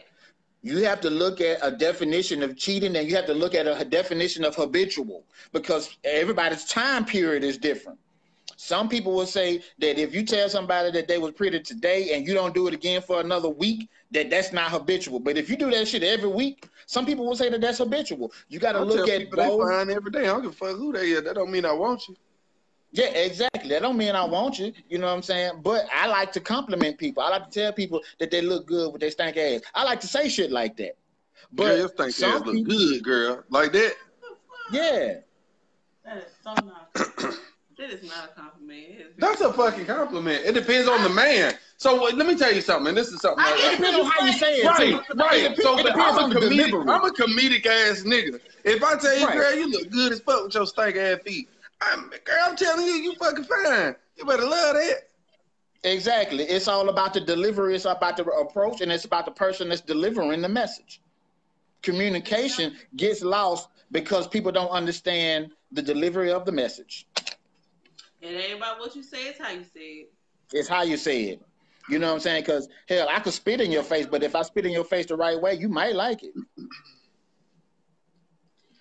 you 0.63 0.79
have 0.85 1.01
to 1.03 1.11
look 1.11 1.41
at 1.41 1.59
a 1.63 1.71
definition 1.71 2.43
of 2.43 2.57
cheating 2.57 2.97
and 2.97 3.09
you 3.09 3.15
have 3.17 3.27
to 3.27 3.35
look 3.35 3.55
at 3.55 3.67
a 3.67 3.85
definition 3.85 4.45
of 4.45 4.55
habitual 4.57 5.25
because 5.53 5.97
everybody's 6.05 6.65
time 6.65 7.05
period 7.05 7.45
is 7.45 7.59
different. 7.59 7.99
Some 8.65 8.89
people 8.89 9.13
will 9.13 9.27
say 9.27 9.61
that 9.81 10.01
if 10.01 10.15
you 10.15 10.25
tell 10.25 10.49
somebody 10.49 10.93
that 10.93 11.09
they 11.09 11.19
was 11.19 11.33
pretty 11.33 11.59
today 11.59 12.15
and 12.15 12.25
you 12.25 12.33
don't 12.33 12.55
do 12.55 12.69
it 12.69 12.75
again 12.75 13.03
for 13.03 13.19
another 13.19 13.49
week, 13.49 13.91
that 14.13 14.31
that's 14.31 14.53
not 14.53 14.71
habitual. 14.71 15.19
But 15.19 15.37
if 15.37 15.51
you 15.51 15.57
do 15.57 15.69
that 15.73 15.89
shit 15.89 16.05
every 16.05 16.29
week, 16.29 16.69
some 16.87 17.05
people 17.05 17.27
will 17.27 17.35
say 17.35 17.49
that 17.51 17.61
that's 17.61 17.79
habitual. 17.79 18.31
You 18.49 18.61
got 18.61 18.73
to 18.73 18.85
look 18.85 19.05
tell 19.05 19.11
at 19.17 19.21
people 19.23 19.37
they 19.37 19.49
both. 19.49 19.69
fine 19.69 19.91
every 19.91 20.13
day. 20.13 20.21
I 20.21 20.27
don't 20.27 20.43
give 20.43 20.53
a 20.53 20.55
fuck 20.55 20.77
who 20.77 20.93
they 20.93 21.13
are. 21.15 21.21
That 21.21 21.35
don't 21.35 21.51
mean 21.51 21.65
I 21.65 21.73
want 21.73 22.07
you. 22.09 22.15
Yeah, 22.93 23.07
exactly. 23.07 23.69
That 23.69 23.83
don't 23.83 23.97
mean 23.97 24.15
I 24.15 24.25
want 24.25 24.61
you. 24.61 24.73
You 24.89 24.99
know 24.99 25.09
what 25.09 25.15
I'm 25.15 25.23
saying? 25.23 25.55
But 25.65 25.87
I 25.93 26.07
like 26.07 26.31
to 26.31 26.41
compliment 26.41 26.99
people. 26.99 27.25
I 27.25 27.31
like 27.31 27.51
to 27.51 27.61
tell 27.61 27.73
people 27.73 28.01
that 28.21 28.31
they 28.31 28.43
look 28.43 28.69
good 28.69 28.93
with 28.93 29.01
their 29.01 29.11
stank 29.11 29.37
ass. 29.39 29.63
I 29.75 29.83
like 29.83 29.99
to 30.03 30.07
say 30.07 30.29
shit 30.29 30.53
like 30.53 30.77
that. 30.77 30.97
But 31.53 31.65
girl, 31.65 31.77
your 31.79 31.89
stank 31.89 32.13
some 32.13 32.31
ass 32.31 32.47
look 32.47 32.55
people- 32.55 32.77
good, 32.77 33.03
girl. 33.03 33.43
Like 33.49 33.73
that. 33.73 33.95
Yeah. 34.71 35.15
That 36.05 36.19
is 36.19 36.25
so 36.45 36.55
not. 36.65 37.35
that 37.83 37.91
is 37.91 38.09
not 38.09 38.31
a 38.31 38.41
compliment. 38.41 39.19
That's 39.19 39.41
a 39.41 39.53
fucking 39.53 39.87
compliment. 39.87 40.45
It 40.45 40.53
depends 40.53 40.89
on 40.89 41.03
the 41.03 41.09
man. 41.09 41.55
So 41.77 42.01
what, 42.01 42.15
let 42.17 42.27
me 42.29 42.37
tell 42.37 42.53
you 42.55 42.61
something. 42.61 42.89
And 42.89 42.97
this 42.97 43.09
is 43.09 43.21
something. 43.21 43.45
I 43.45 43.51
like- 43.51 43.65
It 43.65 43.77
depends 43.79 43.99
on 43.99 44.07
how 44.07 44.25
you 44.27 44.33
say 44.33 44.59
it. 44.61 44.67
Right, 44.67 44.79
too. 45.07 45.15
right. 45.17 45.41
It 45.51 45.57
So 45.61 45.79
it 45.79 45.87
depends 45.87 46.19
I'm 46.19 46.25
on 46.25 46.31
a 46.31 46.35
the 46.35 46.41
comedic. 46.41 46.49
delivery. 46.51 46.81
I'm 46.93 47.05
a 47.05 47.11
comedic 47.13 47.67
ass 47.67 48.03
nigga. 48.03 48.41
If 48.65 48.83
I 48.85 48.97
tell 48.97 49.19
you, 49.19 49.27
Right. 49.27 49.37
girl, 49.37 49.55
you 49.55 49.69
look 49.71 49.91
good 49.91 50.13
as 50.13 50.21
fuck 50.21 50.45
with 50.45 50.55
your 50.55 50.67
stank 50.67 50.97
ass 50.97 51.19
feet. 51.25 51.49
I'm, 51.81 52.09
girl, 52.11 52.37
I'm 52.47 52.57
telling 52.57 52.87
you, 52.87 52.93
you 52.93 53.15
fucking 53.17 53.45
fine. 53.45 53.97
You 54.17 54.25
better 54.25 54.45
love 54.47 54.75
that. 54.77 55.09
Exactly. 55.83 56.45
It's 56.45 56.69
all 56.69 56.89
about 56.89 57.13
the 57.15 57.21
delivery. 57.21 57.75
It's 57.75 57.85
about 57.85 58.17
the 58.17 58.25
approach, 58.25 58.81
and 58.81 58.93
it's 58.93 59.05
about 59.05 59.25
the 59.25 59.33
person 59.33 59.69
that's 59.71 59.81
delivering 59.81 60.41
the 60.41 60.49
message. 60.49 61.01
Communication 61.83 62.77
gets 62.95 63.23
lost 63.23 63.69
because 63.91 64.29
people 64.29 64.53
don't 64.53 64.69
understand 64.71 65.51
the 65.73 65.83
delivery 65.83 66.31
of 66.31 66.45
the 66.45 66.53
message. 66.53 67.07
It 68.23 68.29
ain't 68.29 68.57
about 68.59 68.79
what 68.79 68.95
you 68.95 69.03
say, 69.03 69.25
it's 69.27 69.41
how 69.41 69.51
you 69.51 69.65
say 69.65 69.81
it. 69.81 70.13
It's 70.53 70.69
how 70.69 70.83
you 70.83 70.97
say 70.97 71.23
it. 71.25 71.43
You 71.89 71.99
know 71.99 72.07
what 72.09 72.15
I'm 72.15 72.21
saying? 72.21 72.43
Because 72.45 72.69
hell, 72.89 73.09
I 73.11 73.19
could 73.19 73.33
spit 73.33 73.61
in 73.61 73.73
your 73.73 73.83
face, 73.83 74.07
but 74.07 74.23
if 74.23 74.37
I 74.37 74.43
spit 74.43 74.65
in 74.65 74.73
your 74.73 74.85
face 74.85 75.07
the 75.07 75.17
right 75.17 75.41
way, 75.41 75.55
you 75.55 75.69
might 75.69 75.97
like 75.97 76.23
it. 76.23 76.33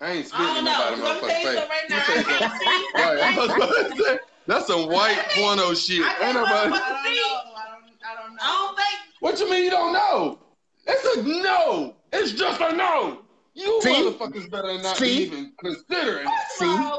I 0.00 0.12
ain't 0.12 0.26
I 0.26 0.28
spitting 0.28 0.56
in 0.58 0.64
nobody's 0.64 1.00
Let 1.00 1.22
me 1.22 1.28
motherfucking 1.28 1.42
something 1.42 1.68
right 1.68 1.88
face. 1.88 1.90
now. 1.90 1.96
Let 1.98 2.18
me 2.18 2.24
tell 2.24 2.38
you 2.38 2.38
I 2.38 2.38
can't 2.38 2.52
see. 2.60 3.02
Right, 3.02 3.18
I 3.18 3.36
was 3.36 3.50
about 3.50 3.96
to 3.96 4.04
say, 4.04 4.18
That's 4.46 4.66
some 4.68 4.88
white 4.88 5.18
porno 5.34 5.74
shit. 5.74 6.02
I 6.02 6.26
Ain't 6.26 6.34
nobody. 6.34 6.54
I 6.54 6.60
don't 6.62 6.72
know. 6.72 6.78
I 6.78 7.64
don't. 7.66 7.82
I 8.04 8.22
don't 8.22 8.34
know. 8.34 8.40
I 8.40 8.66
don't 8.66 8.76
think. 8.76 9.00
What 9.20 9.40
you 9.40 9.50
mean 9.50 9.64
you 9.64 9.70
don't 9.70 9.92
know? 9.92 10.38
It's 10.86 11.16
a 11.16 11.22
no. 11.22 11.96
It's 12.12 12.32
just 12.32 12.60
a 12.60 12.72
no. 12.74 13.22
You 13.54 13.80
See? 13.82 13.90
motherfuckers 13.90 14.50
better 14.50 14.78
not 14.78 14.96
See? 14.96 15.24
even 15.24 15.52
considering. 15.58 16.26
First 16.26 16.58
See? 16.58 16.90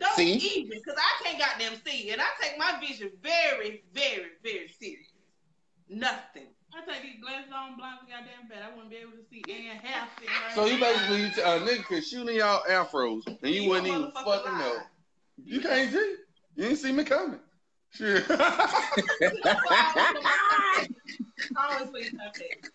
Of 0.00 0.08
all, 0.08 0.16
don't 0.16 0.40
See? 0.40 0.60
even, 0.60 0.70
because 0.78 0.96
I 0.98 1.22
can't 1.24 1.38
goddamn 1.38 1.80
see, 1.86 2.10
and 2.10 2.20
I 2.20 2.24
take 2.40 2.58
my 2.58 2.78
vision 2.80 3.10
very, 3.22 3.82
very, 3.94 4.26
very 4.42 4.68
serious. 4.68 5.06
Nothing. 5.88 6.46
I 6.74 6.84
take 6.92 7.02
these 7.02 7.20
glasses 7.22 7.50
on 7.54 7.76
blind 7.78 8.00
goddamn 8.08 8.48
bad. 8.48 8.62
I 8.62 8.70
wouldn't 8.74 8.90
be 8.90 8.96
able 8.96 9.12
to 9.12 9.24
see 9.30 9.42
and 9.70 9.80
half 9.80 10.08
it. 10.22 10.28
right 10.28 10.54
So 10.54 10.66
you 10.66 10.78
basically 10.78 11.22
you 11.22 11.30
t- 11.30 11.40
a 11.40 11.58
nigga 11.60 11.84
could 11.84 12.04
shoot 12.04 12.28
in 12.28 12.36
y'all 12.36 12.62
afros 12.68 13.26
and 13.26 13.38
you 13.42 13.62
You 13.62 13.68
wouldn't 13.70 13.86
even 13.88 14.10
fucking 14.12 14.52
lie. 14.52 14.58
know. 14.58 14.76
You 15.44 15.60
can't 15.60 15.90
see. 15.90 16.16
You 16.56 16.64
didn't 16.64 16.76
see 16.78 16.92
me 16.92 17.04
coming. 17.04 17.40
Shit. 17.90 18.28
Always 18.30 18.48
wear 21.92 22.10
contact. 22.10 22.70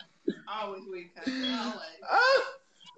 Always 0.47 0.83
wear 0.89 1.03
contact. 1.15 1.61
Always. 1.61 2.43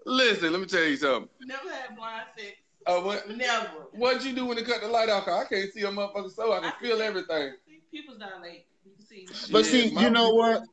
Listen, 0.06 0.52
let 0.52 0.62
me 0.62 0.68
tell 0.68 0.84
you 0.84 0.98
something. 0.98 1.30
Never 1.42 1.70
had 1.70 1.96
blind 1.98 2.26
sex. 2.38 2.56
Uh, 2.88 3.00
what 3.02 3.30
Never. 3.30 3.88
what'd 3.94 4.24
you 4.24 4.34
do 4.34 4.46
when 4.46 4.58
they 4.58 4.64
cut 4.64 4.82
the 4.82 4.88
light 4.88 5.10
off? 5.10 5.26
'Cause 5.26 5.46
I 5.46 5.50
can't 5.50 5.74
see 5.74 5.82
a 5.82 5.88
motherfucker 5.88 6.34
so 6.34 6.54
I 6.54 6.60
can 6.60 6.74
feel 6.80 7.02
everything. 7.02 7.54
People's 7.92 8.18
dilate. 8.18 8.66
You 8.84 8.92
see. 9.08 9.28
But 9.52 9.66
Shit, 9.66 9.90
see, 9.90 10.00
you 10.00 10.10
know 10.10 10.30
what? 10.30 10.64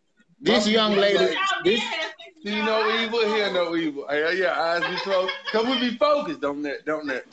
This 0.40 0.66
young 0.66 0.96
lady, 0.96 1.18
this 1.18 1.36
men 1.64 1.78
have 1.78 2.02
sex 2.02 2.14
with 2.34 2.52
See 2.52 2.56
y'all 2.56 2.66
no 2.66 3.00
evil, 3.00 3.20
hear 3.20 3.52
no 3.52 3.76
evil. 3.76 4.06
Hey, 4.08 4.38
yeah, 4.38 4.60
eyes 4.60 4.82
be 4.82 4.96
closed. 4.96 5.32
Cause 5.52 5.64
we 5.64 5.78
be 5.90 5.96
focused, 5.96 6.40
don't 6.40 6.62
that, 6.62 6.84
don't 6.84 7.06
that. 7.06 7.24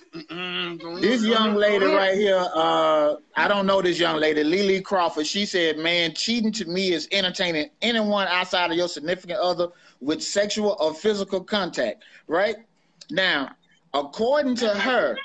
This 1.02 1.26
young 1.26 1.56
lady 1.56 1.86
right 1.86 2.14
here, 2.14 2.46
uh, 2.54 3.16
I 3.36 3.48
don't 3.48 3.66
know 3.66 3.82
this 3.82 3.98
young 3.98 4.18
lady, 4.18 4.44
Lily 4.44 4.80
Crawford. 4.80 5.26
She 5.26 5.48
said, 5.48 5.80
"Man, 5.80 6.14
cheating 6.14 6.52
to 6.54 6.66
me 6.66 6.94
is 6.94 7.08
entertaining 7.12 7.72
anyone 7.82 8.28
outside 8.28 8.70
of 8.70 8.78
your 8.78 8.88
significant 8.88 9.40
other 9.40 9.70
with 10.00 10.22
sexual 10.22 10.78
or 10.80 10.94
physical 10.94 11.44
contact." 11.44 12.04
Right 12.28 12.58
now, 13.10 13.56
according 13.94 14.56
to 14.56 14.70
her, 14.70 15.18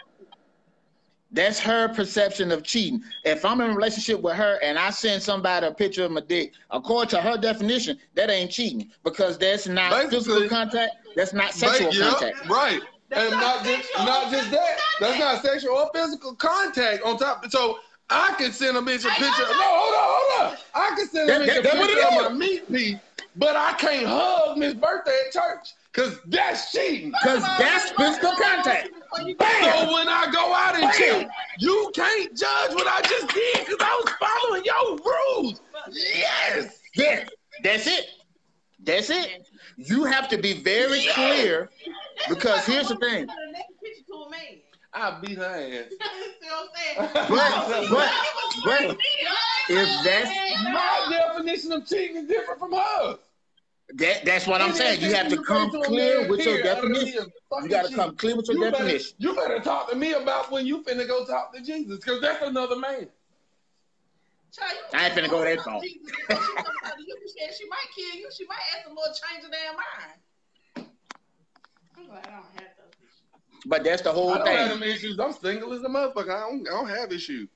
that's 1.32 1.58
her 1.58 1.88
perception 1.88 2.52
of 2.52 2.62
cheating. 2.62 3.02
If 3.24 3.44
I'm 3.44 3.60
in 3.60 3.70
a 3.70 3.74
relationship 3.74 4.22
with 4.22 4.34
her 4.36 4.58
and 4.62 4.78
I 4.78 4.90
send 4.90 5.20
somebody 5.22 5.66
a 5.66 5.72
picture 5.72 6.04
of 6.04 6.12
my 6.12 6.20
dick, 6.20 6.52
according 6.70 7.10
to 7.10 7.20
her 7.20 7.36
definition, 7.36 7.98
that 8.14 8.30
ain't 8.30 8.50
cheating 8.52 8.90
because 9.02 9.36
that's 9.36 9.66
not 9.66 9.90
Basically- 9.90 10.18
physical 10.18 10.48
contact. 10.48 10.92
That's 11.16 11.32
not 11.32 11.52
sexual 11.52 11.88
Right, 11.88 11.96
yeah, 11.96 12.10
contact. 12.10 12.48
right. 12.48 12.80
That's 13.08 13.30
and 13.32 13.40
not 13.40 13.56
not 13.56 13.64
just 13.64 13.88
not 13.98 14.30
just 14.30 14.50
that. 14.50 14.78
contact. 14.78 15.00
That's 15.00 15.18
not 15.18 15.42
sexual 15.42 15.76
or 15.76 15.90
physical 15.94 16.34
contact 16.34 17.02
on 17.04 17.18
top. 17.18 17.48
So 17.50 17.78
I 18.10 18.34
can 18.38 18.50
send 18.52 18.76
a 18.76 18.80
bitch 18.80 19.04
a 19.04 19.10
I- 19.10 19.14
picture. 19.14 19.42
No, 19.42 19.48
hold 19.48 19.94
on, 19.94 20.04
hold 20.04 20.52
on. 20.52 20.58
I 20.74 20.96
can 20.96 21.08
send 21.08 21.30
a 21.30 21.38
That- 21.38 21.48
bitch 21.48 21.58
a 21.58 21.62
picture 21.62 21.98
it 21.98 22.04
of 22.04 22.12
is. 22.14 22.22
my 22.22 22.28
meat 22.30 22.72
piece, 22.72 22.96
but 23.36 23.56
I 23.56 23.72
can't 23.74 24.06
hug 24.06 24.58
Miss 24.58 24.74
Birthday 24.74 25.18
at 25.26 25.32
church 25.32 25.68
because 25.92 26.18
that's 26.26 26.72
cheating. 26.72 27.10
Because 27.10 27.42
that's 27.58 27.90
physical 27.92 28.32
contact. 28.32 28.90
So 29.16 29.92
when 29.92 30.08
I 30.08 30.28
go 30.32 30.52
out 30.52 30.76
and 30.76 30.92
cheat, 30.92 31.28
you 31.58 31.90
can't 31.94 32.36
judge 32.36 32.74
what 32.74 32.86
I 32.86 33.00
just 33.08 33.28
did 33.28 33.66
because 33.66 33.76
I 33.80 34.02
was 34.04 34.12
following 34.20 34.64
your 34.64 34.98
rules. 34.98 35.60
Yes. 35.92 36.80
Yeah, 36.94 37.24
that's 37.62 37.86
it. 37.86 38.06
That's 38.82 39.10
it. 39.10 39.48
You 39.76 40.04
have 40.04 40.28
to 40.28 40.38
be 40.38 40.62
very 40.62 41.06
clear 41.12 41.70
because 42.28 42.64
here's 42.66 42.88
the 42.88 42.96
thing. 42.96 43.28
Put 44.94 45.02
a 45.02 45.20
naked 45.20 45.20
picture 45.20 45.20
to 45.20 45.20
a 45.20 45.20
man. 45.20 45.20
I 45.20 45.20
beat 45.20 45.38
her 45.38 45.44
ass. 45.44 45.92
You 47.28 47.36
what 47.36 47.52
I'm 47.54 47.70
saying? 47.70 47.90
But, 47.90 48.10
but, 48.64 48.86
but 48.88 48.98
if 49.68 50.04
that's 50.04 50.62
My 50.64 51.06
definition 51.10 51.72
of 51.72 51.86
cheating 51.86 52.16
is 52.16 52.28
different 52.28 52.60
from 52.60 52.72
hers. 52.72 53.16
that, 53.94 54.24
that's 54.24 54.46
what 54.46 54.60
I'm 54.60 54.72
saying. 54.72 55.00
You 55.00 55.14
have 55.14 55.28
to 55.30 55.42
come 55.42 55.70
clear 55.70 56.28
with 56.28 56.44
your 56.44 56.62
definition. 56.62 57.32
You 57.62 57.68
got 57.68 57.88
to 57.88 57.94
come 57.94 58.16
clear 58.16 58.36
with 58.36 58.48
your 58.48 58.70
definition. 58.70 59.16
you 59.18 59.34
better 59.34 59.60
talk 59.60 59.90
to 59.90 59.96
me 59.96 60.12
about 60.12 60.50
when 60.50 60.66
you 60.66 60.82
finna 60.84 61.06
go 61.06 61.24
talk 61.24 61.54
to 61.54 61.60
Jesus, 61.62 61.96
because 61.98 62.20
that's 62.20 62.42
another 62.42 62.76
man. 62.76 63.08
Child, 64.52 64.72
I 64.92 65.06
ain't 65.06 65.14
finna 65.14 65.30
go 65.30 65.42
that 65.42 65.60
far. 65.64 65.82
She 65.82 65.98
comes 66.28 66.40
out 66.84 66.96
to 66.96 67.02
you, 67.02 67.16
she 67.22 67.28
said 67.28 67.54
She 67.58 67.68
might 67.68 67.88
kill 67.94 68.14
you. 68.20 68.28
She 68.36 68.46
might 68.46 68.62
ask 68.76 68.86
the 68.88 68.94
Lord 68.94 69.10
change 69.10 69.42
her 69.44 69.50
damn 69.50 69.74
mind. 69.74 70.88
I'm 71.98 72.06
glad 72.06 72.18
I 72.18 72.30
don't 72.30 72.32
have 72.32 72.44
those 72.44 72.54
issues. 72.54 72.63
But 73.66 73.84
that's 73.84 74.02
the 74.02 74.12
whole 74.12 74.30
I 74.30 74.38
don't 74.38 74.46
have 74.46 74.70
thing. 74.70 74.80
them 74.80 74.88
issues. 74.88 75.18
I'm 75.18 75.32
single 75.32 75.72
as 75.72 75.82
a 75.82 75.88
motherfucker. 75.88 76.30
I 76.34 76.40
don't, 76.50 76.68
I 76.68 76.70
don't 76.70 76.88
have 76.88 77.12
issues. 77.12 77.48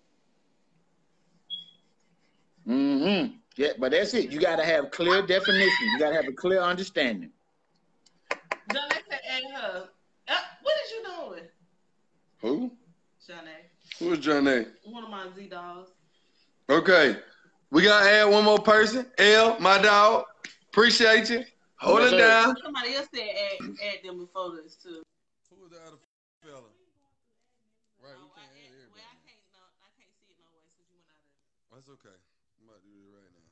Mm-hmm. 2.67 3.35
Yeah, 3.57 3.69
but 3.79 3.91
that's 3.93 4.15
it. 4.15 4.31
You 4.31 4.41
got 4.41 4.57
to 4.57 4.65
have 4.65 4.91
clear 4.91 5.23
definition. 5.27 5.89
You 5.93 5.99
got 5.99 6.11
to 6.11 6.15
have 6.17 6.29
a 6.29 6.33
clear 6.33 6.61
understanding. 6.61 7.31
Johnny 8.73 8.95
said, 9.09 9.21
"Ask 9.31 9.63
her, 9.63 9.89
uh, 10.29 10.35
what 10.63 10.75
is 10.85 10.91
you 10.93 11.05
doing, 11.05 11.43
Who? 12.43 12.73
Johnny? 13.27 13.51
Who 13.99 14.13
is 14.13 14.19
Johnny? 14.19 14.67
One 14.85 15.05
of 15.05 15.11
my 15.11 15.27
Z 15.35 15.49
dogs. 15.49 15.91
Okay. 16.71 17.17
We 17.71 17.83
gotta 17.83 18.09
add 18.11 18.25
one 18.27 18.45
more 18.45 18.59
person. 18.59 19.07
L, 19.19 19.59
my 19.61 19.79
dog. 19.81 20.25
Appreciate 20.71 21.29
you. 21.31 21.45
Hold 21.77 22.01
Yes, 22.01 22.07
it 22.09 22.11
sir. 22.11 22.19
down. 22.19 22.57
Somebody 22.63 22.95
else 22.95 23.09
said 23.15 23.23
add, 23.29 23.69
add 23.85 24.05
them 24.09 24.19
before 24.19 24.53
this 24.63 24.77
too. 24.77 25.03
Who 25.69 25.77
was 25.77 25.81
the 25.81 25.87
other 25.87 26.01
fella? 26.41 26.73
Right, 28.01 28.17
we 28.17 28.25
oh, 28.25 28.33
can't 28.33 28.49
add 28.57 28.73
everybody. 28.73 29.05
Well, 29.05 29.05
I 29.05 29.21
can't, 29.21 29.45
no, 29.53 29.61
I 29.85 29.91
can't 30.01 30.15
see 30.25 30.33
it 30.33 30.41
no 30.41 30.49
way 30.57 30.65
since 30.73 30.89
you 30.89 30.97
went 30.97 31.13
out 31.13 31.21
of 31.21 31.77
That's 31.77 31.89
okay. 31.93 32.17
I'm 32.57 32.65
about 32.73 32.81
to 32.81 32.89
do 32.89 32.97
this 33.05 33.13
right 33.13 33.33
now. 33.37 33.49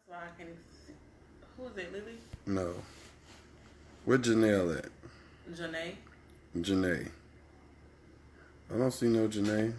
So 0.00 0.10
I 0.16 0.32
can 0.32 0.48
see. 0.72 0.96
Who 1.56 1.68
is 1.68 1.76
it, 1.76 1.92
Lily? 1.92 2.16
No. 2.46 2.80
Where 4.08 4.16
Janelle 4.16 4.78
at? 4.78 4.88
Janae. 5.52 5.92
Janae. 6.56 7.10
I 8.72 8.78
don't 8.78 8.90
see 8.90 9.08
no 9.08 9.28
Janae. 9.28 9.74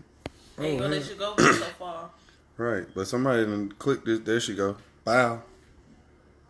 They 0.57 0.67
ain't 0.67 0.79
Oh, 0.79 0.83
gonna 0.83 0.95
yeah. 0.95 1.01
let 1.01 1.09
you 1.09 1.15
go 1.15 1.33
so 1.37 1.65
far. 1.81 2.09
Right, 2.57 2.85
but 2.93 3.07
somebody 3.07 3.45
done 3.45 3.73
click 3.79 4.05
this. 4.05 4.19
There 4.19 4.39
she 4.39 4.53
go. 4.53 4.77
Bow. 5.03 5.41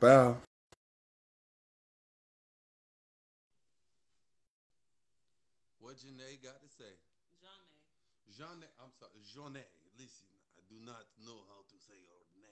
Bow. 0.02 0.36
What 5.94 6.02
Janae 6.02 6.42
got 6.42 6.60
to 6.60 6.68
say? 6.68 6.90
Janae. 7.38 8.36
Jeanne, 8.36 8.66
I'm 8.82 8.90
sorry, 9.00 9.22
Jeanne. 9.32 9.62
Listen, 9.96 10.26
I 10.58 10.62
do 10.68 10.84
not 10.84 11.06
know 11.24 11.38
how 11.48 11.62
to 11.70 11.78
say 11.78 11.94
your 12.02 12.18
name. 12.42 12.50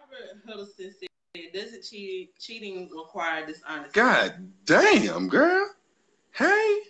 Robert 0.00 0.40
Huddleston 0.48 0.94
said, 0.98 1.52
"Doesn't 1.52 1.82
cheat, 1.82 2.38
cheating 2.38 2.88
require 2.88 3.44
dishonesty?" 3.44 3.92
God 3.92 4.50
damn, 4.64 5.28
girl. 5.28 5.74
Hey. 6.32 6.84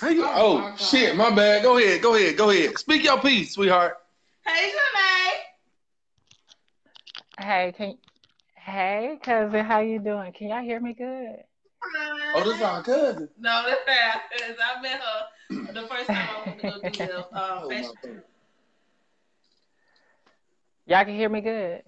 How 0.00 0.08
you? 0.08 0.24
Oh, 0.24 0.72
Oh, 0.72 0.76
shit, 0.76 1.14
my 1.14 1.30
bad. 1.30 1.62
Go 1.62 1.78
ahead, 1.78 2.02
go 2.02 2.16
ahead, 2.16 2.36
go 2.36 2.50
ahead. 2.50 2.76
Speak 2.76 3.04
your 3.04 3.20
piece, 3.20 3.54
sweetheart. 3.54 3.98
Hey, 4.44 4.72
Janae. 4.72 5.30
Hey, 7.46 7.72
can 7.76 7.98
hey 8.56 9.20
cousin, 9.22 9.64
how 9.64 9.78
you 9.78 10.00
doing? 10.00 10.32
Can 10.32 10.48
y'all 10.48 10.64
hear 10.64 10.80
me 10.80 10.92
good? 10.92 11.44
Oh, 12.34 12.42
this 12.44 12.62
our 12.62 12.82
cousin. 12.82 13.28
No, 13.38 13.64
that's 13.66 13.80
bad. 13.86 14.20
Because 14.32 14.56
I 14.62 14.80
met 14.80 15.00
her 15.00 15.72
the 15.72 15.86
first 15.88 16.06
time 16.06 16.28
I 16.28 16.46
went 16.46 16.60
to 16.60 16.66
go 16.66 16.80
do 16.80 16.90
the 17.06 17.26
Oh, 17.32 17.36
uh, 17.36 17.68
fashion. 17.68 18.22
Y'all 20.86 21.04
can 21.04 21.14
hear 21.14 21.28
me 21.28 21.40
good. 21.40 21.82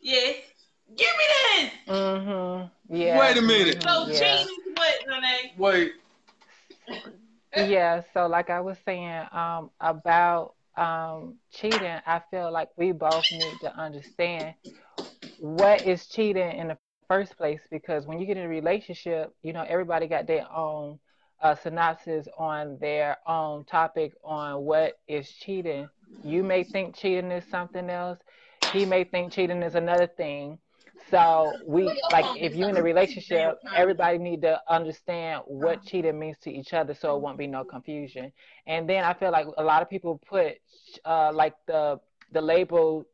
Yes. 0.00 0.36
Give 0.88 0.98
me 0.98 1.24
this. 1.62 1.72
Mm-hmm. 1.88 2.94
Yeah. 2.94 3.18
Wait 3.18 3.36
a 3.38 3.42
minute. 3.42 3.82
So 3.82 4.06
yeah. 4.08 4.36
cheating 4.36 4.56
is 4.66 4.72
what, 4.74 4.94
Janae? 5.08 5.58
Wait. 5.58 5.92
Yeah, 7.56 8.02
so 8.12 8.26
like 8.26 8.50
I 8.50 8.60
was 8.60 8.76
saying, 8.84 9.26
um, 9.32 9.70
about 9.80 10.54
um 10.76 11.36
cheating, 11.52 12.00
I 12.06 12.20
feel 12.30 12.52
like 12.52 12.68
we 12.76 12.92
both 12.92 13.24
need 13.30 13.58
to 13.62 13.74
understand 13.76 14.54
what 15.38 15.86
is 15.86 16.06
cheating 16.06 16.50
in 16.52 16.68
the 16.68 16.78
first 17.08 17.36
place 17.36 17.60
because 17.70 18.06
when 18.06 18.18
you 18.18 18.26
get 18.26 18.36
in 18.36 18.44
a 18.44 18.48
relationship, 18.48 19.34
you 19.42 19.52
know, 19.52 19.64
everybody 19.68 20.06
got 20.06 20.26
their 20.26 20.46
own 20.52 20.98
uh, 21.42 21.54
synopsis 21.54 22.26
on 22.38 22.78
their 22.80 23.18
own 23.26 23.64
topic 23.64 24.12
on 24.24 24.62
what 24.62 24.98
is 25.08 25.28
cheating. 25.30 25.88
You 26.22 26.42
may 26.42 26.64
think 26.64 26.96
cheating 26.96 27.30
is 27.30 27.44
something 27.50 27.90
else. 27.90 28.18
He 28.72 28.86
may 28.86 29.04
think 29.04 29.32
cheating 29.32 29.62
is 29.62 29.74
another 29.74 30.06
thing. 30.06 30.58
So 31.10 31.52
we 31.66 31.84
like 32.10 32.24
if 32.40 32.54
you're 32.54 32.70
in 32.70 32.76
a 32.76 32.82
relationship, 32.82 33.58
everybody 33.74 34.18
need 34.18 34.42
to 34.42 34.60
understand 34.68 35.42
what 35.46 35.84
cheating 35.84 36.18
means 36.18 36.38
to 36.42 36.50
each 36.50 36.72
other, 36.72 36.94
so 36.94 37.14
it 37.14 37.20
won't 37.20 37.36
be 37.36 37.46
no 37.46 37.62
confusion. 37.64 38.32
And 38.66 38.88
then 38.88 39.04
I 39.04 39.12
feel 39.12 39.30
like 39.30 39.46
a 39.58 39.62
lot 39.62 39.82
of 39.82 39.90
people 39.90 40.20
put 40.26 40.54
uh, 41.04 41.30
like 41.32 41.54
the 41.66 42.00
the 42.32 42.40
label 42.40 43.04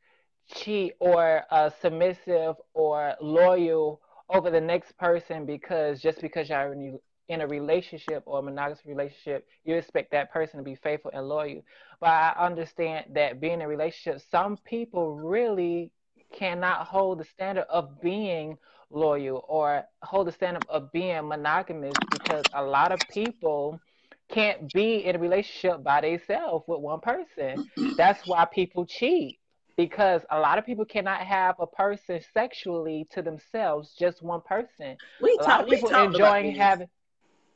cheat 0.54 0.94
or 1.00 1.44
uh, 1.50 1.70
submissive 1.70 2.56
or 2.74 3.14
loyal 3.20 4.00
over 4.28 4.50
the 4.50 4.60
next 4.60 4.96
person 4.98 5.46
because 5.46 6.00
just 6.00 6.20
because 6.20 6.48
you're 6.48 6.72
in, 6.72 6.98
in 7.28 7.40
a 7.42 7.46
relationship 7.48 8.22
or 8.26 8.40
a 8.40 8.42
monogamous 8.42 8.84
relationship, 8.86 9.46
you 9.64 9.74
expect 9.76 10.12
that 10.12 10.32
person 10.32 10.58
to 10.58 10.64
be 10.64 10.74
faithful 10.76 11.10
and 11.14 11.28
loyal. 11.28 11.62
But 12.00 12.10
I 12.10 12.34
understand 12.38 13.06
that 13.14 13.40
being 13.40 13.54
in 13.54 13.62
a 13.62 13.68
relationship, 13.68 14.22
some 14.30 14.56
people 14.58 15.16
really 15.16 15.92
cannot 16.32 16.86
hold 16.86 17.18
the 17.20 17.24
standard 17.24 17.66
of 17.70 18.00
being 18.00 18.58
loyal 18.90 19.44
or 19.48 19.84
hold 20.02 20.28
the 20.28 20.32
standard 20.32 20.64
of 20.68 20.92
being 20.92 21.28
monogamous 21.28 22.00
because 22.10 22.46
a 22.54 22.62
lot 22.62 22.92
of 22.92 23.06
people 23.08 23.80
can't 24.30 24.72
be 24.72 25.04
in 25.04 25.16
a 25.16 25.18
relationship 25.18 25.82
by 25.84 26.00
themselves 26.00 26.64
with 26.68 26.80
one 26.80 27.00
person. 27.00 27.60
That's 27.96 28.26
why 28.26 28.46
people 28.46 28.86
cheat 28.86 29.39
because 29.80 30.20
a 30.30 30.38
lot 30.38 30.58
of 30.58 30.66
people 30.66 30.84
cannot 30.84 31.20
have 31.20 31.54
a 31.58 31.66
person 31.66 32.20
sexually 32.34 33.06
to 33.12 33.22
themselves, 33.22 33.94
just 33.98 34.22
one 34.22 34.42
person. 34.42 34.94
We 35.22 35.38
A 35.40 35.42
lot 35.42 35.48
talk, 35.48 35.60
of 35.62 35.68
we 35.68 35.76
people 35.76 35.88
enjoying 35.88 36.54
having 36.54 36.88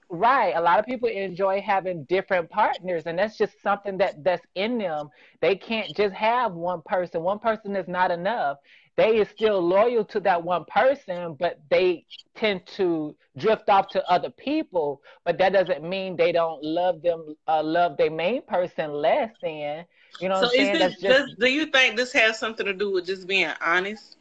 right. 0.08 0.54
A 0.56 0.60
lot 0.60 0.78
of 0.78 0.86
people 0.86 1.10
enjoy 1.10 1.60
having 1.60 2.04
different 2.04 2.48
partners, 2.48 3.02
and 3.04 3.18
that's 3.18 3.36
just 3.36 3.52
something 3.62 3.98
that 3.98 4.24
that's 4.24 4.46
in 4.54 4.78
them. 4.78 5.10
They 5.42 5.54
can't 5.54 5.94
just 5.94 6.14
have 6.14 6.54
one 6.54 6.80
person. 6.86 7.22
One 7.22 7.40
person 7.40 7.76
is 7.76 7.88
not 7.88 8.10
enough. 8.10 8.56
They 8.97 9.18
is 9.18 9.28
still 9.28 9.61
loyal 9.61 10.05
to 10.07 10.20
that 10.20 10.42
one 10.42 10.64
person, 10.66 11.34
but 11.38 11.59
they 11.70 12.07
tend 12.34 12.66
to 12.76 13.16
drift 13.36 13.68
off 13.68 13.88
to 13.90 14.09
other 14.11 14.30
people. 14.30 15.03
But 15.24 15.38
that 15.38 15.53
doesn't 15.53 15.82
mean 15.82 16.16
they 16.16 16.32
don't 16.32 16.62
love 16.62 17.03
them, 17.03 17.36
uh, 17.49 17.62
love 17.62 17.97
their 17.97 18.11
main 18.11 18.42
person 18.47 18.92
less 18.92 19.30
than. 19.42 19.84
You 20.18 20.28
know 20.28 20.36
So 20.36 20.47
what 20.47 20.51
I'm 20.51 20.55
is 20.55 20.70
saying? 20.70 20.78
this, 20.78 20.97
just 21.01 21.18
does, 21.18 21.30
do 21.38 21.47
you 21.47 21.66
think 21.66 21.97
this 21.97 22.12
has 22.12 22.38
something 22.38 22.66
to 22.66 22.72
do 22.74 22.90
with 22.92 23.07
just 23.07 23.26
being 23.26 23.51
honest? 23.61 24.16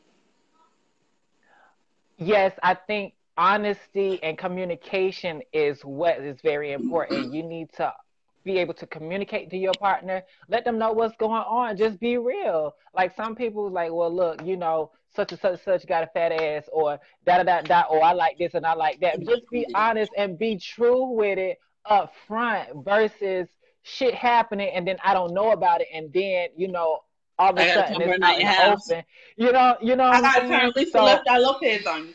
Yes, 2.18 2.54
I 2.64 2.76
think 2.76 3.14
honesty 3.38 4.22
and 4.24 4.38
communication 4.38 5.42
is 5.54 5.82
what 5.84 6.20
is 6.20 6.42
very 6.42 6.72
important. 6.72 7.34
You 7.34 7.44
need 7.44 7.72
to 7.74 7.94
be 8.44 8.58
able 8.58 8.74
to 8.76 8.88
communicate 8.88 9.50
to 9.52 9.58
your 9.58 9.74
partner, 9.80 10.24
let 10.50 10.66
them 10.66 10.78
know 10.78 10.92
what's 10.92 11.16
going 11.18 11.42
on. 11.44 11.78
Just 11.78 12.00
be 12.00 12.18
real. 12.18 12.76
Like 12.94 13.16
some 13.16 13.36
people 13.36 13.70
like, 13.70 13.92
well, 13.92 14.14
look, 14.14 14.44
you 14.46 14.58
know, 14.58 14.92
such 15.16 15.32
and 15.32 15.40
such 15.42 15.52
and 15.54 15.62
such 15.62 15.88
got 15.88 16.04
a 16.04 16.08
fat 16.08 16.32
ass 16.32 16.64
or 16.72 17.00
da 17.26 17.38
da 17.38 17.44
da 17.44 17.62
da 17.62 17.82
or 17.90 18.04
I 18.04 18.14
like 18.14 18.38
this 18.38 18.54
and 18.54 18.66
I 18.66 18.74
like 18.74 19.00
that. 19.02 19.20
Just 19.22 19.44
be 19.52 19.66
honest 19.76 20.12
and 20.18 20.38
be 20.38 20.58
true 20.58 21.12
with 21.12 21.38
it 21.38 21.60
up 21.86 22.14
front 22.28 22.70
versus 22.84 23.48
shit 23.84 24.14
happening 24.16 24.70
and 24.74 24.88
then 24.88 24.98
I 25.04 25.14
don't 25.14 25.34
know 25.34 25.52
about 25.52 25.82
it 25.82 25.88
and 25.94 26.12
then, 26.14 26.48
you 26.58 26.68
know, 26.68 27.00
all 27.40 27.52
of 27.52 27.58
a 27.58 27.74
sudden 27.74 28.02
it's 28.02 28.06
burn 28.06 28.24
out 28.24 28.40
in 28.40 28.46
house. 28.48 28.90
open. 28.92 29.04
You 29.38 29.52
know, 29.52 29.76
you 29.82 29.96
know 29.96 30.06
I 30.06 30.16
I'm 30.16 30.22
gotta 30.22 30.48
turn? 30.48 30.72
Lisa 30.76 30.92
So- 30.92 31.04
Left 31.06 31.28
Eye 31.28 31.38
Lopes 31.38 31.86
on 31.88 32.08
you. 32.08 32.14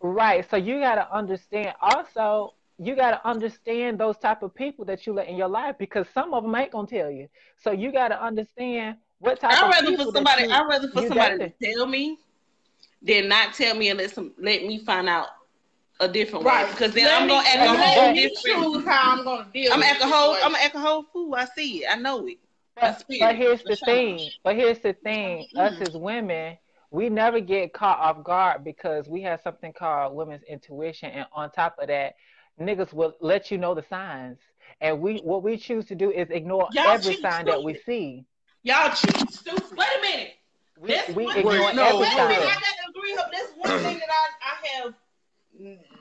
Right. 0.00 0.48
So 0.50 0.56
you 0.56 0.80
got 0.80 0.96
to 0.96 1.14
understand 1.14 1.74
also 1.80 2.54
you 2.84 2.96
got 2.96 3.10
to 3.12 3.28
understand 3.28 3.98
those 3.98 4.16
type 4.18 4.42
of 4.42 4.54
people 4.54 4.84
that 4.86 5.06
you 5.06 5.12
let 5.12 5.28
in 5.28 5.36
your 5.36 5.48
life 5.48 5.76
because 5.78 6.06
some 6.14 6.34
of 6.34 6.42
them 6.42 6.54
ain't 6.54 6.72
going 6.72 6.86
to 6.86 6.98
tell 6.98 7.10
you. 7.10 7.28
So 7.58 7.70
you 7.72 7.92
got 7.92 8.08
to 8.08 8.22
understand 8.22 8.96
what 9.18 9.40
type 9.40 9.52
I'd 9.52 9.64
of 9.64 9.70
rather 9.70 9.86
people 9.88 10.06
for 10.06 10.12
somebody. 10.16 10.44
you, 10.44 10.50
I'd 10.50 10.66
rather 10.68 10.88
for 10.88 11.06
somebody 11.06 11.38
to 11.38 11.52
tell 11.62 11.86
me 11.86 12.18
than 13.02 13.28
not 13.28 13.54
tell 13.54 13.74
me 13.74 13.88
and 13.90 13.98
let 13.98 14.10
some 14.14 14.32
let 14.38 14.62
me 14.64 14.78
find 14.78 15.08
out 15.08 15.28
a 16.00 16.08
different 16.08 16.44
way. 16.44 16.52
Right. 16.52 16.70
Because 16.70 16.92
then 16.94 17.04
Let 17.04 17.20
I'm 17.22 17.28
me- 17.28 17.34
gonna 17.34 17.46
act 17.46 17.56
and 17.56 17.70
a 17.70 17.72
let 17.80 17.94
whole 17.98 18.12
me 18.12 18.22
different. 18.28 18.62
choose 18.74 18.84
how 18.84 19.12
I'm 19.12 19.24
gonna 19.24 19.48
deal 19.52 19.72
I'm 19.72 19.78
with 19.80 19.88
act 19.88 20.02
a 20.02 20.06
whole. 20.08 20.36
I'm 20.42 20.54
act 20.54 20.74
a 20.74 20.80
whole 20.80 21.04
fool. 21.12 21.34
I 21.34 21.44
see 21.44 21.84
it. 21.84 21.88
I 21.92 21.96
know 21.96 22.26
it. 22.26 22.38
But, 22.80 23.04
but 23.20 23.36
here's 23.36 23.62
the 23.62 23.70
the 23.70 23.76
thing. 23.76 24.30
But 24.42 24.56
here's 24.56 24.78
the 24.80 24.94
thing. 24.94 25.46
Mm-hmm. 25.54 25.58
Us 25.82 25.88
as 25.88 25.96
women, 25.96 26.56
we 26.90 27.08
never 27.10 27.38
get 27.38 27.72
caught 27.72 27.98
off 28.00 28.24
guard 28.24 28.64
because 28.64 29.08
we 29.08 29.20
have 29.22 29.40
something 29.42 29.72
called 29.72 30.14
women's 30.16 30.42
intuition, 30.44 31.10
and 31.10 31.26
on 31.32 31.50
top 31.50 31.76
of 31.80 31.88
that, 31.88 32.14
niggas 32.60 32.92
will 32.92 33.14
let 33.20 33.50
you 33.50 33.58
know 33.58 33.74
the 33.74 33.84
signs. 33.88 34.38
And 34.80 35.00
we, 35.00 35.18
what 35.18 35.42
we 35.42 35.56
choose 35.56 35.84
to 35.86 35.94
do 35.94 36.10
is 36.10 36.28
ignore 36.30 36.68
Y'all 36.72 36.88
every 36.88 37.14
cheat 37.14 37.22
sign 37.22 37.44
that 37.46 37.62
we 37.62 37.78
see. 37.86 38.24
Y'all 38.62 38.90
cheat 38.94 39.30
stupid. 39.30 39.62
Wait 39.76 39.88
a 39.98 40.02
minute. 40.02 40.32
We, 40.80 40.88
That's 40.88 41.08
we 41.10 41.24
one- 41.24 41.36
ignore 41.38 41.52
Wait, 41.66 41.74
no, 41.76 41.84
every 41.84 41.98
Wait 42.00 42.12
a 42.12 42.28
minute. 42.28 42.38
I 42.42 42.54
gotta 42.54 42.90
agree. 42.90 43.12
With, 43.12 43.24
that's 43.32 43.52
one 43.56 43.78
thing 43.82 43.98
that 43.98 44.08
I, 44.10 44.26
I 44.50 44.66
have 44.84 44.94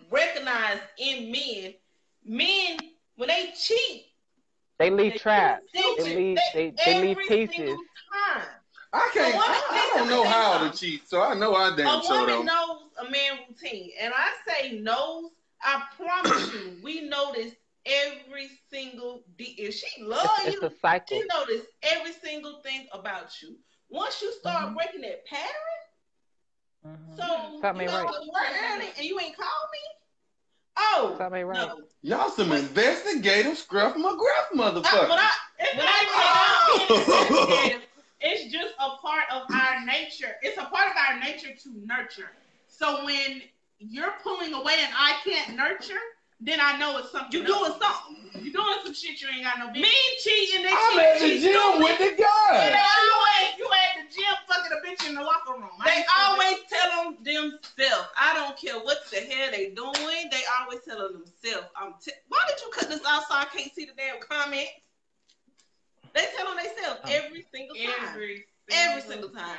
recognized 0.10 0.82
in 0.98 1.32
men. 1.32 1.74
Men 2.24 2.78
when 3.16 3.30
they 3.30 3.52
cheat, 3.58 4.06
They 4.80 4.90
leave 4.90 5.14
they 5.14 5.18
traps. 5.18 5.64
do 5.74 5.96
They 6.00 6.16
leave. 6.16 6.38
They, 6.54 6.74
they 6.86 7.02
leave 7.02 7.18
pieces. 7.28 7.78
time. 8.12 8.44
I 8.94 9.10
can't. 9.14 9.36
I, 9.36 9.92
I 9.94 9.98
don't 9.98 10.10
know 10.10 10.24
how 10.24 10.68
to 10.70 10.78
cheat, 10.78 11.08
so 11.10 11.22
I 11.22 11.34
know 11.34 11.54
I 11.56 11.74
A 11.74 11.76
damn 11.78 12.02
sure 12.04 12.20
woman 12.22 12.28
don't. 12.28 12.46
knows 12.46 12.82
a 13.00 13.04
man 13.10 13.40
routine, 13.50 13.92
and 14.02 14.14
I 14.16 14.32
say 14.48 14.80
knows. 14.80 15.32
I 15.64 15.84
promise 15.98 16.52
you, 16.52 16.78
we 16.84 17.02
notice 17.02 17.54
every 17.86 18.50
single. 18.70 19.24
De- 19.38 19.56
if 19.58 19.76
she 19.76 20.04
loves 20.04 20.30
It's, 20.46 20.56
you, 20.56 20.62
it's 20.64 20.76
a 20.76 20.80
cycle. 20.80 21.18
she 21.18 21.26
notice 21.28 21.66
every 21.84 22.14
single 22.14 22.62
thing 22.62 22.88
about 22.94 23.42
you. 23.42 23.58
Once 23.90 24.22
you 24.22 24.32
start 24.34 24.70
Mhm. 24.70 24.76
breaking 24.76 25.02
that 25.02 25.26
pattern, 25.26 25.80
Mhm. 26.86 27.18
so 27.18 27.60
Something 27.62 27.88
you 27.88 27.92
ain't 27.92 27.92
know 27.92 28.12
right. 28.12 28.28
work 28.34 28.64
early 28.74 28.88
and 28.98 29.06
you 29.06 29.20
ain't 29.20 29.36
called 29.36 29.70
me. 29.72 29.80
Oh, 30.78 31.16
Something 31.18 31.40
ain't 31.40 31.48
right. 31.48 31.68
no. 31.68 31.84
Y'all 32.02 32.30
some 32.30 32.52
investigative 32.52 33.58
scruff 33.58 33.96
McGruff 33.96 34.48
I, 34.52 34.56
motherfucker. 34.56 35.10
when 35.10 35.20
I 35.20 35.32
when 35.76 35.88
I 35.88 37.70
say 37.70 37.86
it's 38.22 38.52
just 38.54 38.74
a 38.80 38.98
part 39.02 39.26
of 39.32 39.44
our 39.52 39.86
nature. 39.86 40.36
It's 40.42 40.58
a 40.58 40.66
part 40.66 40.88
of 40.90 40.96
our 40.98 41.20
nature 41.20 41.54
to 41.56 41.70
nurture. 41.86 42.32
So 42.68 43.06
when 43.06 43.42
you're 43.82 44.14
pulling 44.24 44.54
away 44.54 44.76
and 44.80 44.94
I 44.96 45.16
can't 45.24 45.56
nurture, 45.58 46.00
then 46.40 46.60
I 46.62 46.78
know 46.78 46.98
it's 46.98 47.12
something. 47.12 47.32
You 47.40 47.46
doing 47.46 47.72
else. 47.72 47.82
something. 47.82 48.18
You're 48.42 48.54
doing 48.54 48.78
some 48.84 48.94
shit 48.94 49.22
you 49.22 49.28
ain't 49.30 49.44
got 49.44 49.60
no 49.60 49.68
business. 49.68 49.90
Men 49.92 50.10
cheating, 50.24 50.64
they 50.64 50.74
I'm 50.74 50.92
cheat, 50.94 51.02
at 51.02 51.20
the 51.20 51.26
cheat 51.28 51.42
gym 51.42 51.54
stupid. 51.54 51.84
with 51.86 51.98
the 52.00 52.12
guy. 52.18 52.50
they 52.70 52.82
always 52.82 53.50
you 53.58 53.68
at 53.70 53.92
the 54.02 54.06
gym 54.10 54.34
fucking 54.50 54.72
a 54.74 54.80
bitch 54.82 55.10
in 55.10 55.16
the 55.16 55.22
locker 55.22 55.54
room. 55.54 55.70
I 55.80 55.86
They 55.86 55.96
ain't 56.02 56.08
stupid. 56.10 56.26
always 56.26 56.58
tell 56.70 56.90
them 57.04 57.08
themselves. 57.22 58.08
I 58.18 58.34
don't 58.34 58.58
care 58.58 58.80
what 58.80 58.98
the 59.12 59.18
hell 59.22 59.52
they 59.52 59.70
doing. 59.78 60.30
They 60.32 60.42
always 60.60 60.80
tell 60.82 60.98
them 60.98 61.22
themselves. 61.22 61.68
I'm. 61.76 61.94
T- 62.02 62.18
Why 62.30 62.40
did 62.48 62.58
you 62.62 62.70
cut 62.74 62.90
this 62.90 63.02
out 63.06 63.28
so 63.28 63.36
I 63.36 63.46
can't 63.46 63.74
see 63.74 63.86
the 63.86 63.94
damn 63.98 64.18
comments? 64.22 64.72
They 66.14 66.26
tell 66.36 66.48
them 66.48 66.58
themselves 66.58 67.02
oh. 67.06 67.10
every 67.12 67.46
single 67.54 67.76
time. 67.76 68.10
every 68.10 68.46
Every 68.72 69.02
single 69.02 69.30
time. 69.30 69.58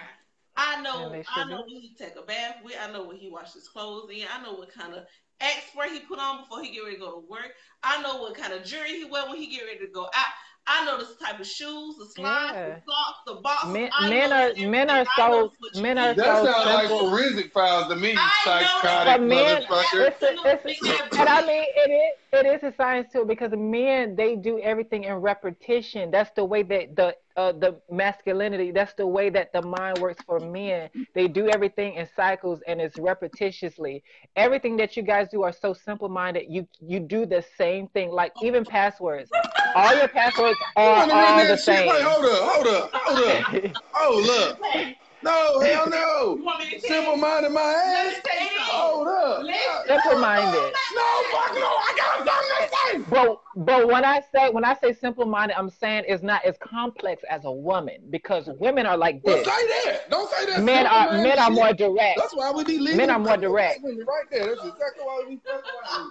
I 0.56 0.80
know. 0.82 1.14
I 1.34 1.44
know 1.44 1.64
be. 1.64 1.74
what 1.74 1.82
he 1.82 1.94
take 1.98 2.14
a 2.16 2.22
bath 2.22 2.56
with. 2.64 2.76
I 2.82 2.90
know 2.92 3.04
what 3.04 3.16
he 3.16 3.30
washed 3.30 3.54
his 3.54 3.68
clothes 3.68 4.10
in. 4.10 4.26
I 4.32 4.42
know 4.42 4.52
what 4.54 4.72
kind 4.72 4.94
of 4.94 5.04
X 5.40 5.56
spray 5.72 5.90
he 5.90 6.00
put 6.00 6.18
on 6.18 6.40
before 6.40 6.62
he 6.62 6.70
get 6.70 6.80
ready 6.84 6.96
to 6.96 7.00
go 7.00 7.20
to 7.20 7.26
work. 7.28 7.52
I 7.82 8.00
know 8.02 8.18
what 8.18 8.34
kind 8.36 8.52
of 8.52 8.64
jewelry 8.64 8.98
he 8.98 9.04
wear 9.04 9.26
when 9.26 9.36
he 9.38 9.46
get 9.48 9.64
ready 9.64 9.78
to 9.78 9.92
go 9.92 10.04
out. 10.04 10.32
I 10.64 10.84
know 10.84 10.96
the 10.98 11.08
type 11.24 11.40
of 11.40 11.46
shoes, 11.46 11.96
the 11.98 12.06
slides, 12.14 12.52
Yeah. 12.54 12.68
the 12.68 12.82
socks, 12.88 13.18
the 13.26 13.34
boxes. 13.42 13.72
Men, 13.72 13.90
men 14.08 14.32
are 14.32 14.68
men 14.68 14.90
are 14.90 15.04
so 15.16 15.52
men 15.80 15.98
are 15.98 16.14
That 16.14 16.44
so 16.44 16.52
sounds 16.52 16.66
like 16.66 16.88
forensic 16.88 17.52
files 17.52 17.88
to 17.88 17.96
me, 17.96 18.14
I 18.16 18.30
psychotic 18.44 19.06
But 19.12 19.22
men, 19.22 19.62
motherfucker. 19.64 20.06
it's 20.06 20.22
a, 20.22 20.58
it's 20.68 20.88
a, 20.88 21.18
and 21.20 21.28
I 21.28 21.44
mean 21.46 21.64
it 21.68 21.90
is 21.90 22.21
it 22.32 22.46
is 22.46 22.62
a 22.62 22.74
science 22.76 23.12
too 23.12 23.24
because 23.26 23.52
men 23.52 24.16
they 24.16 24.36
do 24.36 24.58
everything 24.60 25.04
in 25.04 25.14
repetition. 25.16 26.10
That's 26.10 26.30
the 26.34 26.44
way 26.44 26.62
that 26.62 26.96
the 26.96 27.14
uh, 27.36 27.52
the 27.52 27.80
masculinity. 27.90 28.70
That's 28.70 28.94
the 28.94 29.06
way 29.06 29.28
that 29.30 29.52
the 29.52 29.62
mind 29.62 29.98
works 30.00 30.22
for 30.24 30.40
men. 30.40 30.88
They 31.14 31.28
do 31.28 31.48
everything 31.48 31.94
in 31.94 32.08
cycles 32.16 32.60
and 32.66 32.80
it's 32.80 32.96
repetitiously. 32.96 34.02
Everything 34.36 34.76
that 34.78 34.96
you 34.96 35.02
guys 35.02 35.28
do 35.30 35.42
are 35.42 35.52
so 35.52 35.74
simple 35.74 36.08
minded. 36.08 36.46
You 36.48 36.66
you 36.80 37.00
do 37.00 37.26
the 37.26 37.44
same 37.58 37.88
thing. 37.88 38.10
Like 38.10 38.32
even 38.42 38.64
passwords. 38.64 39.30
All 39.74 39.94
your 39.94 40.08
passwords 40.08 40.58
are 40.76 41.08
all 41.12 41.46
the 41.46 41.56
same. 41.56 41.88
Wait, 41.88 42.02
hold 42.02 42.24
up, 42.24 42.48
hold 42.48 42.66
up, 42.66 42.90
hold 42.94 43.28
up. 43.28 43.76
Oh, 43.94 44.58
look. 44.74 44.96
No, 45.22 45.60
hell 45.60 45.88
no. 45.88 46.36
You 46.38 46.44
want 46.44 46.60
me 46.64 46.70
to 46.70 46.80
Simple 46.80 47.16
minded 47.16 47.52
my 47.52 47.60
Let 47.60 48.06
me 48.06 48.14
ass. 48.14 48.22
tell 48.24 48.42
you 48.42 48.48
something. 48.48 48.64
Hold 48.64 49.08
up. 49.08 49.42
Listen. 49.42 49.62
Simple 49.86 50.18
minded. 50.20 50.72
No, 50.94 51.22
fuck 51.30 51.54
no. 51.54 51.60
I 51.66 51.94
got 51.96 52.26
something 52.26 52.56
to 52.58 53.04
say. 53.04 53.10
But 53.10 53.40
but 53.56 53.88
when 53.88 54.04
I 54.04 54.22
say 54.34 54.50
when 54.50 54.64
I 54.64 54.74
say 54.74 54.92
simple 54.92 55.26
minded, 55.26 55.56
I'm 55.56 55.70
saying 55.70 56.04
it's 56.08 56.22
not 56.22 56.44
as 56.44 56.56
complex 56.58 57.22
as 57.28 57.44
a 57.44 57.52
woman 57.52 58.02
because 58.10 58.48
women 58.58 58.86
are 58.86 58.96
like 58.96 59.22
this. 59.22 59.34
Well, 59.34 59.44
this. 59.44 59.54
say 59.84 59.90
that. 59.92 60.10
Don't 60.10 60.30
say 60.30 60.46
that. 60.46 60.62
Men 60.62 60.86
are 60.86 61.22
men 61.22 61.38
are 61.38 61.50
more 61.50 61.72
direct. 61.72 62.18
That's 62.18 62.34
why 62.34 62.50
we 62.50 62.64
be 62.64 62.78
leaving. 62.78 62.96
Men 62.96 63.10
are 63.10 63.18
more 63.18 63.36
direct. 63.36 63.80
Right 63.84 64.24
there. 64.30 64.46
That's 64.56 64.66
exactly 64.66 65.04
why 65.04 65.24
we 65.28 65.36
fuck 65.36 65.62
like 65.64 65.64
this. 65.94 66.10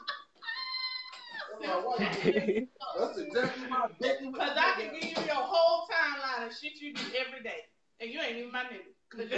That's 1.61 1.85
why 1.85 1.97
we- 2.23 2.67
That's 2.99 3.17
exactly 3.19 3.67
my 3.69 3.87
Because 3.99 4.57
I 4.57 4.81
can 4.81 4.93
give 4.93 5.03
you 5.17 5.25
your 5.25 5.35
whole 5.35 5.87
timeline 5.87 6.47
of 6.47 6.53
shit 6.55 6.73
you 6.81 6.93
do 6.93 7.01
every 7.17 7.43
day. 7.43 7.65
And 8.01 8.09
you 8.11 8.19
ain't 8.19 8.37
even 8.37 8.51
my 8.51 8.63
nigga. 8.63 8.91
'Cause. 9.11 9.29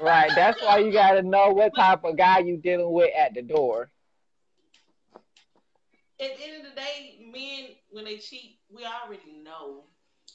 Right. 0.00 0.30
That's 0.34 0.60
why 0.62 0.78
you 0.78 0.92
gotta 0.92 1.22
know 1.22 1.50
what 1.50 1.74
type 1.74 2.04
of 2.04 2.16
guy 2.16 2.40
you 2.40 2.56
dealing 2.58 2.92
with 2.92 3.10
at 3.16 3.34
the 3.34 3.42
door. 3.42 3.90
At 6.18 6.36
the 6.36 6.44
end 6.44 6.64
of 6.64 6.70
the 6.70 6.76
day, 6.80 7.18
men 7.32 7.76
when 7.90 8.04
they 8.04 8.16
cheat, 8.18 8.58
we 8.70 8.84
already 8.84 9.32
know. 9.42 9.84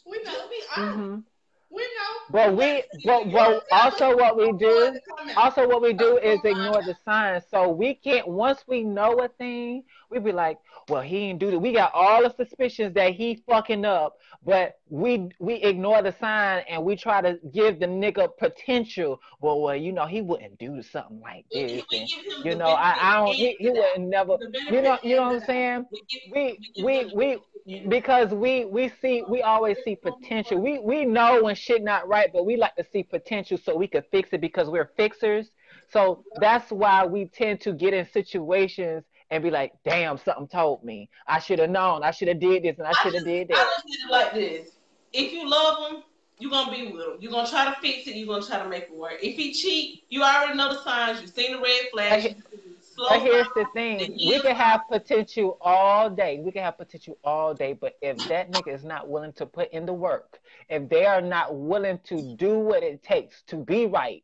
we 0.06 0.18
know. 0.24 0.32
Just 0.32 0.50
be 0.50 0.62
mm-hmm. 0.76 1.00
honest. 1.02 1.28
We 1.72 1.82
know. 1.84 2.12
But 2.32 2.56
we 2.56 2.84
but 3.06 3.32
but 3.32 3.64
also 3.72 4.16
what 4.16 4.38
we 4.38 4.52
do 4.54 5.00
also 5.38 5.68
what 5.68 5.82
we 5.82 5.94
do 5.94 6.18
is 6.18 6.40
ignore 6.44 6.82
the 6.84 6.96
signs. 7.06 7.44
So 7.50 7.70
we 7.70 7.96
can't 7.96 8.28
once 8.28 8.64
we 8.68 8.84
know 8.84 9.20
a 9.22 9.30
thing, 9.30 9.84
we 10.10 10.20
be 10.20 10.32
like, 10.32 10.58
well, 10.90 11.02
he 11.02 11.28
didn't 11.28 11.40
do 11.40 11.52
that. 11.52 11.60
We 11.60 11.72
got 11.72 11.92
all 11.94 12.24
the 12.24 12.34
suspicions 12.36 12.94
that 12.96 13.14
he 13.14 13.42
fucking 13.48 13.86
up, 13.86 14.18
but 14.46 14.80
we 14.92 15.30
we 15.40 15.56
ignore 15.56 16.02
the 16.02 16.14
sign 16.20 16.66
and 16.70 16.84
we 16.84 16.98
try 16.98 17.22
to 17.22 17.40
give 17.54 17.80
the 17.80 17.86
nigga 17.86 18.30
potential. 18.38 19.22
Well, 19.40 19.62
well, 19.62 19.76
you 19.76 19.94
know, 19.94 20.06
he 20.06 20.22
wouldn't 20.22 20.60
do 20.60 20.82
something 20.82 21.22
like 21.22 21.46
this, 21.52 21.82
we 21.92 21.98
and 22.00 22.08
give 22.10 22.34
him 22.34 22.48
you 22.48 22.56
know, 22.56 22.68
I, 22.68 22.98
I 23.00 23.26
don't. 23.26 23.34
He, 23.34 23.56
he 23.58 23.68
of 23.70 23.76
the 23.76 23.80
doubt. 23.80 23.90
wouldn't 23.94 24.10
never. 24.10 24.38
You 24.70 24.82
know, 24.82 25.00
you 25.02 25.16
know 25.16 25.24
what 25.24 25.36
I'm 25.36 25.42
saying? 25.46 25.86
We 26.30 26.60
We 26.76 26.84
we 26.84 27.06
we 27.06 27.06
benefit 27.06 27.36
of 27.36 27.66
the 27.66 27.80
doubt. 27.80 27.90
because 27.90 28.34
we 28.34 28.66
we 28.66 28.92
see 29.02 29.24
we 29.30 29.42
always 29.42 29.78
see 29.86 29.96
potential. 29.96 30.60
We 30.60 30.80
we 30.80 31.06
know 31.06 31.42
when 31.42 31.56
shit 31.56 31.84
not 31.84 32.08
right, 32.10 32.30
but 32.34 32.46
we 32.46 32.58
like 32.58 32.76
to 32.76 32.86
see 32.92 33.04
potential 33.04 33.58
so 33.64 33.78
we 33.78 33.88
could 33.88 34.04
fix 34.12 34.30
it 34.34 34.42
because 34.42 34.70
we're 34.70 34.92
fixers. 34.98 35.52
So 35.90 36.26
that's 36.42 36.70
why 36.70 37.06
we 37.06 37.26
tend 37.26 37.62
to 37.62 37.72
get 37.74 37.94
in 37.94 38.06
situations 38.12 39.06
and 39.30 39.42
be 39.42 39.50
like, 39.52 39.72
"Damn, 39.86 40.18
something 40.18 40.50
told 40.50 40.84
me. 40.84 41.10
I 41.28 41.40
should 41.40 41.60
have 41.60 41.70
known. 41.70 42.04
I 42.04 42.12
should 42.12 42.28
have 42.28 42.42
did 42.42 42.64
this 42.64 42.78
and 42.78 42.88
I 42.88 42.92
should 43.02 43.14
have 43.14 43.24
did 43.24 43.48
that. 43.48 43.58
I 43.58 43.64
that." 43.64 43.84
look 43.86 43.96
at 43.96 44.06
it 44.06 44.12
like 44.12 44.34
this: 44.34 44.70
if 45.14 45.34
you 45.34 45.50
love 45.50 45.92
him, 45.92 46.04
you're 46.40 46.52
gonna 46.52 46.72
be 46.72 46.92
with 46.92 47.02
him. 47.02 47.18
You're 47.20 47.32
gonna 47.32 47.50
try 47.50 47.66
to 47.66 47.80
fix 47.82 48.08
it. 48.08 48.16
You're 48.16 48.28
gonna 48.28 48.46
try 48.46 48.60
to 48.60 48.68
make 48.68 48.84
it 48.84 48.96
work. 48.96 49.20
If 49.22 49.36
he 49.36 49.54
cheat, 49.54 50.04
you 50.10 50.24
already 50.24 50.58
know 50.58 50.74
the 50.74 50.82
signs. 50.84 51.22
You've 51.22 51.30
seen 51.32 51.52
the 51.54 51.60
red 51.60 51.90
flags. 51.92 52.24
But 52.24 52.36
you've 52.36 52.46
seen 52.52 52.74
the 52.76 52.84
slow 52.84 53.10
But 53.10 53.22
here's 53.22 53.48
the 53.56 53.66
thing: 53.74 54.00
the 54.00 54.28
we 54.28 54.40
can 54.40 54.56
have 54.56 54.82
potential 54.90 55.58
all 55.62 56.10
day. 56.10 56.40
We 56.40 56.52
can 56.52 56.64
have 56.64 56.78
potential 56.78 57.18
all 57.24 57.54
day, 57.54 57.74
but 57.74 57.98
if 58.02 58.18
that 58.28 58.52
nigga 58.52 58.70
is 58.70 58.84
not 58.84 59.08
willing 59.08 59.34
to 59.34 59.46
put 59.46 59.72
in 59.72 59.86
the 59.86 59.94
work, 59.94 60.40
if 60.70 60.90
they 60.90 61.06
are 61.06 61.22
not 61.22 61.56
willing 61.56 62.00
to 62.06 62.22
do 62.38 62.58
what 62.60 62.84
it 62.84 63.04
takes 63.04 63.44
to 63.44 63.58
be 63.58 63.86
right, 63.86 64.24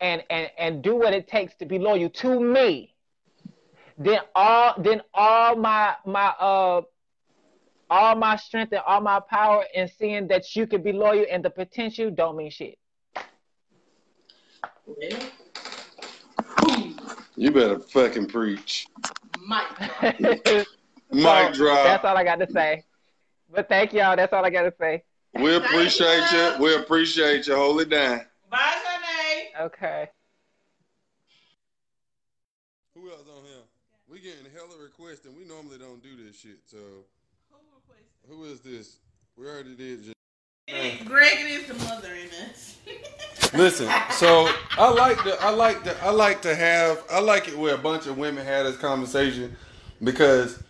and 0.00 0.22
and 0.28 0.50
and 0.58 0.82
do 0.82 0.94
what 0.96 1.14
it 1.14 1.26
takes 1.26 1.54
to 1.56 1.64
be 1.64 1.78
loyal 1.78 2.10
to 2.10 2.38
me, 2.40 2.94
then 3.96 4.20
all 4.34 4.74
then 4.78 5.02
all 5.14 5.56
my 5.56 5.94
my 6.04 6.26
uh 6.38 6.82
all 7.90 8.14
my 8.14 8.36
strength 8.36 8.72
and 8.72 8.82
all 8.86 9.00
my 9.00 9.20
power 9.20 9.64
in 9.74 9.88
seeing 9.88 10.26
that 10.28 10.54
you 10.56 10.66
can 10.66 10.82
be 10.82 10.92
loyal 10.92 11.26
and 11.30 11.44
the 11.44 11.50
potential 11.50 12.10
don't 12.10 12.36
mean 12.36 12.50
shit. 12.50 12.78
Well, 14.86 15.18
You 17.36 17.50
better 17.50 17.78
fucking 17.78 18.26
preach. 18.28 18.86
Mic 19.46 19.66
drop. 19.78 20.66
So, 21.12 21.52
drop. 21.52 21.84
That's 21.84 22.04
all 22.04 22.16
I 22.16 22.24
got 22.24 22.40
to 22.40 22.50
say. 22.50 22.82
But 23.50 23.68
thank 23.68 23.92
y'all. 23.92 24.16
That's 24.16 24.32
all 24.32 24.44
I 24.44 24.50
got 24.50 24.62
to 24.62 24.74
say. 24.78 25.04
We 25.34 25.54
appreciate 25.54 26.30
you. 26.32 26.54
We 26.58 26.74
appreciate 26.74 27.46
you. 27.46 27.54
Hold 27.54 27.80
it 27.80 27.90
down. 27.90 28.22
bye, 28.50 28.58
Shanae. 28.58 29.66
Okay. 29.66 30.08
Who 32.94 33.08
else 33.10 33.24
on 33.28 33.44
here? 33.44 33.62
We 34.10 34.18
getting 34.20 34.50
hella 34.52 34.82
requests 34.82 35.26
and 35.26 35.36
we 35.36 35.44
normally 35.44 35.78
don't 35.78 36.02
do 36.02 36.16
this 36.16 36.40
shit. 36.40 36.58
So 36.66 36.78
who 38.28 38.44
is 38.44 38.60
this? 38.60 38.96
We 39.36 39.46
already 39.46 39.74
did. 39.74 40.02
Just... 40.02 41.04
Greg 41.04 41.38
is 41.46 41.66
the 41.66 41.74
mother 41.74 42.12
in 42.12 42.28
us. 42.48 42.76
Listen, 43.54 43.88
so 44.10 44.50
I 44.76 44.90
like 44.90 45.22
to 45.22 45.40
I 45.40 45.50
like 45.50 45.84
to 45.84 46.04
I 46.04 46.10
like 46.10 46.42
to 46.42 46.54
have 46.54 47.04
I 47.10 47.20
like 47.20 47.48
it 47.48 47.56
where 47.56 47.74
a 47.74 47.78
bunch 47.78 48.06
of 48.06 48.18
women 48.18 48.44
had 48.44 48.64
this 48.66 48.76
conversation 48.76 49.56
because 50.02 50.62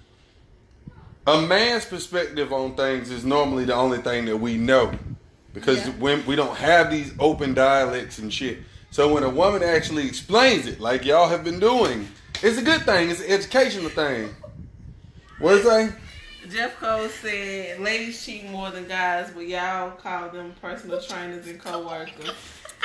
a 1.27 1.41
man's 1.41 1.87
perspective 1.87 2.53
on 2.53 2.75
things 2.77 3.11
is 3.11 3.25
normally 3.25 3.65
the 3.65 3.75
only 3.75 3.99
thing 3.99 4.27
that 4.27 4.37
we 4.37 4.57
know 4.57 4.93
because 5.55 5.87
Yeah. 5.87 5.93
when 5.99 6.27
we 6.27 6.37
don't 6.37 6.57
have 6.57 6.91
these 6.91 7.15
open 7.19 7.55
dialects 7.55 8.19
and 8.19 8.33
shit. 8.33 8.59
So 8.91 9.13
when 9.13 9.23
a 9.23 9.31
woman 9.31 9.63
actually 9.63 10.07
explains 10.07 10.67
it, 10.67 10.81
like 10.81 11.05
y'all 11.05 11.29
have 11.29 11.43
been 11.45 11.59
doing, 11.59 12.09
it's 12.43 12.59
a 12.59 12.63
good 12.63 12.83
thing. 12.83 13.11
It's 13.11 13.21
an 13.21 13.31
educational 13.31 13.89
thing. 13.91 14.35
What 15.39 15.55
is 15.55 15.65
that? 15.65 15.95
Jeff 16.51 16.79
Cole 16.81 17.09
said, 17.09 17.81
"Ladies 17.81 18.25
cheat 18.25 18.45
more 18.51 18.71
than 18.71 18.87
guys, 18.87 19.31
but 19.35 19.47
y'all 19.47 19.91
call 19.93 20.29
them 20.31 20.55
personal 20.61 21.01
trainers 21.01 21.47
and 21.47 21.61
co-workers." 21.63 22.31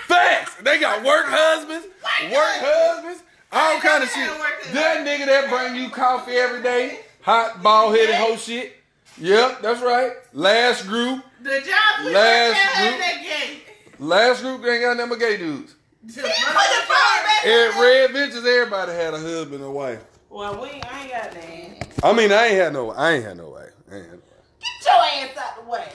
Facts. 0.06 0.56
They 0.62 0.80
got 0.80 1.04
work 1.04 1.26
husbands, 1.28 1.88
work 2.32 2.56
husbands, 2.60 3.24
all 3.52 3.80
kind 3.80 4.04
of 4.04 4.10
shit. 4.10 4.30
That 4.74 5.06
nigga 5.06 5.26
that 5.26 5.50
bring 5.50 5.76
you 5.82 5.90
coffee 5.90 6.34
every 6.34 6.62
day, 6.62 7.00
hot 7.22 7.62
bald 7.62 7.96
headed 7.96 8.16
whole 8.16 8.38
shit. 8.38 8.78
Yep, 9.18 9.62
that's 9.62 9.82
right. 9.82 10.14
Last 10.34 10.88
group, 10.88 11.24
The 11.42 11.60
job 11.62 12.06
we 12.06 12.12
Last 12.14 12.78
group. 12.78 13.00
that 13.00 13.56
last 14.00 14.42
group 14.42 14.66
ain't 14.66 14.82
got 14.82 14.98
nothing 14.98 15.10
but 15.10 15.20
gay 15.20 15.38
dudes. 15.38 15.76
Put 16.08 16.16
the 16.16 16.22
phone 16.22 16.88
back. 16.90 17.46
At 17.46 17.80
Red 17.80 18.12
Ventures, 18.12 18.46
everybody 18.46 18.92
had 18.94 19.14
a 19.14 19.20
husband 19.20 19.64
and 19.64 19.74
wife. 19.74 20.00
Well, 20.32 20.62
we 20.62 20.70
ain't, 20.70 20.86
I 20.90 21.02
ain't 21.02 21.12
got 21.12 21.32
that. 21.34 22.06
I 22.06 22.14
mean, 22.14 22.32
I 22.32 22.48
ain't 22.48 22.56
had 22.56 22.72
no, 22.72 22.92
I 22.92 23.12
ain't 23.12 23.26
had 23.26 23.36
no 23.36 23.50
wife. 23.50 23.74
I 23.92 23.96
ain't 23.96 24.06
had 24.06 24.14
no 24.14 24.20
wife. 24.20 24.48
Get 24.62 24.86
your 24.86 25.30
ass 25.30 25.38
out 25.38 25.62
the 25.62 25.70
way. 25.70 25.92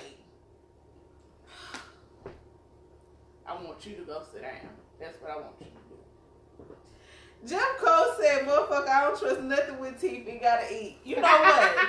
I 3.47 3.55
want 3.55 3.87
you 3.87 3.97
to 3.97 4.03
go 4.03 4.23
sit 4.31 4.43
down. 4.43 4.53
That's 5.01 5.17
what 5.23 5.31
I 5.31 5.37
want 5.37 5.55
you 5.61 5.67
to 5.67 6.65
do. 6.67 7.49
Jeff 7.49 7.79
Cole 7.79 8.13
said, 8.21 8.47
"Motherfucker, 8.47 8.89
I 8.89 9.05
don't 9.05 9.19
trust 9.19 9.41
nothing 9.41 9.79
with 9.79 9.99
teeth 10.01 10.29
and 10.29 10.41
gotta 10.41 10.71
eat." 10.71 10.99
You 11.03 11.17
know 11.17 11.23
what? 11.23 11.89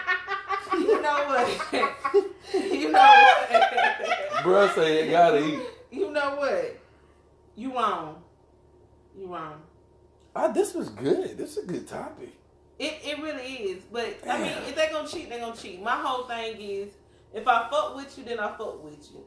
you 0.74 1.02
know 1.02 1.26
what? 1.28 1.74
you 2.54 2.92
know 2.92 3.00
what? 3.00 3.50
Bruh 4.44 4.74
said, 4.74 5.06
you 5.06 5.12
gotta 5.12 5.46
eat. 5.46 5.60
you 5.92 6.12
know 6.12 6.36
what? 6.36 6.80
You 7.58 7.76
wrong. 7.76 8.24
You 9.18 9.28
wrong. 9.34 9.62
Ah, 10.34 10.48
this 10.48 10.74
was 10.74 10.88
good. 10.90 11.38
This 11.38 11.58
is 11.58 11.64
a 11.64 11.68
good 11.68 11.88
topic. 11.88 12.37
It 12.80 13.00
it 13.04 13.22
really 13.22 13.44
is. 13.44 13.84
But 13.92 14.18
I 14.30 14.38
mean, 14.40 14.52
if 14.68 14.76
they 14.76 14.90
gonna 14.92 15.08
cheat, 15.08 15.30
they 15.30 15.40
gonna 15.40 15.56
cheat. 15.56 15.82
My 15.82 15.96
whole 15.96 16.26
thing 16.26 16.58
is, 16.60 16.90
if 17.34 17.48
I 17.48 17.68
fuck 17.70 17.96
with 17.96 18.16
you, 18.18 18.24
then 18.24 18.40
I 18.40 18.50
fuck 18.50 18.84
with 18.84 19.08
you. 19.12 19.24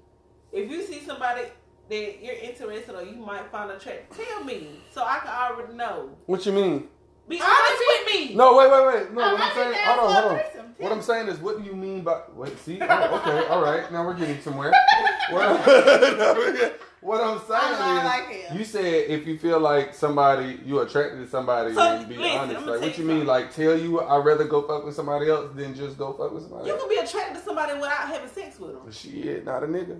If 0.52 0.70
you 0.70 0.82
see 0.82 1.00
somebody 1.00 1.42
that 1.88 2.22
you're 2.22 2.34
interested 2.36 2.94
or 2.94 3.02
you 3.02 3.16
might 3.16 3.50
find 3.50 3.70
a 3.70 3.76
attractive, 3.76 4.16
tell 4.26 4.44
me 4.44 4.80
so 4.92 5.02
I 5.02 5.18
can 5.18 5.28
already 5.30 5.74
know. 5.74 6.10
What 6.26 6.46
you 6.46 6.52
mean? 6.52 6.88
Be 7.28 7.40
honest 7.40 7.82
with 7.86 8.14
me. 8.14 8.34
No, 8.34 8.56
wait, 8.56 8.70
wait, 8.70 8.86
wait. 8.86 9.12
No, 9.12 9.22
I'm 9.22 9.32
what 9.34 9.40
I'm 9.42 9.54
saying, 9.54 9.74
hold 9.84 10.00
on, 10.00 10.14
hold 10.22 10.32
on. 10.32 10.38
threesome, 10.38 10.74
What. 10.78 10.92
I'm 10.92 11.02
saying 11.02 11.28
is, 11.28 11.38
what 11.38 11.58
do 11.58 11.64
you 11.64 11.74
mean 11.76 12.02
by? 12.02 12.22
Wait, 12.34 12.58
see? 12.60 12.78
Oh, 12.80 13.16
okay, 13.20 13.46
all 13.46 13.62
right. 13.62 13.90
Now 13.92 14.04
we're 14.04 14.14
getting 14.14 14.40
somewhere. 14.40 14.72
What- 15.30 16.80
What 17.02 17.22
I'm 17.22 17.38
saying 17.38 17.50
I 17.52 17.78
lie 17.80 17.98
is, 17.98 18.04
like 18.04 18.42
hell. 18.48 18.58
you 18.58 18.64
said 18.64 18.84
if 19.10 19.26
you 19.26 19.38
feel 19.38 19.58
like 19.58 19.94
somebody 19.94 20.60
you 20.66 20.80
attracted 20.80 21.18
to 21.24 21.26
somebody, 21.28 21.72
So, 21.72 21.80
then 21.82 22.06
be 22.08 22.16
listen, 22.18 22.38
honest. 22.38 22.66
Like, 22.66 22.80
what 22.82 22.98
you 22.98 23.04
you 23.04 23.08
mean? 23.08 23.16
something. 23.20 23.26
Like, 23.26 23.54
tell 23.54 23.78
you 23.78 24.00
I'd 24.02 24.24
rather 24.24 24.44
go 24.44 24.62
fuck 24.62 24.84
with 24.84 24.94
somebody 24.94 25.30
else 25.30 25.50
than 25.54 25.74
just 25.74 25.96
go 25.96 26.12
fuck 26.12 26.32
with 26.32 26.42
somebody 26.42 26.66
You 26.66 26.72
else. 26.74 26.82
can 26.82 26.90
be 26.90 26.96
attracted 26.96 27.38
to 27.38 27.42
somebody 27.42 27.72
without 27.74 27.90
having 28.08 28.28
sex 28.28 28.60
with 28.60 28.72
them. 28.72 28.92
Shit, 28.92 29.46
not 29.46 29.62
a 29.62 29.66
nigga. 29.66 29.98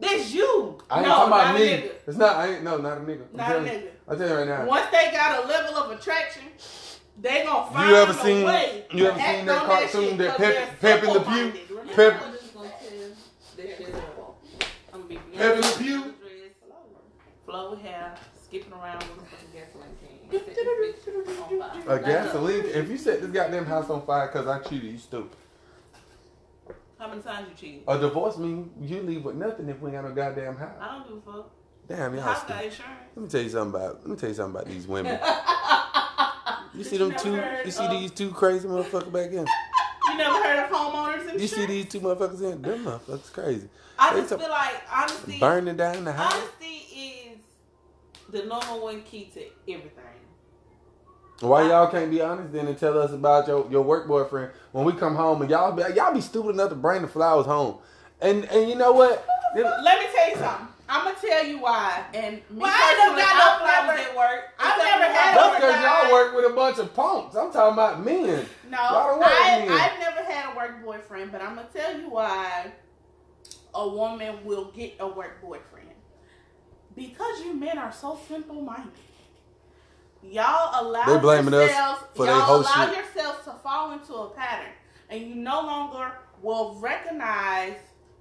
That's 0.00 0.34
you. 0.34 0.78
I 0.90 0.98
ain't 0.98 1.06
No, 1.06 1.14
talking 1.14 1.28
about 1.32 1.46
not 1.46 1.54
a 1.54 1.58
me. 1.60 1.66
nigga. 1.68 1.90
It's 2.08 2.16
not. 2.16 2.36
I 2.36 2.46
ain't. 2.54 2.64
No, 2.64 2.76
not 2.78 2.98
a 2.98 3.00
nigga. 3.02 3.22
I'm 3.30 3.36
Not 3.36 3.50
a 3.56 3.58
nigga. 3.60 3.88
I 4.08 4.16
tell 4.16 4.28
you 4.28 4.34
right 4.34 4.48
now. 4.48 4.64
Once 4.66 4.86
they 4.90 5.10
got 5.12 5.44
a 5.44 5.46
level 5.46 5.76
of 5.76 5.90
attraction, 5.96 6.42
they 7.20 7.44
gonna 7.44 7.70
find 7.72 7.88
You 7.88 7.94
ever 7.96 8.10
a 8.10 8.14
seen? 8.14 8.44
way 8.46 8.84
You 8.92 9.06
ever 9.06 9.18
seen 9.20 9.46
that 9.46 9.64
cartoon 9.64 10.08
shit 10.08 10.18
that 10.18 10.28
'cause 10.30 10.38
they're 10.38 10.66
Pep, 10.80 11.00
Pepé 11.02 11.06
Le 11.06 11.20
Pew? 11.20 11.52
simple-minded. 11.52 11.94
Pep- 11.94 12.22
I'm 12.24 12.32
just 12.32 12.54
gonna 12.54 12.68
tell 12.68 12.88
this 13.56 13.78
shit 13.78 13.94
up. 13.94 14.38
I'm 14.92 15.00
gonna 15.02 15.08
be 15.08 15.16
Pepé 15.38 15.56
Le 15.62 15.78
Pew? 16.02 16.11
Flow 17.52 17.76
hair, 17.76 18.14
skipping 18.42 18.72
around 18.72 19.04
with 19.04 19.26
a 19.28 19.54
gasoline 19.54 19.88
can. 20.00 20.40
Set 20.40 21.26
this 21.26 21.38
on 21.38 21.60
fire. 21.84 21.98
A 21.98 22.02
gasoline. 22.02 22.64
If 22.64 22.88
you 22.88 22.96
set 22.96 23.20
this 23.20 23.30
goddamn 23.30 23.66
house 23.66 23.90
on 23.90 24.06
fire 24.06 24.28
because 24.28 24.46
I 24.46 24.58
cheated, 24.60 24.90
you 24.92 24.96
stupid. 24.96 25.36
How 26.98 27.08
many 27.08 27.20
times 27.20 27.48
you 27.50 27.54
cheated? 27.54 27.82
A 27.86 27.98
divorce 27.98 28.38
mean 28.38 28.70
you 28.80 29.02
leave 29.02 29.22
with 29.26 29.34
nothing 29.34 29.68
if 29.68 29.78
we 29.80 29.90
ain't 29.90 30.00
got 30.00 30.08
no 30.08 30.14
goddamn 30.14 30.56
house. 30.56 30.78
I 30.80 30.92
don't 30.92 31.06
give 31.06 31.18
a 31.18 31.20
fuck. 31.30 31.50
Damn, 31.88 32.12
The 32.12 32.16
y'all 32.18 32.26
house 32.26 32.38
stupid. 32.38 32.54
got 32.54 32.64
insurance. 32.64 33.00
Let 33.16 33.22
me 33.22 33.28
tell 33.28 33.42
you 33.42 33.48
something 33.50 33.80
about. 33.82 33.94
Let 34.00 34.06
me 34.08 34.16
tell 34.16 34.28
you 34.30 34.34
something 34.34 34.54
about 34.60 34.72
these 34.72 34.86
women. 34.86 35.20
You 36.74 36.84
see 36.84 36.96
them 36.96 37.10
never 37.10 37.22
two? 37.22 37.34
heard 37.34 37.66
You 37.66 37.70
see 37.70 37.84
of- 37.84 37.90
these 37.90 38.10
two 38.12 38.30
crazy 38.30 38.66
motherfuckers 38.66 39.12
back 39.12 39.30
in? 39.30 39.46
You 40.08 40.16
never 40.18 40.42
heard 40.42 40.58
of 40.64 40.70
homeowners 40.70 41.18
insurance? 41.20 41.42
You 41.42 41.48
see 41.48 41.66
these 41.66 41.86
two 41.86 42.00
motherfuckers 42.00 42.40
in? 42.50 42.62
Them 42.62 42.84
motherfuckers 42.86 43.30
crazy. 43.32 43.68
I 43.98 44.14
They 44.14 44.20
just 44.22 44.34
feel 44.40 44.48
like 44.48 44.74
honesty. 44.92 45.38
Burning 45.38 45.76
down 45.76 46.04
the 46.04 46.12
house. 46.12 46.32
Honesty 46.34 46.66
is 46.66 46.81
the 48.32 48.44
number 48.44 48.82
one 48.82 49.02
key 49.02 49.30
to 49.34 49.40
everything. 49.72 50.02
Why 51.40 51.68
y'all 51.68 51.88
can't 51.88 52.10
be 52.10 52.20
honest 52.20 52.52
then 52.52 52.66
and 52.68 52.78
tell 52.78 52.98
us 52.98 53.12
about 53.12 53.46
your, 53.48 53.68
your 53.70 53.82
work 53.82 54.06
boyfriend 54.06 54.52
when 54.70 54.84
we 54.84 54.92
come 54.92 55.14
home 55.16 55.42
and 55.42 55.50
y'all 55.50 55.72
be 55.72 55.82
y'all 55.94 56.14
be 56.14 56.20
stupid 56.20 56.50
enough 56.50 56.70
to 56.70 56.76
bring 56.76 57.02
the 57.02 57.08
flowers 57.08 57.46
home, 57.46 57.78
and 58.20 58.44
and 58.46 58.68
you 58.68 58.76
know 58.76 58.92
what? 58.92 59.26
Let 59.54 59.98
me 60.00 60.06
tell 60.14 60.30
you 60.30 60.36
something. 60.36 60.68
I'm 60.88 61.04
gonna 61.04 61.16
tell 61.20 61.44
you 61.44 61.58
why. 61.58 62.04
And 62.14 62.36
me 62.36 62.42
Well, 62.58 62.70
I 62.72 62.90
ain't 62.90 62.98
personally, 62.98 63.22
never 63.22 63.32
got 63.32 63.36
no 63.38 63.64
flowers 63.64 64.06
at 64.06 64.16
work. 64.16 64.40
I've 64.58 64.78
never 64.78 65.04
had 65.04 65.34
my 65.34 65.42
That's 65.42 65.56
because 65.56 65.82
y'all 65.82 66.12
work 66.12 66.36
with 66.36 66.52
a 66.52 66.54
bunch 66.54 66.78
of 66.78 66.94
punks. 66.94 67.34
I'm 67.34 67.52
talking 67.52 67.72
about 67.72 68.04
men. 68.04 68.46
No, 68.70 68.78
Y'all 68.78 69.08
don't 69.08 69.18
work 69.20 69.28
I, 69.30 69.60
with 69.60 69.68
men. 69.68 69.78
I've 69.80 69.98
never 69.98 70.30
had 70.30 70.52
a 70.52 70.56
work 70.56 70.84
boyfriend, 70.84 71.32
but 71.32 71.40
I'm 71.40 71.54
gonna 71.56 71.68
tell 71.74 71.98
you 71.98 72.10
why 72.10 72.72
a 73.74 73.88
woman 73.88 74.44
will 74.44 74.70
get 74.72 74.94
a 75.00 75.08
work 75.08 75.40
boyfriend. 75.40 75.81
Because 76.94 77.40
you 77.40 77.54
men 77.54 77.78
are 77.78 77.92
so 77.92 78.18
simple 78.28 78.60
minded. 78.60 78.92
Y'all 80.22 80.84
allow 80.86 81.04
They 81.04 81.18
blaming 81.18 81.54
us 81.54 81.68
yourselves, 81.70 82.04
for 82.14 82.26
y'all 82.26 82.40
whole 82.40 82.60
allow 82.60 82.86
shit. 82.86 82.96
yourselves 82.96 83.44
to 83.44 83.52
fall 83.62 83.92
into 83.92 84.14
a 84.14 84.30
pattern, 84.30 84.70
and 85.10 85.20
you 85.20 85.34
no 85.34 85.62
longer 85.62 86.12
will 86.42 86.76
recognize 86.80 87.74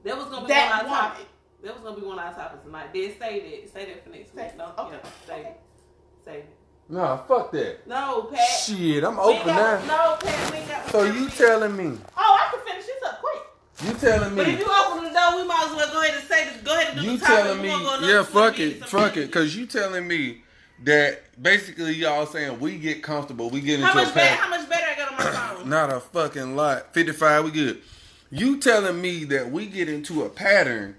That 0.04 0.18
was 0.18 0.26
gonna 0.28 0.42
be 0.48 0.54
that 0.54 0.72
one 0.72 0.80
of 0.86 0.92
our 0.92 0.94
woman. 1.02 1.12
topics. 1.12 1.30
That 1.64 1.74
was 1.76 1.84
gonna 1.84 2.00
be 2.02 2.08
one 2.08 2.18
of 2.18 2.26
our 2.26 2.34
topics 2.34 2.64
tonight. 2.64 2.92
Did 2.94 3.20
say 3.20 3.62
that. 3.62 3.72
Say 3.74 3.86
that 3.86 4.04
for 4.04 4.10
next 4.10 4.34
Say- 4.34 4.44
week. 4.48 4.58
No, 4.58 4.74
okay, 4.80 4.96
yeah, 5.04 5.10
say 5.28 5.40
okay. 5.42 5.50
it. 5.50 5.60
Say 6.26 6.36
it. 6.38 6.56
Nah, 6.90 7.18
fuck 7.18 7.52
that. 7.52 7.86
No, 7.88 8.24
Pat. 8.34 8.40
Shit, 8.48 9.04
I'm 9.04 9.16
We 9.18 9.22
open 9.22 9.46
got- 9.46 9.86
now. 9.86 9.96
No, 10.10 10.16
Pat, 10.18 10.52
we 10.52 10.60
got. 10.68 10.90
So 10.90 11.04
you 11.04 11.30
telling 11.30 11.76
me? 11.78 12.00
Oh, 12.18 12.40
I 12.42 12.52
can 12.52 12.66
finish 12.66 12.86
this 12.88 13.04
up 13.04 13.20
quick. 13.22 13.44
You 13.86 13.94
telling 13.94 14.36
me? 14.36 14.36
But 14.36 14.48
if 14.48 14.60
you 14.60 14.66
open 14.66 15.04
the 15.06 15.10
door, 15.10 15.36
we 15.42 15.48
might 15.48 15.68
as 15.70 15.76
well 15.76 15.92
go 15.92 16.02
ahead 16.04 16.16
and 16.20 16.28
say 16.28 16.46
this. 16.46 16.62
Go 16.62 16.74
ahead 16.74 16.94
and 16.94 17.02
do 17.02 17.12
You 17.12 17.18
the 17.18 17.26
telling 17.26 17.62
me? 17.62 17.70
go 17.70 18.00
Yeah, 18.02 18.24
fuck 18.24 18.60
it, 18.60 18.86
fuck 18.86 19.18
it. 19.18 19.32
Cause 19.32 19.56
you 19.56 19.66
telling 19.66 20.08
me 20.08 20.42
that 20.84 21.42
basically 21.42 21.94
y'all 21.94 22.26
saying 22.26 22.60
we 22.60 22.78
get 22.78 23.02
comfortable, 23.02 23.50
we 23.50 23.62
get 23.62 23.76
into 23.80 23.88
How 23.88 24.00
a 24.00 24.04
much 24.06 24.14
better? 24.14 24.36
pattern. 24.36 24.52
How 24.52 24.60
much 24.60 24.70
better 24.70 24.86
I 24.86 24.96
got 24.96 25.12
on 25.12 25.18
my 25.18 25.56
phone? 25.58 25.70
Not 25.70 25.92
a 25.92 26.00
fucking 26.00 26.56
lot. 26.56 26.94
55, 26.94 27.46
we 27.46 27.52
good. 27.52 27.82
You 28.30 28.58
telling 28.58 29.02
me 29.02 29.24
that 29.26 29.52
we 29.52 29.66
get 29.66 29.90
into 29.90 30.24
a 30.24 30.30
pattern 30.30 30.96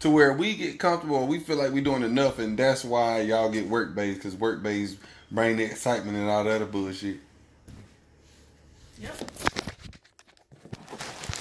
to 0.00 0.10
where 0.10 0.32
we 0.32 0.54
get 0.54 0.78
comfortable 0.78 1.26
we 1.26 1.38
feel 1.38 1.56
like 1.56 1.72
we're 1.72 1.84
doing 1.84 2.02
enough 2.02 2.38
and 2.38 2.58
that's 2.58 2.84
why 2.84 3.20
y'all 3.20 3.50
get 3.50 3.68
work 3.68 3.94
based 3.94 4.18
because 4.18 4.34
work 4.34 4.62
based 4.62 4.96
bring 5.30 5.56
the 5.58 5.64
excitement 5.64 6.16
and 6.16 6.28
all 6.28 6.42
the 6.44 6.50
other 6.50 6.66
bullshit. 6.66 7.18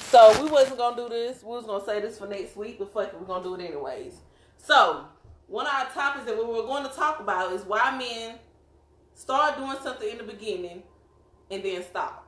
So 0.10 0.44
we 0.44 0.50
wasn't 0.50 0.78
gonna 0.80 0.96
do 0.96 1.08
this. 1.08 1.44
We 1.44 1.50
was 1.50 1.66
gonna 1.66 1.86
say 1.86 2.02
this 2.02 2.18
for 2.18 2.28
next 2.28 2.56
week, 2.56 2.80
but 2.80 2.92
fuck 2.92 3.10
it, 3.10 3.20
we're 3.20 3.28
gonna 3.28 3.44
do 3.44 3.56
it 3.56 3.62
anyways. 3.62 4.16
So 4.58 5.06
one 5.48 5.68
of 5.68 5.74
our 5.74 5.86
topics 5.92 6.26
that 6.26 6.36
we 6.38 6.44
were 6.44 6.64
going 6.64 6.84
to 6.84 6.96
talk 6.96 7.20
about 7.20 7.54
is 7.54 7.64
why 7.64 7.96
men 7.98 8.36
start 9.14 9.58
doing 9.58 9.78
something 9.84 10.10
in 10.10 10.18
the 10.18 10.24
beginning 10.24 10.84
and 11.52 11.64
then 11.64 11.84
stop. 11.84 12.28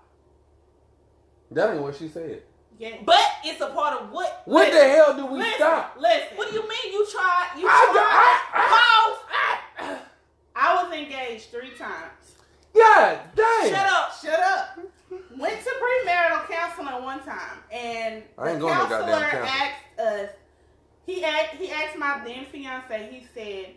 That 1.51 1.73
ain't 1.73 1.81
what 1.81 1.95
she 1.95 2.07
said. 2.07 2.43
Yeah. 2.77 2.97
But 3.05 3.19
it's 3.43 3.61
a 3.61 3.67
part 3.67 3.99
of 3.99 4.11
what. 4.11 4.41
What 4.45 4.71
the 4.71 4.79
hell 4.79 5.15
do 5.15 5.25
we 5.25 5.39
Listen, 5.39 5.53
stop? 5.55 5.97
listen. 5.99 6.35
What 6.37 6.49
do 6.49 6.55
you 6.55 6.61
mean 6.61 6.93
you 6.93 7.07
tried? 7.11 7.49
You 7.57 7.67
I, 7.67 7.89
tried? 7.91 8.61
I, 8.63 9.17
Pause. 9.77 9.99
I 10.55 10.83
was 10.83 10.93
engaged 10.93 11.51
three 11.51 11.71
times. 11.71 12.35
Yeah, 12.73 13.21
damn. 13.35 13.69
Shut 13.69 13.87
up. 13.87 14.11
Shut 14.21 14.39
up. 14.39 14.79
Went 15.41 15.59
to 15.63 15.71
premarital 15.71 16.47
counseling 16.51 17.03
one 17.03 17.19
time, 17.23 17.63
and 17.71 18.21
I 18.37 18.51
ain't 18.51 18.59
the 18.59 18.67
going 18.67 18.75
counselor 18.75 19.25
asked 19.25 19.99
us. 19.99 20.29
He 21.07 21.25
asked, 21.25 21.55
he 21.55 21.71
asked 21.71 21.97
my 21.97 22.21
then 22.23 22.45
fiance. 22.45 23.09
He 23.11 23.25
said, 23.33 23.73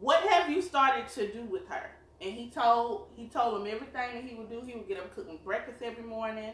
"What 0.00 0.24
have 0.24 0.50
you 0.50 0.60
started 0.60 1.06
to 1.10 1.32
do 1.32 1.42
with 1.42 1.68
her?" 1.68 1.88
And 2.20 2.32
he 2.32 2.50
told 2.50 3.10
he 3.14 3.28
told 3.28 3.60
him 3.60 3.72
everything 3.72 4.14
that 4.14 4.24
he 4.24 4.34
would 4.34 4.50
do. 4.50 4.60
He 4.66 4.74
would 4.74 4.88
get 4.88 4.98
up 4.98 5.14
cooking 5.14 5.38
breakfast 5.44 5.82
every 5.82 6.02
morning. 6.02 6.52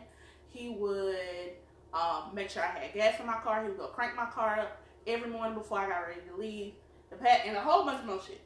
He 0.51 0.76
would 0.78 1.53
um, 1.95 2.35
make 2.35 2.51
sure 2.51 2.62
I 2.62 2.81
had 2.81 2.93
gas 2.93 3.18
in 3.18 3.26
my 3.26 3.39
car. 3.39 3.62
He 3.62 3.70
would 3.70 3.78
go 3.78 3.87
crank 3.87 4.14
my 4.14 4.26
car 4.26 4.61
up 4.61 4.83
every 5.07 5.31
morning 5.31 5.55
before 5.55 5.78
I 5.78 5.89
got 5.89 6.01
ready 6.01 6.20
to 6.31 6.37
leave. 6.37 6.74
The 7.09 7.16
pat 7.16 7.47
and 7.47 7.57
a 7.57 7.62
whole 7.62 7.87
bunch 7.87 8.01
of 8.01 8.05
more 8.05 8.20
shit. 8.20 8.43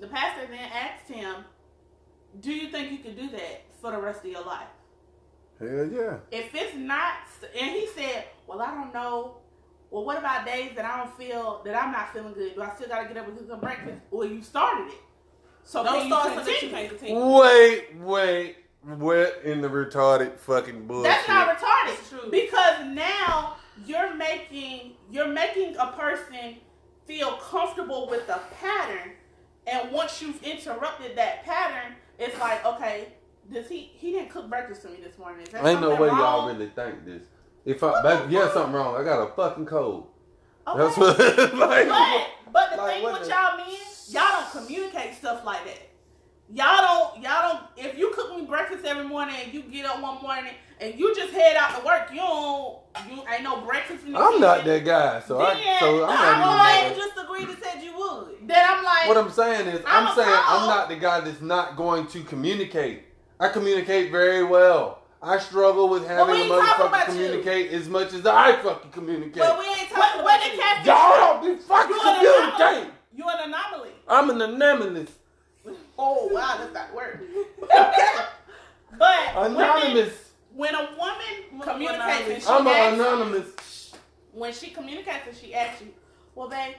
The 0.00 0.08
pastor 0.08 0.48
then 0.48 0.58
asked 0.58 1.08
him, 1.08 1.44
"Do 2.40 2.52
you 2.52 2.68
think 2.70 2.90
you 2.90 2.98
could 2.98 3.16
do 3.16 3.30
that 3.30 3.69
for 3.80 3.90
the 3.90 3.98
rest 3.98 4.24
of 4.24 4.30
your 4.30 4.44
life?" 4.44 4.68
Hell 5.58 5.86
yeah. 5.86 6.16
If 6.30 6.54
it's 6.54 6.74
not, 6.74 7.14
and 7.58 7.70
he 7.70 7.86
said, 7.88 8.24
"Well, 8.46 8.62
I 8.62 8.74
don't 8.74 8.92
know. 8.94 9.36
Well, 9.90 10.04
what 10.04 10.18
about 10.18 10.46
days 10.46 10.72
that 10.76 10.84
I 10.84 10.98
don't 10.98 11.16
feel 11.18 11.62
that 11.64 11.74
I'm 11.74 11.90
not 11.92 12.12
feeling 12.12 12.32
good? 12.32 12.54
Do 12.54 12.62
I 12.62 12.72
still 12.74 12.88
gotta 12.88 13.08
get 13.08 13.16
up 13.16 13.26
and 13.28 13.36
cook 13.36 13.48
some 13.48 13.60
breakfast? 13.60 14.00
Well, 14.10 14.28
you 14.28 14.40
started 14.40 14.88
it, 14.88 15.00
so 15.64 15.82
Don't 15.82 16.00
can 16.02 16.06
start 16.06 16.34
something 16.34 16.82
you 16.82 16.88
continue? 16.88 17.36
Wait, 17.36 17.96
wait. 17.96 18.56
What 18.82 19.42
in 19.44 19.60
the 19.60 19.68
retarded 19.68 20.38
fucking 20.38 20.86
bullshit? 20.86 21.10
That's 21.12 21.28
not 21.28 21.54
retarded 21.58 21.98
It's 21.98 22.08
true. 22.08 22.30
because 22.30 22.86
now 22.86 23.56
you're 23.84 24.14
making 24.14 24.94
you're 25.10 25.28
making 25.28 25.76
a 25.76 25.88
person 25.88 26.56
feel 27.06 27.32
comfortable 27.32 28.08
with 28.08 28.26
the 28.26 28.38
pattern, 28.60 29.12
and 29.66 29.90
once 29.92 30.22
you've 30.22 30.42
interrupted 30.42 31.16
that 31.16 31.44
pattern, 31.44 31.94
it's 32.18 32.38
like, 32.38 32.64
okay, 32.64 33.08
does 33.52 33.68
he 33.68 33.90
he 33.94 34.12
didn't 34.12 34.30
cook 34.30 34.48
breakfast 34.48 34.82
for 34.82 34.88
me 34.88 34.98
this 35.02 35.18
morning? 35.18 35.42
Is 35.42 35.48
there 35.50 35.66
Ain't 35.66 35.80
no 35.80 35.90
way 35.90 36.08
wrong? 36.08 36.18
y'all 36.18 36.46
really 36.48 36.68
think 36.68 37.04
this. 37.04 37.22
If 37.64 37.82
I, 37.84 38.02
baby, 38.02 38.34
yeah, 38.34 38.52
something 38.52 38.72
wrong. 38.72 38.96
I 38.96 39.04
got 39.04 39.20
a 39.22 39.32
fucking 39.34 39.66
cold. 39.66 40.08
Okay. 40.66 40.78
That's 40.78 40.96
what. 40.96 41.18
like, 41.54 41.88
But 41.88 42.26
but 42.52 42.70
the 42.70 42.76
Like, 42.82 42.94
thing 42.94 43.04
with 43.04 43.22
the- 43.22 43.28
y'all 43.28 43.56
men, 43.56 43.66
y'all 44.08 44.22
don't 44.40 44.50
communicate 44.66 45.14
stuff 45.16 45.44
like 45.44 45.64
that. 45.64 45.78
Y'all 46.52 47.12
don't 47.12 47.22
y'all 47.22 47.52
don't 47.52 47.62
if 47.86 47.96
you 47.96 48.10
cook 48.12 48.36
me 48.36 48.44
breakfast 48.44 48.84
every 48.84 49.04
morning 49.06 49.36
and 49.44 49.54
you 49.54 49.62
get 49.62 49.86
up 49.86 50.02
one 50.02 50.20
morning 50.20 50.52
and 50.80 50.98
you 50.98 51.14
just 51.14 51.32
head 51.32 51.54
out 51.56 51.78
to 51.78 51.86
work, 51.86 52.10
you 52.10 52.16
don't 52.16 52.78
you 53.08 53.22
ain't 53.32 53.44
no 53.44 53.60
breakfast 53.60 54.04
in 54.04 54.12
the 54.12 54.18
I'm 54.18 54.40
not 54.40 54.64
that 54.64 54.84
guy, 54.84 55.20
so 55.20 55.40
I, 55.40 55.54
Then 55.54 55.78
so 55.78 56.04
I'm 56.04 56.10
I'm 56.10 56.40
not 56.40 56.58
Why 56.58 56.78
even. 56.86 56.90
you 56.90 57.04
that. 57.04 57.14
just 57.14 57.24
agreed 57.24 57.48
and 57.50 57.58
said 57.62 57.82
you 57.84 57.96
would? 57.96 58.48
Then 58.48 58.64
I'm 58.68 58.82
like 58.84 59.06
What 59.06 59.16
I'm 59.18 59.30
saying 59.30 59.68
is, 59.68 59.80
I'm, 59.86 60.08
I'm 60.08 60.14
saying 60.16 60.28
I'm 60.28 60.66
not 60.66 60.88
the 60.88 60.96
guy 60.96 61.20
that's 61.20 61.40
not 61.40 61.76
going 61.76 62.08
to 62.08 62.22
communicate. 62.24 63.04
I 63.40 63.48
communicate 63.48 64.10
very 64.12 64.44
well. 64.44 64.98
I 65.22 65.38
struggle 65.38 65.88
with 65.88 66.06
having 66.06 66.34
we 66.34 66.40
a 66.42 66.44
ain't 66.44 66.52
motherfucker 66.52 66.86
about 66.88 67.08
you. 67.08 67.14
communicate 67.14 67.72
as 67.72 67.88
much 67.88 68.12
as 68.14 68.24
I 68.26 68.56
fucking 68.62 68.90
communicate. 68.90 69.36
But 69.36 69.58
we 69.58 69.66
ain't 69.66 69.88
talking 69.90 70.22
what 70.22 70.40
about 70.40 70.50
the 70.50 70.56
you. 70.56 70.92
Y'all 70.92 71.42
don't 71.42 71.56
be 71.56 71.62
fucking 71.62 71.90
You 71.96 72.00
an 72.00 72.16
anomaly. 72.20 72.52
communicating. 72.54 72.90
You 73.16 73.24
an 73.28 73.36
anomaly. 73.48 73.90
I'm 74.08 74.30
an 74.30 74.40
anomalous. 74.42 75.10
Oh 75.98 76.28
wow, 76.32 76.56
that's 76.58 76.72
that 76.72 76.94
word. 76.94 77.20
okay. 77.62 78.08
But 78.98 79.36
women, 79.36 79.52
Anonymous. 79.60 80.30
when 80.54 80.74
a 80.74 80.88
woman 80.98 81.14
Women 81.52 81.68
communicates 81.68 82.28
and 82.28 82.42
she 82.42 82.48
I'm 82.48 82.66
an 82.66 82.72
asks- 82.74 82.94
anonymous. 82.98 83.92
when 84.32 84.52
she 84.52 84.70
communicates 84.70 85.28
and 85.28 85.36
she 85.36 85.54
asks 85.54 85.80
you, 85.82 85.88
well, 86.34 86.48
babe, 86.48 86.74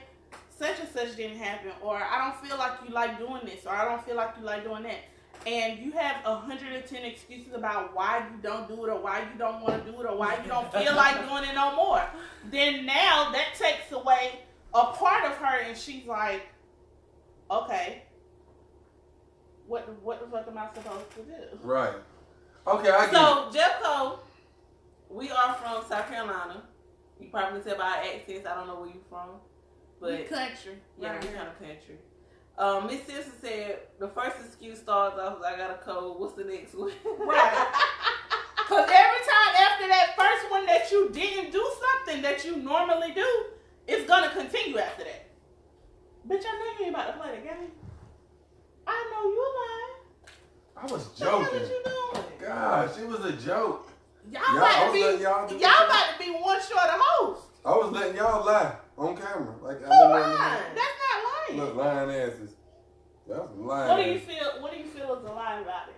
such 0.50 0.78
and 0.80 0.88
such 0.90 1.16
didn't 1.16 1.38
happen, 1.38 1.70
or 1.80 1.96
I 1.96 2.18
don't 2.18 2.46
feel 2.46 2.58
like 2.58 2.72
you 2.86 2.92
like 2.94 3.18
doing 3.18 3.40
this, 3.46 3.64
or 3.64 3.72
I 3.72 3.86
don't 3.86 4.04
feel 4.04 4.14
like 4.16 4.34
you 4.38 4.44
like 4.44 4.62
doing 4.62 4.82
that, 4.82 4.98
and 5.46 5.78
you 5.78 5.92
have 5.92 6.24
110 6.24 7.04
excuses 7.04 7.54
about 7.54 7.94
why 7.94 8.18
you 8.30 8.42
don't 8.42 8.68
do 8.68 8.84
it, 8.84 8.90
or 8.90 9.00
why 9.00 9.20
you 9.20 9.38
don't 9.38 9.62
want 9.62 9.84
to 9.84 9.90
do 9.90 10.00
it, 10.00 10.06
or 10.06 10.16
why 10.16 10.38
you 10.42 10.48
don't 10.48 10.72
feel 10.72 10.94
like 10.94 11.28
doing 11.28 11.44
it 11.44 11.54
no 11.54 11.74
more, 11.76 12.02
then 12.50 12.86
now 12.86 13.30
that 13.32 13.54
takes 13.56 13.90
away 13.92 14.40
a 14.74 14.84
part 14.86 15.24
of 15.24 15.36
her, 15.36 15.60
and 15.60 15.76
she's 15.76 16.06
like, 16.06 16.42
okay, 17.50 18.02
what 19.66 19.86
the, 19.86 19.92
what 19.92 20.20
the 20.20 20.26
fuck 20.26 20.46
am 20.48 20.58
I 20.58 20.68
supposed 20.74 21.10
to 21.12 21.22
do? 21.22 21.58
Right. 21.62 21.94
Okay, 22.66 22.90
I 22.90 23.06
get 23.06 23.14
it. 23.14 23.16
So 23.16 23.50
Jeff 23.52 23.82
Cole, 23.82 24.20
we 25.08 25.30
are 25.30 25.54
from 25.54 25.84
South 25.88 26.08
Carolina. 26.08 26.62
You 27.20 27.28
probably 27.28 27.60
can 27.60 27.68
tell 27.70 27.78
by 27.78 27.84
our 27.84 28.04
accents. 28.04 28.46
I 28.46 28.54
don't 28.54 28.66
know 28.66 28.76
where 28.76 28.88
you're 28.88 28.96
from, 29.08 29.30
but 30.00 30.10
we 30.10 30.24
country. 30.24 30.74
yeah, 30.98 31.12
right 31.12 31.22
we 31.22 31.28
here. 31.28 31.36
kind 31.36 31.48
of 31.48 31.58
country. 31.58 31.98
Um, 32.58 32.86
Miss 32.86 33.02
Simpson 33.06 33.32
said 33.40 33.78
the 33.98 34.08
first 34.08 34.36
excuse 34.44 34.78
starts 34.78 35.18
off 35.18 35.38
with 35.38 35.46
"I 35.46 35.56
got 35.56 35.70
a 35.70 35.78
cold." 35.84 36.20
What's 36.20 36.34
the 36.34 36.44
next 36.44 36.74
one? 36.74 36.92
Right. 37.18 37.74
Cause 38.68 38.88
every 38.88 39.20
time 39.26 39.54
after 39.70 39.88
that 39.88 40.14
first 40.16 40.50
one 40.50 40.64
that 40.66 40.90
you 40.90 41.10
didn't 41.10 41.50
do 41.52 41.66
something 42.06 42.22
that 42.22 42.44
you 42.44 42.56
normally 42.56 43.12
do, 43.12 43.44
it's 43.86 44.06
gonna 44.08 44.30
continue 44.30 44.78
after 44.78 45.04
that. 45.04 45.26
Bitch, 46.28 46.42
I 46.46 46.58
know 46.58 46.78
you 46.78 46.86
ain't 46.86 46.94
about 46.94 47.06
to 47.08 47.12
play 47.20 47.36
the 47.36 47.42
game. 47.42 47.72
I 48.86 49.10
know 49.12 49.28
you 49.30 49.54
lying. 49.58 50.88
I 50.88 50.92
was 50.92 51.06
joking. 51.18 51.38
What 51.42 51.52
the 51.52 51.58
hell 51.58 51.58
joking. 51.58 51.60
is 51.62 51.68
you 51.70 51.82
doing? 51.84 52.24
Gosh, 52.40 52.98
it 52.98 53.08
was 53.08 53.24
a 53.24 53.32
joke. 53.32 53.90
Y'all, 54.30 54.42
Y'all- 54.42 54.56
about 54.58 54.86
to 54.86 54.92
be 54.92 54.98
y'all 55.00 55.20
y'all, 55.20 55.48
do 55.48 55.54
what 55.56 55.62
y'all- 55.62 55.84
about 55.86 56.12
to 56.12 56.18
be 56.18 56.30
one 56.30 56.60
short 56.60 56.84
of 56.84 57.00
host. 57.00 57.42
I 57.64 57.76
was 57.76 57.92
letting 57.92 58.16
y'all 58.16 58.46
lie 58.46 58.76
on 59.08 59.16
camera. 59.16 59.54
Like 59.62 59.80
Who 59.80 59.90
I 59.92 59.98
didn't 59.98 60.10
lying? 60.10 60.62
That's 60.74 60.98
not 61.02 61.48
lying. 61.48 61.60
Look, 61.60 61.76
lying 61.76 62.10
asses. 62.10 62.50
Y'all 63.28 63.50
lying 63.56 63.88
What 63.88 63.96
do 63.96 64.02
you 64.10 64.16
asses. 64.16 64.26
feel? 64.28 64.62
What 64.62 64.72
do 64.72 64.78
you 64.78 64.84
feel 64.84 65.14
is 65.14 65.24
a 65.24 65.32
lie 65.32 65.60
about 65.60 65.88
it? 65.88 65.94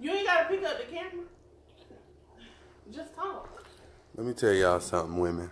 You 0.00 0.10
ain't 0.12 0.26
gotta 0.26 0.48
pick 0.48 0.64
up 0.64 0.78
the 0.78 0.84
camera. 0.84 1.24
Just 2.92 3.14
talk. 3.14 3.62
Let 4.16 4.26
me 4.26 4.32
tell 4.32 4.52
y'all 4.52 4.80
something, 4.80 5.18
women. 5.18 5.50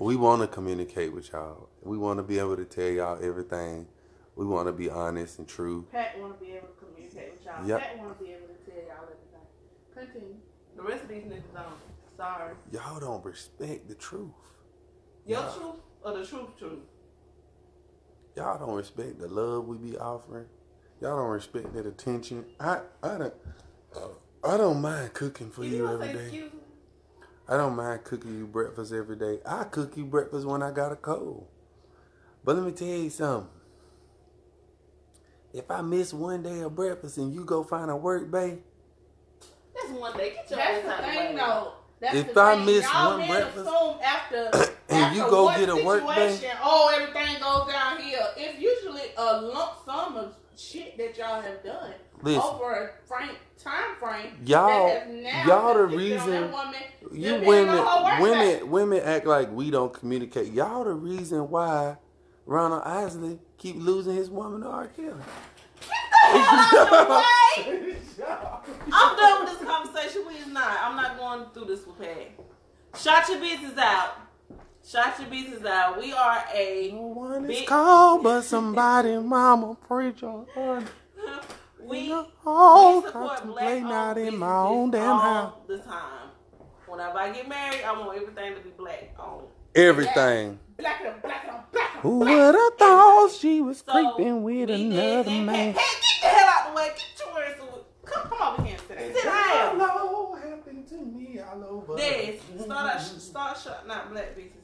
We 0.00 0.16
want 0.16 0.42
to 0.42 0.48
communicate 0.48 1.12
with 1.12 1.32
y'all. 1.32 1.68
We 1.82 1.96
want 1.96 2.18
to 2.18 2.24
be 2.24 2.38
able 2.40 2.56
to 2.56 2.64
tell 2.64 2.88
y'all 2.88 3.18
everything. 3.24 3.86
We 4.34 4.44
want 4.44 4.66
to 4.66 4.72
be 4.72 4.90
honest 4.90 5.38
and 5.38 5.46
true. 5.46 5.86
Pat 5.92 6.18
want 6.20 6.38
to 6.38 6.44
be 6.44 6.52
able 6.52 6.66
to 6.66 6.84
communicate 6.84 7.32
with 7.34 7.44
y'all. 7.44 7.66
Yep. 7.66 7.80
Pat 7.80 7.98
want 7.98 8.18
to 8.18 8.24
be 8.24 8.30
able 8.32 8.48
to 8.48 8.70
tell 8.70 8.82
y'all 8.82 9.04
everything. 9.04 10.12
Continue. 10.12 10.34
the 10.76 10.82
rest 10.82 11.04
of 11.04 11.08
these 11.08 11.22
niggas 11.22 11.54
don't. 11.54 11.66
Sorry. 12.16 12.54
Y'all 12.72 12.98
don't 13.00 13.24
respect 13.24 13.88
the 13.88 13.94
truth. 13.94 14.30
Your 15.26 15.40
Yeah. 15.40 15.52
truth 15.56 15.74
or 16.02 16.12
the 16.18 16.26
truth 16.26 16.56
truth? 16.58 16.78
Y'all 18.36 18.58
don't 18.58 18.74
respect 18.74 19.18
the 19.20 19.28
love 19.28 19.66
we 19.66 19.76
be 19.78 19.96
offering. 19.96 20.46
Y'all 21.00 21.16
don't 21.16 21.30
respect 21.30 21.72
that 21.74 21.86
attention. 21.86 22.44
I 22.60 22.80
I 23.02 23.18
don't 23.18 23.34
I 24.42 24.56
don't 24.56 24.80
mind 24.82 25.14
cooking 25.14 25.50
for 25.50 25.64
you, 25.64 25.78
don't 25.86 25.94
every 25.94 26.06
say 26.08 26.12
day. 26.14 26.20
excuse 26.24 26.52
me? 26.52 26.58
I 27.48 27.56
don't 27.56 27.76
mind 27.76 28.04
cooking 28.04 28.36
you 28.38 28.46
breakfast 28.46 28.92
every 28.92 29.16
day. 29.16 29.40
I 29.46 29.64
cook 29.64 29.96
you 29.96 30.04
breakfast 30.04 30.46
when 30.46 30.62
I 30.62 30.70
got 30.70 30.92
a 30.92 30.96
cold. 30.96 31.46
But 32.42 32.56
let 32.56 32.64
me 32.64 32.72
tell 32.72 32.88
you 32.88 33.10
something. 33.10 33.50
If 35.52 35.70
I 35.70 35.80
miss 35.82 36.12
one 36.12 36.42
day 36.42 36.60
of 36.60 36.74
breakfast 36.74 37.16
and 37.16 37.32
you 37.32 37.44
go 37.44 37.62
find 37.62 37.90
a 37.90 37.96
work 37.96 38.30
bay, 38.30 38.58
That's 39.74 39.88
one 39.90 40.16
day. 40.16 40.30
Get 40.34 40.50
your 40.50 40.58
That's 40.58 40.84
ass 40.86 40.92
out 40.92 41.00
the 41.00 41.06
the 41.06 41.12
thing, 41.12 41.34
way. 41.34 41.36
though. 41.40 41.72
That's 42.00 42.14
If 42.16 42.34
the 42.34 42.40
I 42.40 42.54
thing. 42.56 42.66
miss 42.66 42.84
y'all 42.92 43.18
one 43.18 43.28
breakfast- 43.28 43.70
after, 44.02 44.50
And 45.04 45.18
after 45.18 45.24
you 45.24 45.30
go 45.30 45.44
one 45.44 45.60
get 45.60 45.68
a 45.68 45.76
work 45.84 46.06
day? 46.14 46.52
Oh, 46.62 46.92
everything 46.94 47.40
goes 47.40 47.70
down 47.72 48.00
here. 48.00 48.20
It's 48.36 48.58
usually 48.60 49.08
a 49.16 49.40
lump 49.42 49.72
sum 49.84 50.16
of 50.16 50.34
shit 50.56 50.96
that 50.98 51.16
y'all 51.18 51.40
have 51.40 51.62
done 51.64 51.92
Listen. 52.22 52.40
over 52.42 52.72
a 52.72 53.06
frame 53.06 53.30
time 53.62 53.96
frame. 54.00 54.36
Y'all- 54.44 54.86
that 54.88 55.06
has 55.06 55.22
now 55.22 55.44
y'all 55.46 55.74
the 55.74 55.82
inflicted 55.84 56.18
on 56.20 56.30
that 56.30 56.36
reason- 56.40 56.52
woman 56.52 56.80
you 57.12 57.20
depending 57.22 57.48
women 57.48 57.78
on 57.78 57.86
her 57.86 58.04
work 58.04 58.34
day. 58.34 58.56
women 58.62 58.70
women 58.70 59.00
act 59.04 59.26
like 59.26 59.50
we 59.52 59.70
don't 59.70 59.92
communicate. 59.92 60.52
Y'all 60.52 60.84
the 60.84 60.92
reason 60.94 61.48
why 61.50 61.96
Ronald 62.46 62.82
Isley 62.84 63.38
keep 63.58 63.76
losing 63.76 64.14
his 64.16 64.30
woman 64.30 64.60
to 64.62 64.66
R. 64.68 64.86
Kelly. 64.88 65.12
I'm 68.92 69.16
done 69.16 69.44
with 69.44 69.58
this 69.58 69.68
conversation. 69.68 70.24
We 70.26 70.34
is 70.34 70.46
not. 70.48 70.78
I'm 70.82 70.96
not 70.96 71.18
going 71.18 71.46
through 71.52 71.66
this 71.74 71.86
with 71.86 71.98
Pat. 71.98 72.30
Shut 73.00 73.28
your 73.28 73.40
business 73.40 73.76
out. 73.78 74.16
Shot 74.86 75.18
your 75.18 75.28
business 75.28 75.64
out. 75.64 75.98
We 75.98 76.12
are 76.12 76.44
a 76.54 76.90
No 76.92 77.00
one 77.02 77.44
is 77.50 77.58
Big- 77.60 77.66
called 77.66 78.22
but 78.22 78.42
somebody, 78.44 79.16
mama, 79.18 79.76
preacher. 79.88 80.30
honey. 80.54 80.86
we, 81.80 82.08
No, 82.08 82.22
we 82.22 82.24
oh, 82.44 83.02
support 83.06 83.12
black 83.12 83.38
contemplating 83.38 83.84
out 83.84 84.18
in 84.18 84.36
my 84.38 84.56
own 84.58 84.90
damn 84.90 85.10
all 85.10 85.18
house. 85.20 85.52
the 85.66 85.78
time. 85.78 86.28
Whenever 86.86 87.18
I 87.18 87.32
get 87.32 87.48
married, 87.48 87.82
I 87.82 87.92
want 87.98 88.16
everything 88.20 88.54
to 88.56 88.60
be 88.60 88.70
black 88.76 89.14
owned. 89.18 89.46
Everything. 89.74 90.58
Black 90.76 91.00
it 91.00 91.06
up, 91.06 91.22
black 91.22 91.44
it 91.44 91.50
up, 91.50 91.72
black 91.72 91.94
it. 91.96 92.00
Who 92.00 92.18
would 92.18 92.54
have 92.54 92.74
thought 92.78 93.30
she 93.38 93.60
was 93.62 93.78
So, 93.86 93.90
creeping 93.92 94.42
with 94.42 94.54
we 94.54 94.66
did 94.66 94.80
another 94.80 95.22
that. 95.24 95.30
man? 95.44 95.74
Pat, 95.74 95.82
Pat, 95.82 96.02
get 96.02 96.22
the 96.22 96.28
hell 96.28 96.48
out 96.48 96.68
the 96.68 96.74
way. 96.76 96.88
Get 96.88 97.26
your 97.26 97.34
words 97.34 97.58
to 97.58 97.64
Come, 98.04 98.28
come 98.28 98.42
over 98.54 98.62
here 98.62 98.76
and 98.76 98.82
sit 98.86 98.98
down. 98.98 99.14
Sit 99.14 99.24
down. 99.24 99.80
Hello, 99.80 100.34
happened 100.34 100.86
to 100.88 100.96
me 100.98 101.40
all 101.40 101.64
over. 101.64 101.96
Des, 101.96 102.38
start 102.62 102.94
out, 102.96 103.00
start 103.00 103.56
shutting 103.58 103.90
out 103.90 104.10
black 104.12 104.36
businesses. 104.36 104.60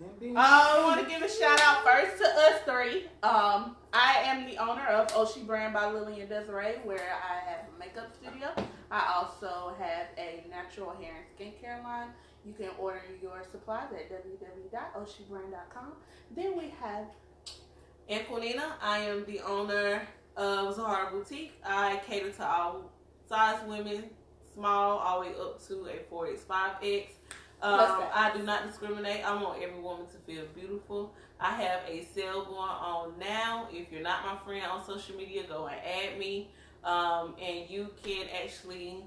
Uh, 0.00 0.04
I 0.36 0.84
want 0.84 1.00
to 1.00 1.06
give 1.12 1.22
a 1.22 1.28
shout 1.28 1.60
out 1.60 1.84
first 1.84 2.18
to 2.18 2.24
us 2.24 2.60
three. 2.64 3.06
Um, 3.22 3.76
I 3.92 4.22
am 4.24 4.46
the 4.46 4.56
owner 4.58 4.86
of 4.86 5.08
Oshi 5.08 5.44
Brand 5.44 5.74
by 5.74 5.90
Lillian 5.90 6.28
Desiree, 6.28 6.76
where 6.84 7.00
I 7.00 7.50
have 7.50 7.60
a 7.74 7.78
makeup 7.78 8.14
studio. 8.14 8.48
I 8.90 9.14
also 9.16 9.74
have 9.78 10.06
a 10.16 10.44
natural 10.48 10.90
hair 11.00 11.14
and 11.16 11.52
skincare 11.52 11.82
line. 11.82 12.08
You 12.44 12.52
can 12.52 12.68
order 12.78 13.02
your 13.20 13.42
supplies 13.50 13.88
at 13.92 14.10
www.oshibrand.com. 14.10 15.92
Then 16.34 16.56
we 16.56 16.72
have 16.80 17.06
And 18.08 18.24
Quinina, 18.26 18.72
I 18.80 18.98
am 19.00 19.24
the 19.26 19.40
owner 19.40 20.02
of 20.36 20.76
Zahara 20.76 21.10
Boutique. 21.10 21.60
I 21.66 22.00
cater 22.06 22.30
to 22.30 22.46
all 22.46 22.90
size 23.28 23.58
women, 23.66 24.04
small, 24.54 24.98
all 24.98 25.22
the 25.22 25.30
way 25.30 25.34
up 25.34 25.66
to 25.66 25.86
a 25.86 26.14
4X, 26.14 26.40
5X. 26.48 27.06
Um, 27.60 28.04
I 28.14 28.30
do 28.36 28.42
not 28.44 28.66
discriminate. 28.66 29.24
I 29.24 29.42
want 29.42 29.60
every 29.62 29.80
woman 29.80 30.06
to 30.06 30.18
feel 30.26 30.44
beautiful. 30.54 31.14
I 31.40 31.52
have 31.54 31.80
a 31.88 32.04
sale 32.14 32.44
going 32.44 32.56
on 32.58 33.18
now. 33.18 33.68
If 33.72 33.90
you're 33.90 34.02
not 34.02 34.24
my 34.24 34.36
friend 34.44 34.64
on 34.66 34.84
social 34.84 35.16
media, 35.16 35.42
go 35.48 35.66
and 35.66 35.80
add 35.84 36.18
me. 36.18 36.50
Um, 36.84 37.34
and 37.42 37.68
you 37.68 37.88
can 38.02 38.26
actually 38.44 39.04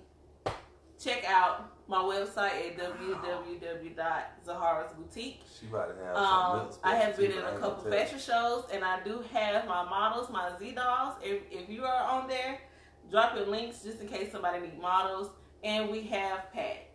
check 1.02 1.24
out 1.28 1.72
my 1.88 1.97
website 1.97 2.52
at 2.52 2.78
www.zaharasboutique. 2.78 5.38
She 5.60 5.66
about 5.68 5.97
to 5.97 6.06
have 6.06 6.16
Um, 6.16 6.70
I 6.84 6.95
have 6.95 7.18
been 7.18 7.32
in 7.32 7.39
a 7.39 7.58
couple 7.58 7.89
fashion 7.91 8.20
shows, 8.20 8.66
and 8.72 8.84
I 8.84 9.02
do 9.04 9.24
have 9.34 9.68
my 9.68 9.84
models, 9.84 10.30
my 10.30 10.52
Z 10.60 10.74
dolls. 10.74 11.16
If, 11.24 11.41
if 11.52 11.68
you 11.70 11.84
are 11.86 12.04
on 12.04 12.28
there, 12.28 12.60
drop 13.10 13.36
your 13.36 13.47
links 13.47 13.82
just 13.84 13.99
in 14.02 14.08
case 14.08 14.32
somebody 14.32 14.60
need 14.62 14.80
models. 14.80 15.32
And 15.64 15.89
we 15.89 16.02
have 16.04 16.52
Pat. 16.54 16.88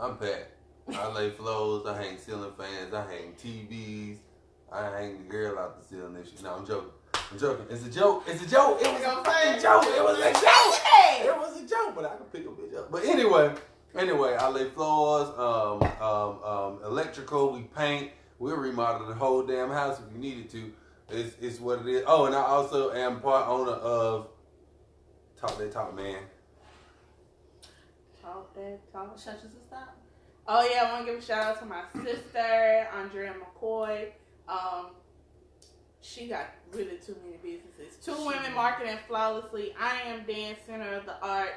I'm 0.00 0.16
Pat. 0.16 0.50
I 0.94 1.12
lay 1.12 1.28
flows. 1.28 1.86
I 1.86 2.02
hang 2.02 2.16
ceiling 2.16 2.52
fans. 2.56 2.94
I 2.94 3.02
hang 3.02 3.34
TVs. 3.34 4.16
I 4.72 4.84
hang 4.84 5.18
the 5.18 5.24
girl 5.24 5.58
out 5.58 5.78
the 5.78 5.86
ceiling 5.86 6.16
and 6.16 6.26
shit. 6.26 6.42
No, 6.42 6.54
I'm 6.54 6.66
joking. 6.66 6.88
I'm 7.30 7.38
joking. 7.38 7.66
It's 7.68 7.84
a 7.84 7.90
joke. 7.90 8.24
It's 8.26 8.42
a 8.42 8.48
joke. 8.48 8.80
It 8.80 8.90
was 8.90 9.02
a 9.02 9.22
fucking 9.22 9.60
joke. 9.60 9.84
It 9.84 10.02
was 10.02 10.18
a 10.18 10.32
joke. 10.32 10.80
It 11.22 11.36
was 11.36 11.62
a 11.62 11.68
joke, 11.68 11.94
but 11.94 12.06
I 12.06 12.16
can 12.16 12.24
pick 12.32 12.46
a 12.46 12.48
bitch 12.48 12.78
up. 12.78 12.90
But 12.90 13.04
anyway, 13.04 13.54
anyway, 13.94 14.36
I 14.40 14.48
lay 14.48 14.70
floors, 14.70 15.28
um, 15.36 15.82
um, 16.00 16.42
um, 16.42 16.78
electrical. 16.82 17.52
We 17.52 17.64
paint. 17.64 18.10
We'll 18.38 18.56
remodel 18.56 19.06
the 19.06 19.14
whole 19.14 19.42
damn 19.42 19.68
house 19.68 20.00
if 20.00 20.10
you 20.14 20.18
needed 20.18 20.48
to. 20.52 20.72
It's, 21.10 21.36
it's 21.42 21.60
what 21.60 21.80
it 21.80 21.88
is. 21.88 22.04
Oh, 22.06 22.24
and 22.24 22.34
I 22.34 22.40
also 22.40 22.90
am 22.92 23.20
part 23.20 23.46
owner 23.46 23.72
of 23.72 24.28
Talk 25.38 25.58
That 25.58 25.72
Talk 25.72 25.94
Man. 25.94 26.16
That 28.54 28.92
Talk. 28.92 29.18
Shut 29.18 29.38
your 29.42 29.50
sister 29.50 29.74
out. 29.74 29.94
Oh 30.46 30.68
yeah, 30.68 30.84
I 30.84 30.92
want 30.92 31.06
to 31.06 31.12
give 31.12 31.22
a 31.22 31.24
shout 31.24 31.42
out 31.44 31.58
to 31.60 31.66
my 31.66 31.82
sister, 32.02 32.88
Andrea 32.96 33.34
McCoy. 33.34 34.08
Um, 34.48 34.86
she 36.00 36.26
got 36.28 36.46
really 36.72 36.96
too 37.04 37.16
many 37.24 37.36
businesses. 37.36 38.04
Two 38.04 38.26
women 38.26 38.54
marketing 38.54 38.98
flawlessly. 39.06 39.74
I 39.78 40.00
am 40.06 40.24
Dan 40.26 40.56
Center 40.66 40.94
of 40.94 41.06
the 41.06 41.20
Arts. 41.22 41.52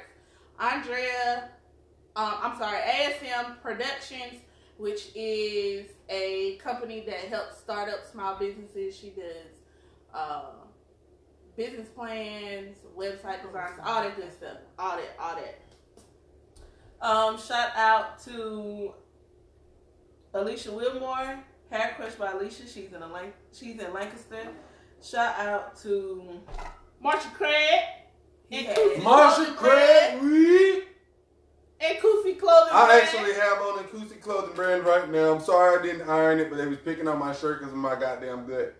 Andrea, 0.60 1.50
um, 2.14 2.34
I'm 2.42 2.58
sorry, 2.58 2.78
ASM 2.78 3.60
Productions, 3.60 4.42
which 4.78 5.10
is 5.16 5.90
a 6.08 6.56
company 6.56 7.00
that 7.06 7.20
helps 7.20 7.58
start 7.58 7.88
up 7.88 8.04
small 8.04 8.36
businesses. 8.38 8.96
She 8.96 9.10
does 9.10 9.58
uh, 10.14 10.50
business 11.56 11.88
plans, 11.88 12.76
website 12.96 13.44
designs, 13.44 13.80
all 13.84 14.02
that 14.02 14.16
good 14.16 14.32
stuff. 14.32 14.58
All 14.78 14.96
that, 14.96 15.16
all 15.18 15.34
that. 15.34 15.60
Um, 17.04 17.38
shout 17.38 17.70
out 17.76 18.18
to 18.24 18.94
Alicia 20.32 20.72
Wilmore, 20.72 21.38
Hair 21.70 21.92
Crush 21.96 22.14
by 22.14 22.32
Alicia. 22.32 22.66
She's 22.66 22.92
in 22.94 23.02
a 23.02 23.06
Lan- 23.06 23.32
she's 23.52 23.78
in 23.78 23.92
Lancaster. 23.92 24.48
Shout 25.02 25.38
out 25.38 25.76
to 25.82 26.40
Marsha 27.04 27.30
Craig. 27.34 27.80
he 28.48 28.58
And 28.58 28.68
had- 28.68 28.76
Marsha 29.02 29.36
Golden 29.38 29.54
Craig 29.56 30.88
And 31.80 31.98
Kusi 31.98 32.38
clothing. 32.38 32.72
I 32.72 32.86
brand. 32.86 33.02
actually 33.02 33.34
have 33.34 33.58
on 33.60 33.78
an 33.80 33.84
acoustic 33.84 34.22
clothing 34.22 34.54
brand 34.54 34.84
right 34.86 35.10
now. 35.10 35.34
I'm 35.34 35.42
sorry 35.42 35.78
I 35.78 35.82
didn't 35.82 36.08
iron 36.08 36.40
it, 36.40 36.48
but 36.48 36.56
they 36.56 36.66
was 36.66 36.78
picking 36.78 37.06
on 37.06 37.18
my 37.18 37.34
shirt 37.34 37.58
because 37.58 37.72
of 37.74 37.78
my 37.78 37.96
goddamn 38.00 38.46
gut. 38.46 38.74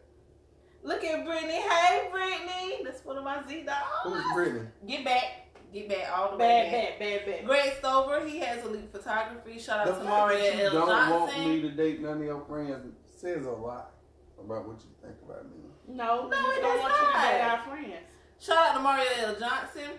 Look 0.82 1.04
at 1.04 1.26
Brittany. 1.26 1.60
Hey, 1.60 2.08
Brittany. 2.10 2.84
That's 2.84 3.04
one 3.04 3.18
of 3.18 3.24
my 3.24 3.42
Z 3.46 3.64
dolls. 3.64 3.78
Who's 4.04 4.22
Brittany? 4.34 4.66
Get 4.86 5.04
back. 5.04 5.43
Get 5.74 5.88
back 5.88 6.16
all 6.16 6.30
the 6.32 6.36
Bad, 6.38 6.72
way 6.72 6.80
back. 6.80 6.98
bad, 7.00 7.26
bad, 7.26 7.26
bad. 7.38 7.46
Greg 7.46 7.72
Stover, 7.80 8.24
he 8.26 8.38
has 8.38 8.64
elite 8.64 8.90
photography. 8.92 9.58
Shout 9.58 9.86
The 9.86 9.92
out 9.92 9.98
to 9.98 10.04
fact 10.04 10.26
Maria 10.28 10.50
that 10.52 10.72
you 10.72 10.78
L. 10.78 10.86
don't 10.86 11.10
want 11.10 11.38
me 11.40 11.62
to 11.62 11.70
date 11.72 12.00
none 12.00 12.18
of 12.18 12.24
your 12.24 12.40
friends 12.46 12.94
says 13.16 13.44
a 13.44 13.50
lot 13.50 13.90
about 14.38 14.68
what 14.68 14.76
you 14.78 14.86
think 15.02 15.16
about 15.28 15.44
me. 15.46 15.56
No, 15.88 16.28
No, 16.28 16.28
we 16.28 16.54
it 16.54 16.62
don't 16.62 16.62
does 16.62 16.80
want 16.80 16.94
you 16.94 17.06
to 17.06 17.12
date 17.28 17.40
our 17.40 17.62
friends. 17.64 17.94
Shout 18.38 18.56
out 18.56 18.74
to 18.74 18.80
Mario 18.80 19.04
L. 19.18 19.34
Johnson. 19.38 19.90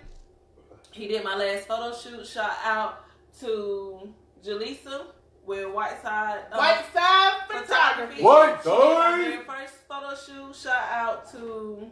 He 0.92 1.08
did 1.10 1.24
my 1.26 1.36
last 1.36 1.68
photo 1.68 1.94
shoot. 1.96 2.26
Shout 2.26 2.56
out 2.64 3.04
to 3.42 4.14
Jaleesa 4.44 5.08
with 5.46 5.74
Whiteside 5.74 6.40
uh, 6.52 6.58
White 6.58 6.86
side 6.94 7.34
photography. 7.50 8.24
What? 8.24 8.64
She 8.64 8.70
did 8.70 8.78
my 8.78 8.86
Sorry? 8.86 9.24
very 9.24 9.44
first 9.44 9.74
photo 9.90 10.16
shoot. 10.16 10.56
Shout 10.56 10.88
out 10.92 11.32
to 11.32 11.90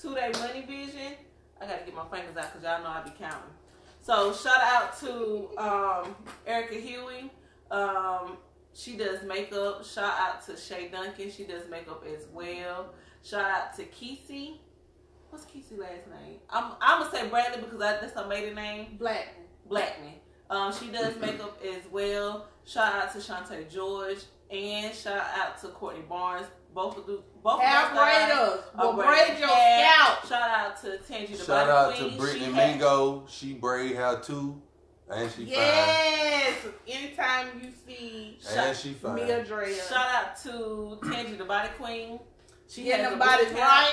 Two 0.00 0.14
Day 0.14 0.30
Money 0.40 0.62
Vision. 0.66 1.12
I 1.64 1.66
gotta 1.66 1.84
get 1.84 1.94
my 1.94 2.04
fingers 2.04 2.36
out 2.36 2.52
because 2.52 2.62
y'all 2.62 2.82
know 2.82 2.90
I 2.90 3.02
be 3.02 3.10
counting. 3.18 3.54
So 4.02 4.34
shout 4.34 4.60
out 4.62 4.98
to 5.00 5.48
um, 5.56 6.14
Erica 6.46 6.74
Huey. 6.74 7.30
Um, 7.70 8.36
she 8.74 8.96
does 8.96 9.22
makeup. 9.22 9.84
Shout 9.84 10.12
out 10.18 10.44
to 10.46 10.56
Shay 10.56 10.88
Duncan. 10.88 11.30
She 11.30 11.44
does 11.44 11.62
makeup 11.70 12.04
as 12.06 12.26
well. 12.32 12.92
Shout 13.22 13.50
out 13.50 13.76
to 13.76 13.84
Kesey. 13.84 14.58
What's 15.30 15.46
Kesey 15.46 15.78
last 15.78 16.06
name? 16.06 16.38
I'm 16.50 16.72
I'm 16.82 17.00
gonna 17.00 17.10
say 17.10 17.28
Bradley 17.28 17.62
because 17.62 17.80
I, 17.80 17.92
that's 18.00 18.12
her 18.12 18.26
maiden 18.26 18.56
name. 18.56 18.96
Black. 18.98 19.28
Blackman. 19.66 20.14
Um, 20.50 20.72
she 20.72 20.88
does 20.88 21.16
makeup 21.18 21.58
as 21.64 21.90
well. 21.90 22.48
Shout 22.66 22.94
out 22.94 23.12
to 23.12 23.18
Shantae 23.18 23.72
George 23.72 24.18
and 24.50 24.94
shout 24.94 25.24
out 25.34 25.58
to 25.62 25.68
Courtney 25.68 26.02
Barnes. 26.02 26.46
Both 26.74 26.98
of 26.98 27.06
both 27.44 27.60
Hair 27.60 27.82
of 27.84 27.90
those 27.90 27.98
guys 27.98 28.30
braiders. 28.32 28.60
are 28.78 28.86
Will 28.86 29.02
braid 29.04 29.38
your 29.38 29.48
scalp. 29.48 30.26
Shout 30.26 30.50
out 30.50 30.80
to 30.80 30.98
Tangy 30.98 31.34
the 31.36 31.44
Body 31.44 31.46
Queen. 31.46 31.46
Shout 31.46 31.46
Body 31.46 31.70
out 31.70 31.94
Queen. 31.94 32.10
to 32.12 32.16
Brittany 32.18 32.44
She 32.46 32.52
has- 32.52 32.70
Mingo. 32.72 33.26
She 33.28 33.52
braid 33.54 33.94
hair 33.96 34.16
too. 34.16 34.62
And 35.10 35.30
she 35.30 35.44
Yes. 35.44 36.56
Anytime 36.88 37.60
you 37.62 37.70
see 37.86 38.38
fine. 38.42 38.58
And 38.68 38.76
she 38.76 38.94
fine. 38.94 39.14
Mia 39.16 39.44
Drea. 39.44 39.74
Shout 39.84 40.06
out 40.14 40.42
to 40.44 40.98
Tangy 41.12 41.36
the 41.36 41.44
Body 41.44 41.68
Queen. 41.78 42.18
She 42.66 42.84
Getting 42.84 43.04
has 43.04 43.12
the 43.12 43.18
body 43.18 43.44
right. 43.54 43.92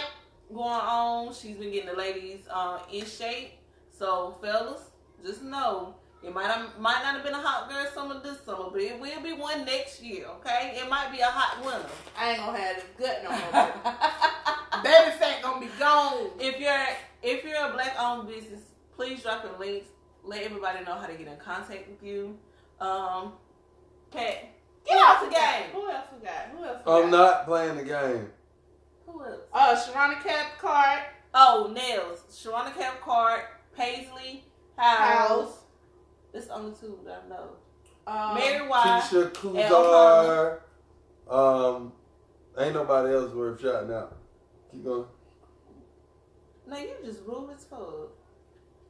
going 0.54 0.70
on. 0.70 1.34
She's 1.34 1.58
been 1.58 1.72
getting 1.72 1.90
the 1.90 1.96
ladies 1.98 2.46
uh, 2.50 2.80
in 2.92 3.06
shape. 3.06 3.52
So 3.92 4.38
fellas, 4.42 4.82
just 5.24 5.44
know 5.44 5.96
it 6.24 6.34
might 6.34 6.48
not, 6.48 6.80
might 6.80 7.02
not 7.04 7.16
have 7.16 7.24
been 7.24 7.34
a 7.34 7.42
hot 7.42 7.70
girl 7.70 7.86
summer 7.94 8.20
this 8.24 8.40
summer, 8.46 8.70
but 8.72 8.82
it 8.82 9.00
will 9.00 9.22
be 9.22 9.34
one 9.34 9.66
next 9.66 10.02
year. 10.04 10.26
Okay, 10.40 10.78
it 10.82 10.88
might 10.90 11.12
be 11.12 11.20
a 11.20 11.26
hot 11.26 11.64
winter. 11.66 11.90
I 12.18 12.32
ain't 12.32 12.40
gonna 12.40 12.58
have 12.58 12.76
this 12.76 12.86
gut 12.98 13.24
no 13.24 13.30
more. 13.32 14.84
Baby 14.84 15.18
fat 15.20 15.42
gonna 15.42 15.60
be 15.66 15.72
gone. 15.80 16.30
if 16.40 16.60
you're 16.60 16.88
if 17.24 17.44
you're 17.44 17.70
a 17.70 17.74
black 17.74 17.96
owned 18.00 18.28
business, 18.28 18.62
please 18.96 19.22
drop 19.24 19.44
your 19.44 19.58
links. 19.60 19.88
Let 20.24 20.44
everybody 20.44 20.84
know 20.86 20.96
how 20.96 21.08
to 21.08 21.14
get 21.14 21.28
in 21.28 21.38
contact 21.38 21.90
with 21.90 22.04
you. 22.04 22.38
Um, 22.80 23.34
Pat, 24.12 24.50
get 24.86 24.98
out 24.98 25.24
the 25.24 25.32
game. 25.32 25.70
Who 25.74 25.90
else 25.90 26.06
we 26.14 26.26
got? 26.26 26.50
Who 26.56 26.64
else 26.64 26.82
we 26.86 26.92
I'm 26.92 27.02
got? 27.04 27.12
not 27.12 27.46
playing 27.46 27.78
the 27.78 27.84
game. 27.84 28.28
Who 29.08 29.24
else? 29.24 29.42
Oh, 29.54 29.60
uh, 29.60 29.76
Sharona 29.76 30.22
Cathcart. 30.24 31.04
Oh, 31.34 31.72
Nails. 31.74 32.20
Sharona 32.32 32.76
Cathcart, 32.76 33.46
Paisley, 33.76 34.44
House. 34.78 35.28
House. 35.28 35.58
That's 36.34 36.48
the 36.48 36.54
only 36.56 36.74
two 36.80 37.00
that 37.06 37.24
I 37.26 37.30
know. 37.30 37.50
Um, 38.08 38.36
Mary 38.36 38.68
White. 38.68 39.02
Keisha 39.04 39.32
Kuzar. 39.32 40.60
Um, 41.30 41.92
ain't 42.58 42.74
nobody 42.74 43.14
else 43.14 43.34
worth 43.34 43.62
shouting 43.62 43.94
out. 43.94 44.18
Keep 44.72 44.84
going. 44.86 45.06
Now 46.68 46.78
you 46.78 46.92
just 47.06 47.20
rude 47.26 47.50
as 47.56 47.64
fuck. 47.66 47.80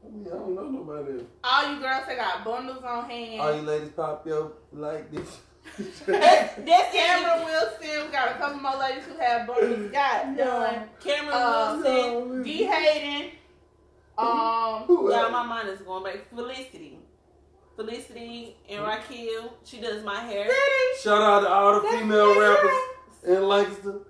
I 0.04 0.10
mean, 0.10 0.26
I 0.28 0.30
don't 0.32 0.56
know 0.56 0.64
nobody 0.70 1.14
else. 1.20 1.24
all 1.44 1.74
you 1.74 1.80
girls 1.80 2.06
that 2.08 2.18
got 2.18 2.44
bundles 2.46 2.84
on 2.84 3.10
hand. 3.10 3.42
All 3.42 3.56
you 3.56 3.62
ladies 3.62 3.90
pop 3.90 4.26
your 4.26 4.54
like 4.72 5.12
this. 5.12 5.40
That's, 5.78 6.56
that's 6.56 6.92
Cameron 6.92 7.24
Cameron. 7.24 7.46
Wilson. 7.46 8.06
We 8.08 8.12
got 8.12 8.32
a 8.32 8.34
couple 8.40 8.60
more 8.60 8.78
ladies 8.78 9.04
who 9.06 9.16
have 9.20 9.46
bundles. 9.46 9.92
God 9.94 10.36
done. 10.38 10.90
Cameron 11.00 11.30
Uh, 11.34 11.80
Wilson. 11.84 12.44
D. 12.44 12.64
Hayden. 12.64 13.32
Um. 14.18 14.84
Who 14.88 15.12
Yeah, 15.12 15.30
my 15.30 15.44
mind 15.46 15.70
is 15.70 15.82
going 15.82 16.04
back. 16.04 16.28
Felicity. 16.30 16.98
Felicity 17.82 18.56
and 18.70 18.84
Raquel. 18.84 19.54
She 19.64 19.82
does 19.82 20.04
my 20.04 20.22
hair. 20.22 20.48
Shout 21.02 21.22
out 21.22 21.40
to 21.42 21.50
all 21.50 21.82
the 21.82 21.88
female 21.90 22.40
rappers 22.40 22.78
in 23.28 23.48
Lancaster. 23.48 24.02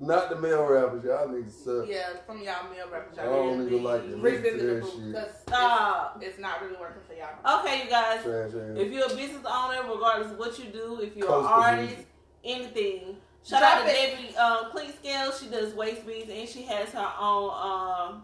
Not 0.00 0.30
the 0.30 0.36
male 0.36 0.64
rappers, 0.64 1.04
y'all 1.04 1.28
niggas 1.28 1.64
suck. 1.64 1.88
Yeah, 1.88 2.10
from 2.24 2.38
y'all 2.38 2.70
male 2.70 2.88
rappers. 2.90 3.18
I 3.18 3.24
don't 3.24 3.66
even 3.66 3.82
like 3.82 4.08
to 4.08 4.16
Revisit 4.16 4.60
the 4.60 4.80
booth 4.80 5.14
shit. 5.14 5.34
Stop. 5.42 6.16
it's, 6.16 6.26
it's 6.26 6.38
not 6.38 6.62
really 6.62 6.76
working 6.80 7.02
for 7.06 7.14
y'all. 7.14 7.60
Okay, 7.60 7.84
you 7.84 7.90
guys. 7.90 8.22
Trash 8.22 8.50
ass. 8.50 8.76
If 8.76 8.92
you're 8.92 9.06
a 9.06 9.16
business 9.16 9.44
owner, 9.44 9.82
regardless 9.92 10.32
of 10.32 10.38
what 10.38 10.58
you 10.58 10.66
do, 10.66 11.00
if 11.00 11.16
you're 11.16 11.26
an 11.26 11.44
artist, 11.46 11.88
music. 11.88 12.06
anything. 12.44 13.16
Shout 13.44 13.60
Drop 13.60 13.76
out 13.78 13.86
to 13.86 13.90
it. 13.90 14.16
Debbie 14.16 14.36
um, 14.36 14.70
Clean 14.70 14.92
Scale. 14.92 15.32
She 15.32 15.46
does 15.48 15.74
waist 15.74 16.06
beads 16.06 16.30
and 16.30 16.48
she 16.48 16.62
has 16.62 16.90
her 16.90 17.12
own 17.18 17.50
um, 17.50 18.22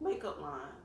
makeup 0.00 0.40
line. 0.40 0.75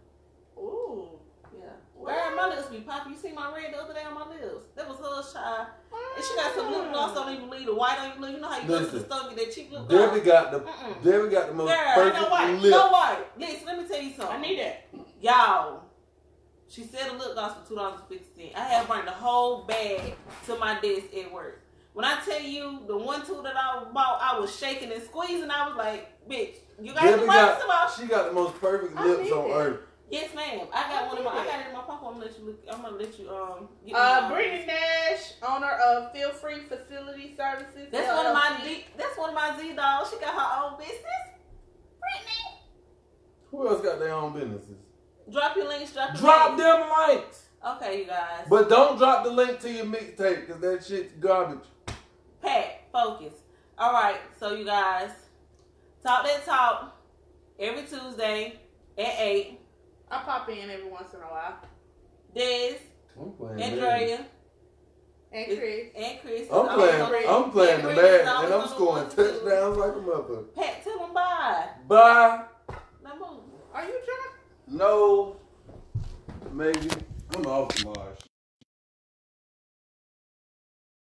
Ooh. 2.01 2.07
Yeah. 2.07 2.29
Girl, 2.29 2.35
my 2.35 2.47
lips 2.55 2.67
be 2.69 2.77
popping. 2.79 3.13
You 3.13 3.17
see 3.19 3.31
my 3.31 3.53
red 3.53 3.73
the 3.73 3.77
other 3.77 3.93
day 3.93 4.03
on 4.03 4.13
my 4.15 4.27
lips? 4.27 4.65
That 4.75 4.87
was 4.87 4.97
her 4.97 5.33
child. 5.33 5.67
And 6.15 6.25
she 6.25 6.35
got 6.35 6.55
some 6.55 6.71
lip 6.71 6.91
gloss. 6.91 7.11
Mm. 7.11 7.15
Don't 7.15 7.35
even 7.35 7.49
leave 7.49 7.65
the 7.67 7.75
white 7.75 7.99
on 7.99 8.09
your 8.09 8.19
lip. 8.19 8.31
You 8.35 8.39
know 8.41 8.49
how 8.49 8.59
you 8.61 8.67
go 8.67 8.79
to 8.79 8.85
the 8.85 8.91
Listen. 8.93 9.05
store 9.09 9.27
and 9.27 9.37
get 9.37 9.45
that 9.47 9.55
cheap 9.55 9.71
lip 9.71 9.87
gloss? 9.87 10.09
Debbie 10.11 10.25
got 10.25 10.51
the 10.51 10.59
Mm-mm. 10.59 11.03
Debbie 11.03 11.29
got 11.29 11.47
the 11.47 11.53
most 11.53 11.67
Girl, 11.69 11.77
I 11.77 11.93
perfect 11.95 12.15
know 12.21 12.29
white. 12.29 12.53
lip. 12.59 12.71
No 12.71 12.89
white. 12.89 13.25
Listen, 13.37 13.65
let 13.67 13.77
me 13.81 13.87
tell 13.87 14.01
you 14.01 14.13
something. 14.13 14.35
I 14.35 14.41
need 14.41 14.59
that. 14.59 14.87
Y'all, 15.21 15.83
she 16.67 16.83
said 16.83 17.07
a 17.09 17.13
lip 17.13 17.33
gloss 17.33 17.57
for 17.61 17.67
two 17.69 17.75
dollars 17.75 17.99
and 17.99 18.09
fifty 18.19 18.41
cents. 18.43 18.55
I 18.57 18.61
had 18.63 18.87
brought 18.87 19.05
the 19.05 19.11
whole 19.11 19.63
bag 19.63 20.13
to 20.47 20.55
my 20.57 20.79
desk 20.81 21.07
at 21.17 21.31
work. 21.31 21.61
When 21.93 22.05
I 22.05 22.19
tell 22.25 22.41
you 22.41 22.79
the 22.87 22.97
one 22.97 23.25
two 23.25 23.41
that 23.43 23.55
I 23.57 23.83
bought, 23.93 24.19
I 24.21 24.39
was 24.39 24.55
shaking 24.57 24.91
and 24.91 25.03
squeezing. 25.03 25.51
I 25.51 25.67
was 25.67 25.77
like, 25.77 26.27
"Bitch, 26.29 26.55
you 26.81 26.93
got 26.93 27.03
Debbie 27.03 27.21
the 27.21 27.25
got 27.27 27.63
about?" 27.65 27.93
she 27.93 28.05
got 28.07 28.27
the 28.29 28.33
most 28.33 28.59
perfect 28.61 28.95
lips 28.95 29.31
on 29.31 29.49
it. 29.49 29.53
earth. 29.53 29.79
Yes, 30.11 30.35
ma'am. 30.35 30.67
I 30.73 30.89
got 30.89 31.07
one 31.07 31.17
of 31.19 31.23
my. 31.23 31.31
I 31.31 31.45
got 31.45 31.59
it 31.61 31.67
in 31.67 31.73
my 31.73 31.81
pocket. 31.83 32.05
I'm 32.05 32.13
gonna 32.15 32.25
let 32.25 32.37
you 32.37 32.45
look. 32.45 32.59
I'm 32.69 32.81
gonna 32.81 32.97
let 32.97 33.17
you 33.19 33.29
um. 33.29 33.69
Get 33.85 33.95
Uh, 33.95 34.21
mine. 34.23 34.31
Brittany 34.33 34.65
Nash, 34.65 35.33
owner 35.41 35.71
of 35.71 36.11
Feel 36.11 36.31
Free 36.31 36.59
Facility 36.67 37.33
Services. 37.37 37.87
That's 37.91 38.07
one 38.09 38.25
of 38.25 38.33
my 38.33 38.57
LLC. 38.59 38.63
D, 38.65 38.85
That's 38.97 39.17
one 39.17 39.29
of 39.29 39.35
my 39.35 39.57
Z 39.57 39.73
dolls. 39.73 40.09
She 40.11 40.17
got 40.19 40.33
her 40.33 40.65
own 40.65 40.77
business. 40.77 41.23
Brittany, 42.01 42.59
Who 43.51 43.67
else 43.69 43.81
got 43.81 43.99
their 43.99 44.13
own 44.13 44.33
businesses? 44.33 44.75
drop 45.31 45.55
your 45.55 45.69
links. 45.69 45.93
Drop 45.93 46.09
your 46.13 46.21
Drop 46.21 46.57
links. 46.57 46.63
them 46.63 46.89
links. 47.07 47.45
Okay, 47.65 47.99
you 47.99 48.05
guys. 48.05 48.45
But 48.49 48.67
don't 48.69 48.97
drop 48.97 49.23
the 49.23 49.29
link 49.31 49.61
to 49.61 49.71
your 49.71 49.85
mixtape 49.85 50.45
because 50.47 50.59
that 50.59 50.83
shit's 50.83 51.13
garbage. 51.13 51.63
Pat, 52.41 52.81
focus. 52.91 53.33
All 53.77 53.93
right, 53.93 54.19
so 54.37 54.53
you 54.55 54.65
guys, 54.65 55.11
talk 56.03 56.25
that 56.25 56.43
talk 56.45 56.97
every 57.57 57.83
Tuesday 57.83 58.59
at 58.97 59.13
eight. 59.19 59.59
I 60.11 60.23
pop 60.23 60.49
in 60.49 60.69
every 60.69 60.89
once 60.89 61.13
in 61.13 61.19
a 61.21 61.23
while. 61.23 61.55
Des, 62.35 62.77
I'm 63.19 63.31
playing. 63.31 63.61
Andrea, 63.61 64.25
And 65.31 65.45
Chris. 65.57 65.87
and 65.95 66.19
Chris. 66.21 66.47
I'm 66.51 66.67
playing. 66.67 67.01
always 67.01 67.25
on- 67.27 67.43
I'm 67.45 67.51
playing 67.51 67.81
the 67.81 67.93
Chris 67.93 67.97
is 67.97 68.25
man, 68.25 68.27
always 68.35 68.51
and 68.51 68.61
I'm 68.61 68.67
scoring 68.67 69.09
touchdowns 69.09 69.77
like 69.77 69.95
a 69.95 70.01
mother. 70.01 70.41
Pat, 70.55 70.83
tell 70.83 70.99
them 70.99 71.13
bye. 71.13 71.67
Bye. 71.87 72.43
Now 73.03 73.13
move. 73.15 73.39
Are 73.73 73.83
you 73.85 73.99
drunk? 74.05 74.35
No. 74.67 75.35
Maybe. 76.51 76.89
I'm 77.35 77.45
off 77.45 77.69
tomorrow. 77.75 78.15